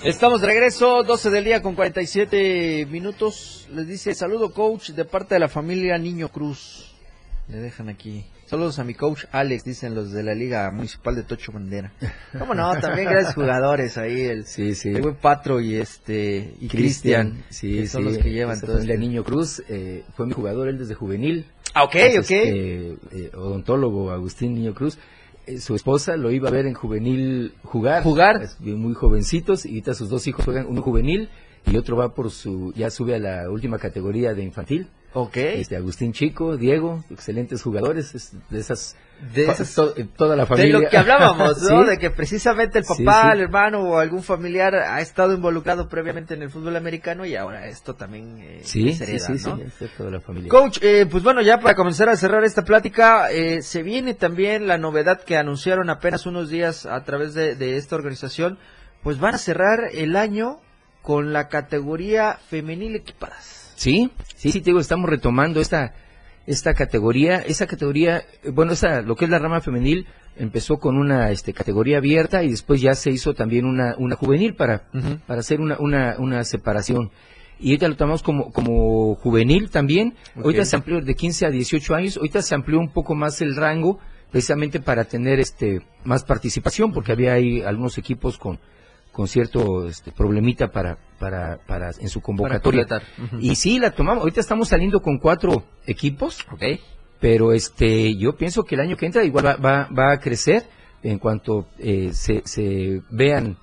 Estamos 0.08 0.40
de 0.40 0.46
regreso, 0.46 1.02
12 1.02 1.28
del 1.30 1.44
día 1.44 1.60
con 1.60 1.74
47 1.74 2.86
minutos. 2.90 3.68
Les 3.74 3.86
dice 3.86 4.14
saludo 4.14 4.52
coach 4.54 4.90
de 4.90 5.04
parte 5.04 5.34
de 5.34 5.40
la 5.40 5.48
familia 5.48 5.98
Niño 5.98 6.30
Cruz. 6.30 6.94
Le 7.48 7.58
dejan 7.58 7.90
aquí. 7.90 8.24
Saludos 8.46 8.78
a 8.78 8.84
mi 8.84 8.94
coach 8.94 9.24
Alex, 9.32 9.64
dicen 9.64 9.94
los 9.94 10.10
de 10.10 10.22
la 10.22 10.34
Liga 10.34 10.70
Municipal 10.70 11.14
de 11.14 11.24
Tocho 11.24 11.52
Bandera. 11.52 11.92
¿Cómo 12.38 12.54
no? 12.54 12.78
También 12.80 13.08
grandes 13.10 13.34
jugadores 13.34 13.98
ahí, 13.98 14.22
el, 14.22 14.46
Sí, 14.46 14.74
sí. 14.74 14.88
el 14.88 15.02
buen 15.02 15.16
Patro 15.16 15.60
y 15.60 15.74
este 15.76 16.54
y 16.58 16.68
Cristian, 16.68 17.44
sí, 17.50 17.74
que 17.80 17.86
son 17.86 18.04
sí, 18.04 18.08
los 18.08 18.18
que 18.18 18.30
llevan 18.30 18.58
todo 18.60 18.72
familia 18.76 18.94
este- 18.94 19.06
Niño 19.06 19.24
Cruz 19.24 19.62
eh, 19.68 20.04
fue 20.16 20.26
mi 20.26 20.32
jugador, 20.32 20.68
él 20.68 20.78
desde 20.78 20.94
juvenil. 20.94 21.44
Ah, 21.74 21.84
ok, 21.84 21.94
Es, 21.96 22.14
ok. 22.18 22.30
este, 22.30 22.88
eh, 23.12 23.30
odontólogo 23.34 24.10
Agustín 24.10 24.54
Niño 24.54 24.72
Cruz. 24.74 24.98
Eh, 25.48 25.60
su 25.60 25.74
esposa 25.74 26.16
lo 26.16 26.30
iba 26.30 26.48
a 26.48 26.52
ver 26.52 26.66
en 26.66 26.74
juvenil 26.74 27.54
jugar. 27.64 28.02
Jugar. 28.02 28.48
Muy 28.60 28.92
jovencitos 28.92 29.64
y 29.64 29.70
ahorita 29.70 29.94
sus 29.94 30.10
dos 30.10 30.26
hijos 30.26 30.44
juegan, 30.44 30.66
uno 30.68 30.82
juvenil 30.82 31.30
y 31.66 31.76
otro 31.78 31.96
va 31.96 32.14
por 32.14 32.30
su, 32.30 32.72
ya 32.76 32.90
sube 32.90 33.14
a 33.14 33.18
la 33.18 33.50
última 33.50 33.78
categoría 33.78 34.34
de 34.34 34.42
infantil. 34.42 34.88
Ok. 35.14 35.36
Este, 35.38 35.76
Agustín 35.76 36.12
Chico, 36.12 36.56
Diego, 36.56 37.02
excelentes 37.10 37.62
jugadores, 37.62 38.14
es 38.14 38.32
de 38.50 38.60
esas, 38.60 38.94
De 39.34 39.46
fa- 39.46 39.52
esas- 39.52 39.74
to- 39.74 39.94
eh, 39.96 40.06
toda 40.16 40.36
la 40.36 40.42
De 40.42 40.48
familia. 40.48 40.78
lo 40.80 40.88
que 40.88 40.96
hablábamos, 40.98 41.62
¿no? 41.70 41.82
Sí. 41.84 41.88
De 41.90 41.98
que 41.98 42.10
precisamente 42.10 42.78
el 42.78 42.84
papá, 42.84 43.22
sí. 43.24 43.28
el 43.32 43.40
hermano 43.40 43.80
o 43.80 43.98
algún 43.98 44.22
familiar 44.22 44.74
ha 44.74 45.00
estado 45.00 45.32
involucrado 45.34 45.88
previamente 45.88 46.34
en 46.34 46.42
el 46.42 46.50
fútbol 46.50 46.76
americano 46.76 47.24
y 47.24 47.34
ahora 47.36 47.66
esto 47.66 47.94
también 47.94 48.38
eh, 48.38 48.60
Sí, 48.62 48.96
hereda, 49.00 49.18
sí, 49.18 49.38
sí, 49.38 49.48
¿no? 49.48 49.56
es 49.56 49.78
de 49.78 49.88
toda 49.88 50.10
la 50.10 50.20
familia. 50.20 50.50
Coach, 50.50 50.78
eh, 50.82 51.06
pues 51.10 51.22
bueno, 51.24 51.40
ya 51.40 51.58
para 51.58 51.74
comenzar 51.74 52.10
a 52.10 52.16
cerrar 52.16 52.44
esta 52.44 52.62
plática, 52.64 53.30
eh, 53.32 53.62
se 53.62 53.82
viene 53.82 54.12
también 54.14 54.68
la 54.68 54.76
novedad 54.76 55.22
que 55.22 55.36
anunciaron 55.38 55.88
apenas 55.90 56.26
unos 56.26 56.50
días 56.50 56.84
a 56.84 57.02
través 57.04 57.32
de, 57.32 57.56
de 57.56 57.78
esta 57.78 57.96
organización, 57.96 58.58
pues 59.02 59.18
van 59.18 59.34
a 59.34 59.38
cerrar 59.38 59.88
el 59.94 60.16
año 60.16 60.60
con 61.02 61.32
la 61.32 61.48
categoría 61.48 62.38
femenil 62.50 62.94
equipadas. 62.94 63.56
Sí, 63.78 64.10
sí, 64.34 64.50
sí, 64.50 64.60
te 64.60 64.70
digo, 64.70 64.80
estamos 64.80 65.08
retomando 65.08 65.60
esta, 65.60 65.94
esta 66.48 66.74
categoría. 66.74 67.36
Esa 67.36 67.68
categoría, 67.68 68.24
eh, 68.42 68.50
bueno, 68.50 68.72
esa, 68.72 69.02
lo 69.02 69.14
que 69.14 69.26
es 69.26 69.30
la 69.30 69.38
rama 69.38 69.60
femenil, 69.60 70.04
empezó 70.36 70.78
con 70.78 70.98
una 70.98 71.30
este, 71.30 71.52
categoría 71.52 71.98
abierta 71.98 72.42
y 72.42 72.50
después 72.50 72.80
ya 72.80 72.96
se 72.96 73.12
hizo 73.12 73.34
también 73.34 73.64
una, 73.66 73.94
una 73.96 74.16
juvenil 74.16 74.56
para, 74.56 74.88
para 75.28 75.38
hacer 75.38 75.60
una, 75.60 75.76
una, 75.78 76.16
una 76.18 76.42
separación. 76.42 77.12
Y 77.60 77.68
ahorita 77.68 77.86
lo 77.86 77.96
tomamos 77.96 78.24
como, 78.24 78.50
como 78.50 79.14
juvenil 79.14 79.70
también. 79.70 80.14
Ok. 80.34 80.46
Ahorita 80.46 80.64
se 80.64 80.74
amplió 80.74 81.00
de 81.00 81.14
15 81.14 81.46
a 81.46 81.50
18 81.50 81.94
años. 81.94 82.16
Ahorita 82.16 82.42
se 82.42 82.56
amplió 82.56 82.80
un 82.80 82.92
poco 82.92 83.14
más 83.14 83.40
el 83.42 83.54
rango, 83.54 84.00
precisamente 84.32 84.80
para 84.80 85.04
tener 85.04 85.38
este 85.38 85.82
más 86.02 86.24
participación, 86.24 86.92
porque 86.92 87.12
había 87.12 87.34
ahí 87.34 87.62
algunos 87.62 87.96
equipos 87.96 88.38
con, 88.38 88.58
con 89.18 89.26
cierto 89.26 89.88
este, 89.88 90.12
problemita 90.12 90.68
para, 90.70 90.96
para, 91.18 91.58
para 91.66 91.90
en 91.98 92.08
su 92.08 92.20
convocatoria. 92.20 92.86
Y 93.40 93.56
sí, 93.56 93.80
la 93.80 93.90
tomamos. 93.90 94.20
Ahorita 94.22 94.40
estamos 94.40 94.68
saliendo 94.68 95.00
con 95.02 95.18
cuatro 95.18 95.64
equipos, 95.88 96.46
Ok. 96.52 96.62
pero 97.18 97.52
este, 97.52 98.14
yo 98.16 98.36
pienso 98.36 98.62
que 98.62 98.76
el 98.76 98.80
año 98.82 98.96
que 98.96 99.06
entra 99.06 99.24
igual 99.24 99.44
va, 99.44 99.56
va, 99.56 99.88
va 99.88 100.12
a 100.12 100.20
crecer 100.20 100.66
en 101.02 101.18
cuanto 101.18 101.66
eh, 101.80 102.10
se, 102.12 102.42
se 102.44 103.02
vean 103.10 103.56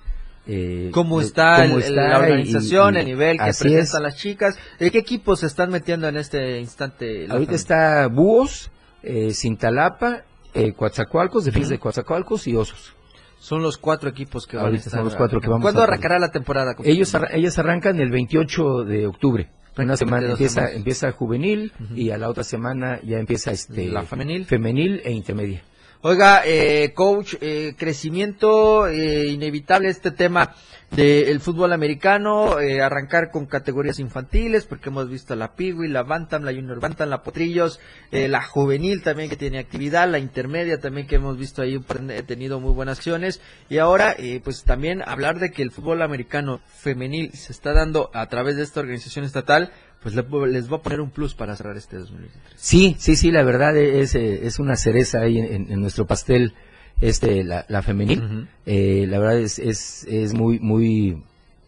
eh, 0.46 0.90
¿Cómo 0.92 1.22
eh, 1.22 1.24
está, 1.24 1.62
cómo 1.62 1.78
está 1.78 1.90
la 2.06 2.18
organización, 2.18 2.96
y- 2.96 2.98
el 2.98 3.06
nivel 3.06 3.38
que 3.38 3.44
presentan 3.44 3.78
es. 3.80 3.92
las 3.98 4.16
chicas? 4.18 4.58
¿De 4.78 4.90
qué 4.90 4.98
equipos 4.98 5.40
se 5.40 5.46
están 5.46 5.70
metiendo 5.70 6.06
en 6.06 6.18
este 6.18 6.60
instante? 6.60 7.28
Ahorita 7.30 7.54
está 7.54 8.08
Búhos, 8.08 8.70
eh, 9.02 9.32
Cintalapa, 9.32 10.24
eh, 10.52 10.74
Coatzacoalcos, 10.74 11.46
Defensas 11.46 11.70
de 11.70 11.78
Coatzacoalcos 11.78 12.46
y 12.46 12.56
Osos. 12.56 12.92
Son 13.38 13.62
los 13.62 13.78
cuatro 13.78 14.08
equipos 14.08 14.46
que 14.46 14.56
van 14.56 14.72
a 14.74 14.76
estar 14.76 14.92
son 14.92 15.04
los 15.04 15.14
cuatro 15.14 15.40
que 15.40 15.48
vamos 15.48 15.62
¿Cuándo 15.62 15.80
a- 15.80 15.84
arrancará 15.84 16.18
la 16.18 16.30
temporada? 16.32 16.74
Ellos, 16.84 17.14
arra- 17.14 17.28
ellas 17.32 17.58
arrancan 17.58 18.00
el 18.00 18.10
28 18.10 18.84
de 18.84 19.06
octubre. 19.06 19.48
Una 19.78 19.96
semana 19.96 20.30
empieza, 20.30 20.72
empieza 20.72 21.12
juvenil 21.12 21.72
y 21.94 22.10
a 22.10 22.16
la 22.16 22.30
otra 22.30 22.44
semana 22.44 22.98
ya 23.04 23.18
empieza 23.18 23.50
este 23.52 23.88
La 23.88 24.02
femenil. 24.04 24.46
femenil 24.46 25.02
e 25.04 25.12
intermedia. 25.12 25.62
Oiga, 26.08 26.42
eh, 26.44 26.92
coach, 26.94 27.34
eh, 27.40 27.74
crecimiento 27.76 28.86
eh, 28.86 29.26
inevitable 29.26 29.88
este 29.88 30.12
tema 30.12 30.54
del 30.92 31.40
fútbol 31.40 31.72
americano, 31.72 32.60
eh, 32.60 32.80
arrancar 32.80 33.32
con 33.32 33.46
categorías 33.46 33.98
infantiles, 33.98 34.66
porque 34.66 34.88
hemos 34.88 35.10
visto 35.10 35.34
la 35.34 35.56
Piwi, 35.56 35.88
la 35.88 36.04
Bantam, 36.04 36.44
la 36.44 36.52
Junior 36.52 36.78
Bantam, 36.78 37.08
la 37.08 37.24
Potrillos, 37.24 37.80
eh, 38.12 38.28
la 38.28 38.40
juvenil 38.40 39.02
también 39.02 39.28
que 39.28 39.36
tiene 39.36 39.58
actividad, 39.58 40.08
la 40.08 40.20
intermedia 40.20 40.78
también 40.78 41.08
que 41.08 41.16
hemos 41.16 41.36
visto 41.36 41.60
ahí, 41.60 41.80
tenido 42.26 42.60
muy 42.60 42.72
buenas 42.72 42.98
acciones, 42.98 43.40
y 43.68 43.78
ahora 43.78 44.14
eh, 44.16 44.40
pues 44.44 44.62
también 44.62 45.02
hablar 45.04 45.40
de 45.40 45.50
que 45.50 45.62
el 45.62 45.72
fútbol 45.72 46.02
americano 46.02 46.60
femenil 46.68 47.32
se 47.32 47.52
está 47.52 47.72
dando 47.72 48.10
a 48.14 48.26
través 48.28 48.56
de 48.56 48.62
esta 48.62 48.78
organización 48.78 49.24
estatal, 49.24 49.72
pues 50.06 50.14
le- 50.14 50.52
les 50.52 50.70
va 50.72 50.76
a 50.76 50.82
poner 50.82 51.00
un 51.00 51.10
plus 51.10 51.34
para 51.34 51.56
cerrar 51.56 51.76
este 51.76 51.96
2023. 51.96 52.54
Sí, 52.56 52.94
sí, 52.96 53.16
sí, 53.16 53.32
la 53.32 53.42
verdad 53.42 53.76
es, 53.76 54.14
eh, 54.14 54.46
es 54.46 54.60
una 54.60 54.76
cereza 54.76 55.22
ahí 55.22 55.38
en, 55.38 55.72
en 55.72 55.80
nuestro 55.80 56.06
pastel, 56.06 56.52
este, 57.00 57.42
la, 57.42 57.66
la 57.68 57.82
femenil. 57.82 58.46
Eh, 58.66 59.06
la 59.08 59.18
verdad 59.18 59.38
es, 59.40 59.58
es, 59.58 60.04
es 60.08 60.32
muy, 60.32 60.60
muy, 60.60 61.22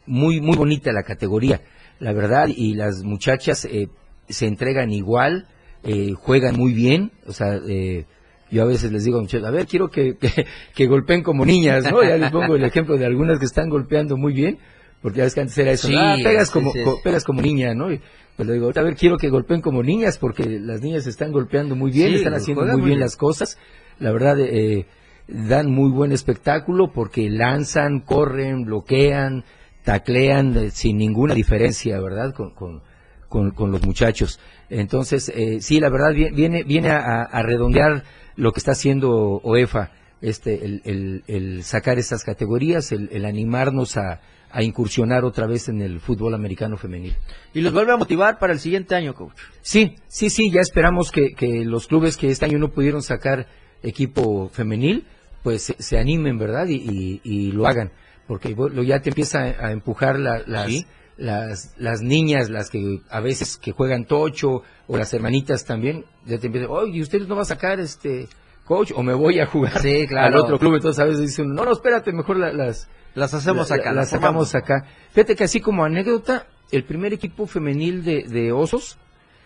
muy, 0.06 0.40
muy 0.40 0.56
bonita 0.56 0.92
la 0.92 1.02
categoría, 1.02 1.62
la 1.98 2.12
verdad, 2.12 2.46
y 2.48 2.74
las 2.74 3.02
muchachas 3.02 3.64
eh, 3.64 3.88
se 4.28 4.46
entregan 4.46 4.92
igual, 4.92 5.48
eh, 5.82 6.12
juegan 6.16 6.56
muy 6.56 6.72
bien, 6.72 7.10
o 7.26 7.32
sea, 7.32 7.58
eh, 7.68 8.04
yo 8.52 8.62
a 8.62 8.66
veces 8.66 8.92
les 8.92 9.02
digo 9.02 9.18
a 9.18 9.22
muchachos, 9.22 9.48
a 9.48 9.50
ver, 9.50 9.66
quiero 9.66 9.90
que, 9.90 10.16
que, 10.20 10.46
que 10.76 10.86
golpeen 10.86 11.24
como 11.24 11.44
niñas, 11.44 11.82
¿no? 11.90 12.04
Ya 12.04 12.16
les 12.18 12.30
pongo 12.30 12.54
el 12.54 12.62
ejemplo 12.62 12.96
de 12.96 13.04
algunas 13.06 13.40
que 13.40 13.46
están 13.46 13.68
golpeando 13.68 14.16
muy 14.16 14.32
bien, 14.32 14.58
porque 15.02 15.18
ya 15.18 15.24
ves 15.24 15.34
que 15.34 15.40
antes 15.40 15.56
era 15.58 15.70
eso, 15.72 15.88
Sí, 15.88 15.94
ah, 15.96 16.16
pegas 16.22 16.50
como, 16.50 16.72
sí. 16.72 16.80
co- 16.84 17.00
pegas 17.02 17.24
como 17.24 17.40
niña, 17.42 17.74
¿no? 17.74 17.92
Y, 17.92 18.00
pues 18.36 18.46
le 18.48 18.54
digo, 18.54 18.70
a 18.74 18.82
ver, 18.82 18.94
quiero 18.96 19.16
que 19.16 19.28
golpeen 19.30 19.60
como 19.60 19.82
niñas, 19.82 20.18
porque 20.18 20.44
las 20.60 20.80
niñas 20.80 21.06
están 21.06 21.32
golpeando 21.32 21.74
muy 21.76 21.90
bien, 21.90 22.14
están 22.14 22.34
haciendo 22.34 22.62
muy 22.64 22.76
bien 22.76 22.84
bien. 22.86 23.00
las 23.00 23.16
cosas, 23.16 23.58
la 23.98 24.12
verdad, 24.12 24.38
eh, 24.40 24.86
dan 25.26 25.70
muy 25.70 25.90
buen 25.90 26.12
espectáculo 26.12 26.92
porque 26.92 27.28
lanzan, 27.30 28.00
corren, 28.00 28.64
bloquean, 28.64 29.44
taclean 29.84 30.56
eh, 30.56 30.70
sin 30.70 30.98
ninguna 30.98 31.34
diferencia, 31.34 32.00
¿verdad? 32.00 32.32
Con, 32.34 32.50
con, 32.54 32.82
con, 33.28 33.50
con 33.52 33.70
los 33.72 33.84
muchachos. 33.84 34.38
Entonces, 34.70 35.30
eh, 35.34 35.58
sí, 35.60 35.80
la 35.80 35.88
verdad 35.90 36.12
vi- 36.14 36.30
viene, 36.30 36.62
viene 36.62 36.90
a, 36.90 37.22
a 37.22 37.42
redondear 37.42 38.04
lo 38.36 38.52
que 38.52 38.58
está 38.58 38.72
haciendo 38.72 39.10
OEFA, 39.42 39.90
este, 40.20 40.64
el, 40.64 40.82
el, 40.84 41.24
el 41.26 41.62
sacar 41.64 41.98
estas 41.98 42.22
categorías, 42.24 42.92
el, 42.92 43.08
el 43.12 43.24
animarnos 43.24 43.96
a, 43.96 44.20
a 44.50 44.62
incursionar 44.62 45.24
otra 45.24 45.46
vez 45.46 45.68
en 45.68 45.82
el 45.82 46.00
fútbol 46.00 46.34
americano 46.34 46.76
femenil. 46.76 47.14
Y 47.54 47.60
los 47.60 47.72
vuelve 47.72 47.92
a 47.92 47.96
motivar 47.96 48.38
para 48.38 48.52
el 48.52 48.60
siguiente 48.60 48.94
año, 48.94 49.14
coach. 49.14 49.36
Sí, 49.62 49.96
sí, 50.08 50.30
sí, 50.30 50.50
ya 50.50 50.60
esperamos 50.60 51.10
que, 51.10 51.34
que 51.34 51.64
los 51.64 51.86
clubes 51.86 52.16
que 52.16 52.30
este 52.30 52.44
año 52.46 52.58
no 52.58 52.70
pudieron 52.70 53.02
sacar 53.02 53.46
equipo 53.82 54.48
femenil, 54.48 55.04
pues 55.42 55.62
se, 55.62 55.74
se 55.82 55.98
animen, 55.98 56.38
¿verdad? 56.38 56.66
Y, 56.66 56.74
y- 56.76 57.20
y 57.24 57.52
lo 57.52 57.66
hagan, 57.66 57.92
porque 58.26 58.54
bueno, 58.54 58.82
ya 58.82 59.00
te 59.00 59.10
empieza 59.10 59.40
a, 59.42 59.72
empujar 59.72 60.18
la- 60.18 60.42
las, 60.46 60.66
Sí. 60.66 60.86
las, 61.16 61.74
las 61.78 62.00
niñas, 62.02 62.50
las 62.50 62.70
que 62.70 63.00
a 63.10 63.20
veces 63.20 63.56
que 63.56 63.72
juegan 63.72 64.04
tocho, 64.06 64.62
o 64.86 64.96
las 64.96 65.12
hermanitas 65.14 65.64
también, 65.64 66.04
ya 66.26 66.38
te 66.38 66.46
empiezan, 66.46 66.70
oye, 66.70 66.96
¿y 66.98 67.02
usted 67.02 67.26
no 67.26 67.36
va 67.36 67.42
a 67.42 67.46
sacar 67.46 67.80
este 67.80 68.28
coach? 68.68 68.92
O 68.94 69.02
me 69.02 69.14
voy 69.14 69.40
a 69.40 69.46
jugar 69.46 69.80
Sí, 69.80 70.06
claro. 70.06 70.36
al 70.36 70.40
otro 70.44 70.58
club. 70.60 70.74
Entonces 70.76 71.00
a 71.00 71.04
veces 71.06 71.22
dicen, 71.22 71.52
no, 71.54 71.64
no, 71.64 71.72
espérate, 71.72 72.12
mejor 72.12 72.36
la- 72.36 72.52
las, 72.52 72.88
Las 73.14 73.34
hacemos 73.34 73.70
la- 73.70 73.76
acá. 73.76 73.92
Las 73.92 74.10
sacamos 74.10 74.54
acá. 74.54 74.84
Fíjate 75.12 75.34
que 75.34 75.42
así 75.44 75.60
como 75.60 75.84
anécdota, 75.84 76.46
el 76.70 76.84
primer 76.84 77.12
equipo 77.12 77.46
femenil 77.46 78.04
de, 78.04 78.22
de 78.28 78.52
Osos 78.52 78.98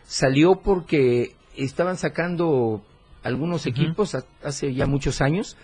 salió 0.04 0.56
porque 0.56 1.36
estaban 1.56 1.96
sacando 1.96 2.82
algunos 3.22 3.66
equipos 3.66 4.14
ha- 4.14 4.24
hace 4.42 4.74
ya 4.74 4.86
muchos 4.86 5.20
años 5.22 5.56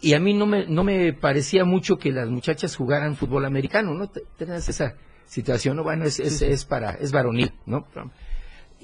y 0.00 0.14
a 0.14 0.20
mí 0.20 0.34
no 0.34 0.46
me, 0.46 0.66
no 0.66 0.84
me 0.84 1.12
parecía 1.14 1.64
mucho 1.64 1.96
que 1.96 2.12
las 2.12 2.28
muchachas 2.28 2.76
jugaran 2.76 3.16
fútbol 3.16 3.44
americano, 3.46 3.94
¿no? 3.94 4.08
Te- 4.08 4.24
Tenías 4.36 4.68
esa 4.68 4.94
situación, 5.26 5.76
¿no? 5.76 5.82
Bueno, 5.84 6.04
es, 6.04 6.20
es, 6.20 6.42
es 6.42 6.64
para, 6.66 6.90
es 6.90 7.10
varonil, 7.12 7.52
¿no? 7.66 7.86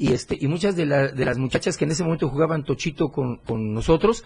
Y 0.01 0.13
este, 0.13 0.39
y 0.41 0.47
muchas 0.47 0.77
de, 0.77 0.87
la- 0.87 1.09
de 1.09 1.25
las 1.25 1.39
muchachas 1.39 1.77
que 1.77 1.85
en 1.85 1.91
ese 1.91 2.05
momento 2.05 2.29
jugaban 2.29 2.65
tochito 2.65 3.09
con, 3.11 3.39
con 3.39 3.75
nosotros, 3.75 4.25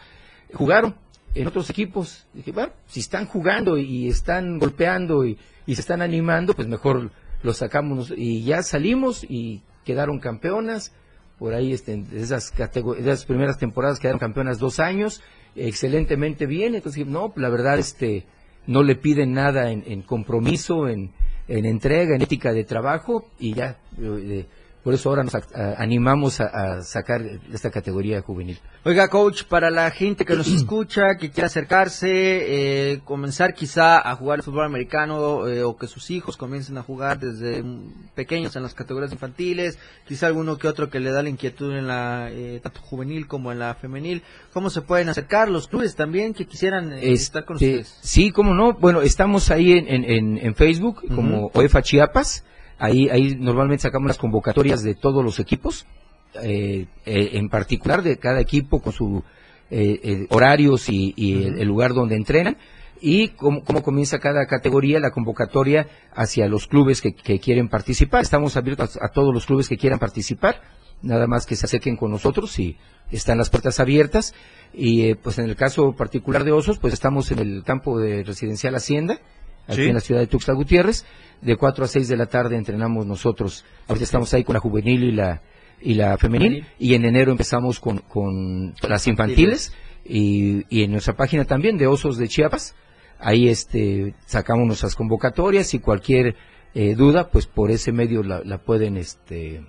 jugaron 0.52 0.96
en 1.34 1.46
otros 1.46 1.70
equipos. 1.70 2.26
Dije, 2.34 2.52
bueno, 2.52 2.72
si 2.86 3.00
están 3.00 3.26
jugando 3.26 3.78
y 3.78 4.08
están 4.08 4.58
golpeando 4.58 5.24
y, 5.24 5.38
y 5.64 5.74
se 5.74 5.80
están 5.80 6.02
animando, 6.02 6.52
pues 6.54 6.68
mejor 6.68 7.10
los 7.42 7.56
sacamos. 7.56 8.12
Y 8.14 8.44
ya 8.44 8.62
salimos 8.62 9.24
y 9.24 9.62
quedaron 9.86 10.18
campeonas. 10.20 10.92
Por 11.38 11.54
ahí, 11.54 11.72
este, 11.72 11.96
de 11.96 12.20
esas, 12.20 12.52
de 12.54 13.00
esas 13.00 13.24
primeras 13.24 13.58
temporadas 13.58 13.98
quedaron 13.98 14.20
campeonas 14.20 14.58
dos 14.58 14.78
años, 14.78 15.22
excelentemente 15.56 16.46
bien. 16.46 16.74
Entonces, 16.74 17.06
no, 17.06 17.32
la 17.36 17.48
verdad, 17.48 17.78
este, 17.78 18.26
no 18.66 18.82
le 18.82 18.94
piden 18.94 19.32
nada 19.32 19.70
en, 19.72 19.82
en 19.86 20.02
compromiso, 20.02 20.86
en, 20.88 21.10
en 21.48 21.64
entrega, 21.64 22.14
en 22.14 22.22
ética 22.22 22.52
de 22.52 22.64
trabajo 22.64 23.26
y 23.40 23.54
ya. 23.54 23.78
eh, 23.98 24.46
por 24.82 24.94
eso 24.94 25.08
ahora 25.10 25.22
nos 25.22 25.34
a- 25.34 25.42
animamos 25.78 26.40
a, 26.40 26.46
a 26.78 26.82
sacar 26.82 27.22
esta 27.52 27.70
categoría 27.70 28.20
juvenil. 28.20 28.58
Oiga, 28.84 29.06
coach, 29.08 29.44
para 29.44 29.70
la 29.70 29.90
gente 29.90 30.24
que 30.24 30.34
nos 30.34 30.48
escucha, 30.52 31.16
que 31.16 31.30
quiera 31.30 31.46
acercarse, 31.46 32.08
eh, 32.92 33.00
comenzar 33.04 33.54
quizá 33.54 33.98
a 34.10 34.14
jugar 34.16 34.38
el 34.40 34.42
fútbol 34.42 34.64
americano 34.64 35.46
eh, 35.46 35.62
o 35.62 35.76
que 35.76 35.86
sus 35.86 36.10
hijos 36.10 36.36
comiencen 36.36 36.78
a 36.78 36.82
jugar 36.82 37.18
desde 37.20 37.62
pequeños 38.14 38.56
en 38.56 38.62
las 38.62 38.74
categorías 38.74 39.12
infantiles, 39.12 39.78
quizá 40.06 40.26
alguno 40.26 40.58
que 40.58 40.68
otro 40.68 40.90
que 40.90 41.00
le 41.00 41.10
da 41.12 41.22
la 41.22 41.28
inquietud 41.28 41.72
en 41.76 41.86
la 41.86 42.28
eh, 42.30 42.60
tanto 42.62 42.80
juvenil 42.80 43.26
como 43.26 43.52
en 43.52 43.58
la 43.60 43.74
femenil, 43.74 44.22
¿cómo 44.52 44.68
se 44.70 44.82
pueden 44.82 45.08
acercar? 45.08 45.48
Los 45.48 45.68
clubes 45.68 45.94
también 45.94 46.34
que 46.34 46.46
quisieran 46.46 46.92
eh, 46.92 47.12
estar 47.12 47.44
con 47.44 47.56
Este, 47.56 47.78
ustedes. 47.78 47.98
Sí, 48.02 48.30
cómo 48.32 48.52
no. 48.54 48.72
Bueno, 48.74 49.02
estamos 49.02 49.50
ahí 49.50 49.72
en, 49.72 49.86
en, 49.88 50.04
en- 50.04 50.38
en 50.38 50.54
Facebook 50.54 51.02
como 51.14 51.50
OEFA 51.54 51.82
Chiapas. 51.82 52.44
Ahí, 52.78 53.08
ahí 53.08 53.36
normalmente 53.38 53.82
sacamos 53.82 54.08
las 54.08 54.18
convocatorias 54.18 54.82
de 54.82 54.94
todos 54.94 55.24
los 55.24 55.38
equipos, 55.38 55.86
eh, 56.42 56.86
eh, 57.06 57.30
en 57.34 57.48
particular 57.48 58.02
de 58.02 58.18
cada 58.18 58.40
equipo 58.40 58.80
con 58.80 58.92
sus 58.92 59.22
horarios 60.28 60.90
y, 60.90 61.14
y 61.16 61.44
el, 61.44 61.58
el 61.60 61.68
lugar 61.68 61.94
donde 61.94 62.16
entrenan. 62.16 62.56
Y 63.00 63.28
cómo, 63.30 63.64
cómo 63.64 63.82
comienza 63.82 64.20
cada 64.20 64.46
categoría, 64.46 65.00
la 65.00 65.10
convocatoria 65.10 65.88
hacia 66.14 66.46
los 66.46 66.68
clubes 66.68 67.00
que, 67.00 67.14
que 67.14 67.40
quieren 67.40 67.68
participar. 67.68 68.22
Estamos 68.22 68.56
abiertos 68.56 68.96
a, 68.96 69.06
a 69.06 69.08
todos 69.08 69.34
los 69.34 69.46
clubes 69.46 69.68
que 69.68 69.76
quieran 69.76 69.98
participar. 69.98 70.60
Nada 71.02 71.26
más 71.26 71.46
que 71.46 71.56
se 71.56 71.66
acerquen 71.66 71.96
con 71.96 72.12
nosotros 72.12 72.56
y 72.60 72.76
están 73.10 73.38
las 73.38 73.50
puertas 73.50 73.80
abiertas. 73.80 74.34
Y 74.72 75.06
eh, 75.06 75.16
pues 75.16 75.38
en 75.40 75.46
el 75.46 75.56
caso 75.56 75.96
particular 75.96 76.44
de 76.44 76.52
Osos, 76.52 76.78
pues 76.78 76.92
estamos 76.94 77.32
en 77.32 77.40
el 77.40 77.64
campo 77.64 77.98
de 77.98 78.22
residencial 78.22 78.76
Hacienda, 78.76 79.18
aquí 79.66 79.76
Sí. 79.82 79.88
en 79.88 79.94
la 79.94 80.00
ciudad 80.00 80.20
de 80.20 80.26
Tuxtla 80.26 80.54
Gutiérrez. 80.54 81.04
De 81.40 81.56
4 81.56 81.84
a 81.84 81.88
6 81.88 82.08
de 82.08 82.16
la 82.16 82.26
tarde 82.26 82.56
entrenamos 82.56 83.04
nosotros. 83.06 83.64
Ahorita 83.88 84.04
estamos 84.04 84.32
ahí 84.34 84.44
con 84.44 84.54
la 84.54 84.60
juvenil 84.60 85.02
y 85.04 85.12
la, 85.12 85.42
y 85.80 85.94
la 85.94 86.16
femenil. 86.18 86.66
Y 86.78 86.94
en 86.94 87.04
enero 87.04 87.32
empezamos 87.32 87.80
con, 87.80 87.98
con 87.98 88.74
las 88.88 89.06
infantiles. 89.08 89.72
Y, 90.04 90.64
y 90.68 90.84
en 90.84 90.92
nuestra 90.92 91.14
página 91.14 91.44
también 91.44 91.78
de 91.78 91.86
Osos 91.86 92.16
de 92.18 92.28
Chiapas. 92.28 92.74
Ahí 93.18 93.48
este, 93.48 94.14
sacamos 94.26 94.66
nuestras 94.66 94.94
convocatorias 94.96 95.74
y 95.74 95.78
cualquier 95.78 96.34
eh, 96.74 96.94
duda, 96.96 97.28
pues 97.30 97.46
por 97.46 97.70
ese 97.70 97.92
medio 97.92 98.22
la, 98.22 98.40
la 98.44 98.58
pueden 98.58 98.96
este, 98.96 99.62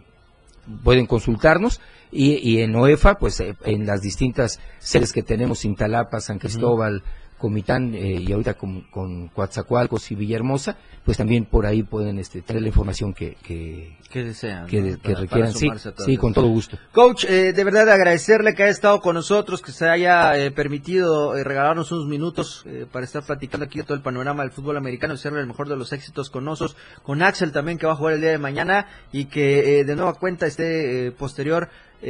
pueden 0.84 1.06
consultarnos 1.06 1.82
y, 2.12 2.36
y 2.38 2.62
en 2.62 2.76
OEFA, 2.76 3.16
pues 3.16 3.40
eh, 3.42 3.56
en 3.66 3.86
las 3.86 4.02
distintas 4.02 4.60
sedes 4.80 5.12
que 5.12 5.22
tenemos, 5.24 5.66
Intalapa, 5.66 6.20
San 6.20 6.40
Cristóbal, 6.40 7.04
Comitán 7.44 7.94
eh, 7.94 8.22
y 8.26 8.32
ahorita 8.32 8.54
con, 8.54 8.84
con 8.84 9.28
Coatzacoalcos 9.28 10.10
y 10.10 10.16
Villahermosa, 10.16 10.78
pues 11.04 11.18
también 11.18 11.44
por 11.44 11.66
ahí 11.66 11.84
pueden 11.84 12.18
este, 12.18 12.42
tener 12.42 12.62
la 12.62 12.70
información 12.70 13.14
que, 13.14 13.36
que, 13.44 13.98
que 14.10 14.24
desean, 14.24 14.66
que, 14.66 14.80
¿no? 14.80 14.98
que 14.98 14.98
Para- 15.10 15.20
requieran. 15.20 15.52
para 15.52 15.94
Sí, 16.06 16.16
con 16.16 16.34
todo 16.34 16.48
gusto. 16.48 16.78
Coach, 16.94 17.26
eh, 17.26 17.52
de 17.52 17.64
verdad 17.66 17.90
agradecerle 17.90 18.54
que 18.54 18.64
haya 18.64 18.72
estado 18.72 19.02
con 19.02 19.16
nosotros, 19.16 19.62
que 19.62 19.74
se 19.74 19.90
haya 19.90 20.38
eh, 20.38 20.52
permitido 20.52 21.36
eh, 21.36 21.44
regalarnos 21.44 21.92
unos 21.92 22.08
minutos 22.08 22.66
para 22.94 23.04
estar 23.04 23.24
platicando 23.26 23.66
aquí 23.66 23.80
de 23.80 23.84
todo 23.84 23.98
el 23.98 24.02
panorama 24.04 24.44
del 24.44 24.54
fútbol 24.54 24.78
americano 24.78 25.16
y 25.16 25.18
serle 25.18 25.42
el 25.42 25.48
mejor 25.48 25.68
de 25.68 25.76
los 25.76 25.92
éxitos 25.92 26.30
con 26.30 26.48
Osos, 26.48 26.78
con 27.04 27.22
Axel 27.22 27.52
también 27.52 27.78
que 27.78 27.88
va 27.88 27.92
a 27.92 27.98
jugar 27.98 28.14
el 28.14 28.22
día 28.22 28.32
de 28.32 28.38
mañana 28.38 28.88
y 29.12 29.26
que 29.26 29.82
eh, 29.82 29.84
de 29.84 29.96
nueva 29.98 30.14
cuenta 30.14 30.46
esté 30.46 31.12
posterior 31.12 31.68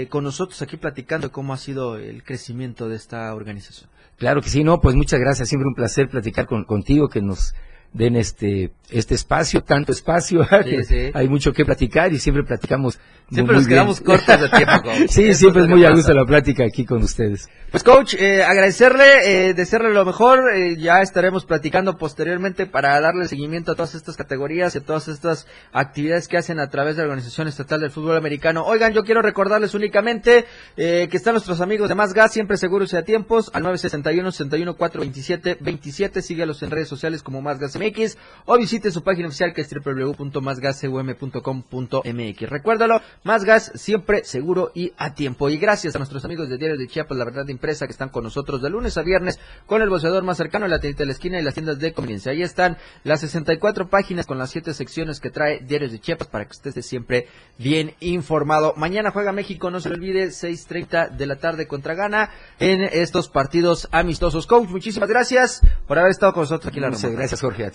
con 0.09 0.23
nosotros 0.23 0.59
aquí 0.63 0.75
platicando 0.77 1.27
de 1.27 1.31
cómo 1.31 1.53
ha 1.53 1.57
sido 1.57 1.97
el 1.97 2.23
crecimiento 2.23 2.89
de 2.89 2.95
esta 2.95 3.31
organización. 3.36 3.89
Claro 4.18 4.41
que 4.41 4.49
sí, 4.49 4.64
no, 4.64 4.80
pues 4.80 4.95
muchas 4.95 5.20
gracias, 5.20 5.49
siempre 5.49 5.68
un 5.68 5.74
placer 5.74 6.09
platicar 6.09 6.45
con, 6.45 6.66
contigo, 6.66 7.09
que 7.09 7.22
nos 7.22 7.53
den 7.93 8.15
este 8.15 8.71
este 8.93 9.15
espacio, 9.15 9.63
tanto 9.63 9.91
espacio, 9.91 10.45
sí. 10.87 11.11
hay 11.13 11.27
mucho 11.27 11.51
que 11.51 11.65
platicar 11.65 12.13
y 12.13 12.19
siempre 12.19 12.43
platicamos. 12.43 12.99
Siempre 13.31 13.55
muy 13.55 13.63
nos 13.63 13.67
quedamos 13.67 14.03
bien. 14.03 14.05
cortos 14.05 14.41
de 14.41 14.49
tiempo, 14.49 14.81
coach. 14.83 15.09
sí, 15.09 15.29
Eso 15.29 15.39
siempre 15.39 15.63
es 15.63 15.67
muy 15.69 15.83
a 15.85 15.91
gusto 15.91 16.13
la 16.13 16.25
plática 16.25 16.65
aquí 16.65 16.85
con 16.85 17.01
ustedes. 17.01 17.49
Pues 17.71 17.83
coach, 17.83 18.13
eh, 18.13 18.43
agradecerle, 18.43 19.47
eh, 19.47 19.53
desearle 19.55 19.91
lo 19.91 20.05
mejor, 20.05 20.53
eh, 20.53 20.75
ya 20.77 21.01
estaremos 21.01 21.45
platicando 21.45 21.97
posteriormente 21.97 22.67
para 22.67 22.99
darle 23.01 23.27
seguimiento 23.27 23.71
a 23.71 23.75
todas 23.75 23.95
estas 23.95 24.17
categorías 24.17 24.75
y 24.75 24.79
a 24.79 24.81
todas 24.81 25.07
estas 25.07 25.47
actividades 25.71 26.27
que 26.27 26.37
hacen 26.37 26.59
a 26.59 26.69
través 26.69 26.95
de 26.95 27.01
la 27.01 27.07
Organización 27.07 27.47
Estatal 27.47 27.81
del 27.81 27.89
Fútbol 27.89 28.17
Americano. 28.17 28.63
Oigan, 28.65 28.93
yo 28.93 29.03
quiero 29.03 29.23
recordarles 29.23 29.73
únicamente 29.73 30.45
eh, 30.77 31.07
que 31.09 31.17
están 31.17 31.33
nuestros 31.33 31.61
amigos 31.61 31.89
de 31.89 31.95
Más 31.95 32.13
Gas, 32.13 32.33
siempre 32.33 32.57
seguros 32.57 32.93
y 32.93 32.97
a 32.97 33.03
tiempos, 33.03 33.49
al 33.53 33.63
961 33.63 34.31
61 34.31 34.75
427 34.75 35.57
27, 35.59 36.21
síguelos 36.21 36.61
en 36.61 36.69
redes 36.69 36.89
sociales 36.89 37.23
como 37.23 37.41
Más 37.41 37.57
Gas 37.57 37.75
MX 37.84 38.17
o 38.45 38.57
visite 38.57 38.91
su 38.91 39.03
página 39.03 39.27
oficial 39.27 39.53
que 39.53 39.61
es 39.61 39.69
www.másgasum.com.mx. 39.73 42.49
Recuérdalo, 42.49 43.01
Más 43.23 43.43
Gas 43.43 43.71
siempre 43.75 44.23
seguro 44.23 44.71
y 44.73 44.93
a 44.97 45.13
tiempo. 45.13 45.49
Y 45.49 45.57
gracias 45.57 45.95
a 45.95 45.99
nuestros 45.99 46.23
amigos 46.25 46.49
de 46.49 46.57
Diario 46.57 46.77
de 46.77 46.88
Chiapas, 46.88 47.17
la 47.17 47.25
verdad 47.25 47.45
de 47.45 47.51
impresa, 47.51 47.86
que 47.86 47.91
están 47.91 48.09
con 48.09 48.23
nosotros 48.23 48.61
de 48.61 48.69
lunes 48.69 48.97
a 48.97 49.01
viernes 49.01 49.39
con 49.65 49.81
el 49.81 49.89
boceador 49.89 50.23
más 50.23 50.38
cercano, 50.38 50.67
la 50.67 50.79
tienda 50.79 50.99
de 50.99 51.05
la 51.05 51.11
esquina 51.13 51.39
y 51.39 51.43
las 51.43 51.53
tiendas 51.53 51.79
de 51.79 51.93
conveniencia. 51.93 52.31
Ahí 52.31 52.41
están 52.41 52.77
las 53.03 53.21
64 53.21 53.89
páginas 53.89 54.25
con 54.25 54.38
las 54.38 54.51
7 54.51 54.73
secciones 54.73 55.19
que 55.19 55.29
trae 55.29 55.59
Diarios 55.59 55.91
de 55.91 55.99
Chiapas 55.99 56.27
para 56.27 56.45
que 56.45 56.51
usted 56.51 56.69
esté 56.69 56.81
siempre 56.81 57.27
bien 57.57 57.93
informado. 57.99 58.73
Mañana 58.77 59.11
juega 59.11 59.31
México, 59.31 59.71
no 59.71 59.79
se 59.79 59.89
le 59.89 59.95
olvide, 59.95 60.27
6.30 60.27 61.11
de 61.11 61.25
la 61.25 61.38
tarde 61.38 61.67
contra 61.67 61.95
Ghana 61.95 62.29
en 62.59 62.81
estos 62.81 63.29
partidos 63.29 63.88
amistosos. 63.91 64.47
Coach, 64.47 64.69
muchísimas 64.69 65.09
gracias 65.09 65.61
por 65.88 65.99
haber 65.99 66.11
estado 66.11 66.34
con 66.34 66.43
nosotros 66.43 66.67
aquí 66.67 66.77
en 66.77 66.84
la 66.84 66.89
Muchas 66.89 67.11
gracias, 67.11 67.41
Jorge, 67.41 67.65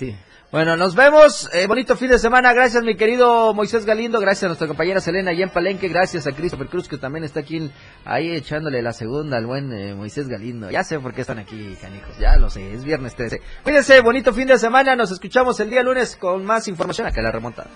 Bueno, 0.51 0.78
nos 0.78 0.94
vemos. 0.94 1.51
Eh, 1.53 1.66
bonito 1.66 1.94
fin 1.94 2.09
de 2.09 2.18
semana. 2.18 2.55
Gracias, 2.55 2.82
mi 2.82 2.96
querido 2.96 3.53
Moisés 3.53 3.84
Galindo. 3.84 4.18
Gracias 4.18 4.44
a 4.44 4.46
nuestra 4.46 4.66
compañera 4.66 5.01
Selena 5.01 5.32
y 5.34 5.42
en 5.42 5.51
Palenque. 5.51 5.88
Gracias 5.88 6.26
a 6.26 6.32
Christopher 6.32 6.68
Cruz, 6.68 6.88
que 6.88 6.96
también 6.96 7.22
está 7.24 7.40
aquí 7.40 7.70
ahí 8.07 8.34
echándole 8.34 8.80
la 8.80 8.94
segunda 8.94 9.36
al 9.36 9.44
buen 9.44 9.70
eh, 9.72 9.94
Moisés 9.94 10.26
Galindo. 10.26 10.70
Ya 10.70 10.84
sé 10.84 10.99
por 11.01 11.12
qué 11.12 11.20
están 11.20 11.38
aquí, 11.38 11.76
canijos. 11.80 12.16
Ya 12.18 12.36
lo 12.36 12.49
sé. 12.49 12.72
Es 12.72 12.82
viernes 12.82 13.14
13. 13.14 13.42
Cuídense. 13.62 14.01
Bonito 14.01 14.32
fin 14.32 14.49
de 14.49 14.59
semana. 14.59 14.96
Nos 14.96 15.11
escuchamos 15.11 15.61
el 15.61 15.68
día 15.68 15.82
lunes 15.82 16.16
con 16.16 16.44
más 16.46 16.66
información 16.66 17.07
acá 17.07 17.20
en 17.20 17.24
la 17.24 17.32
remontada. 17.32 17.68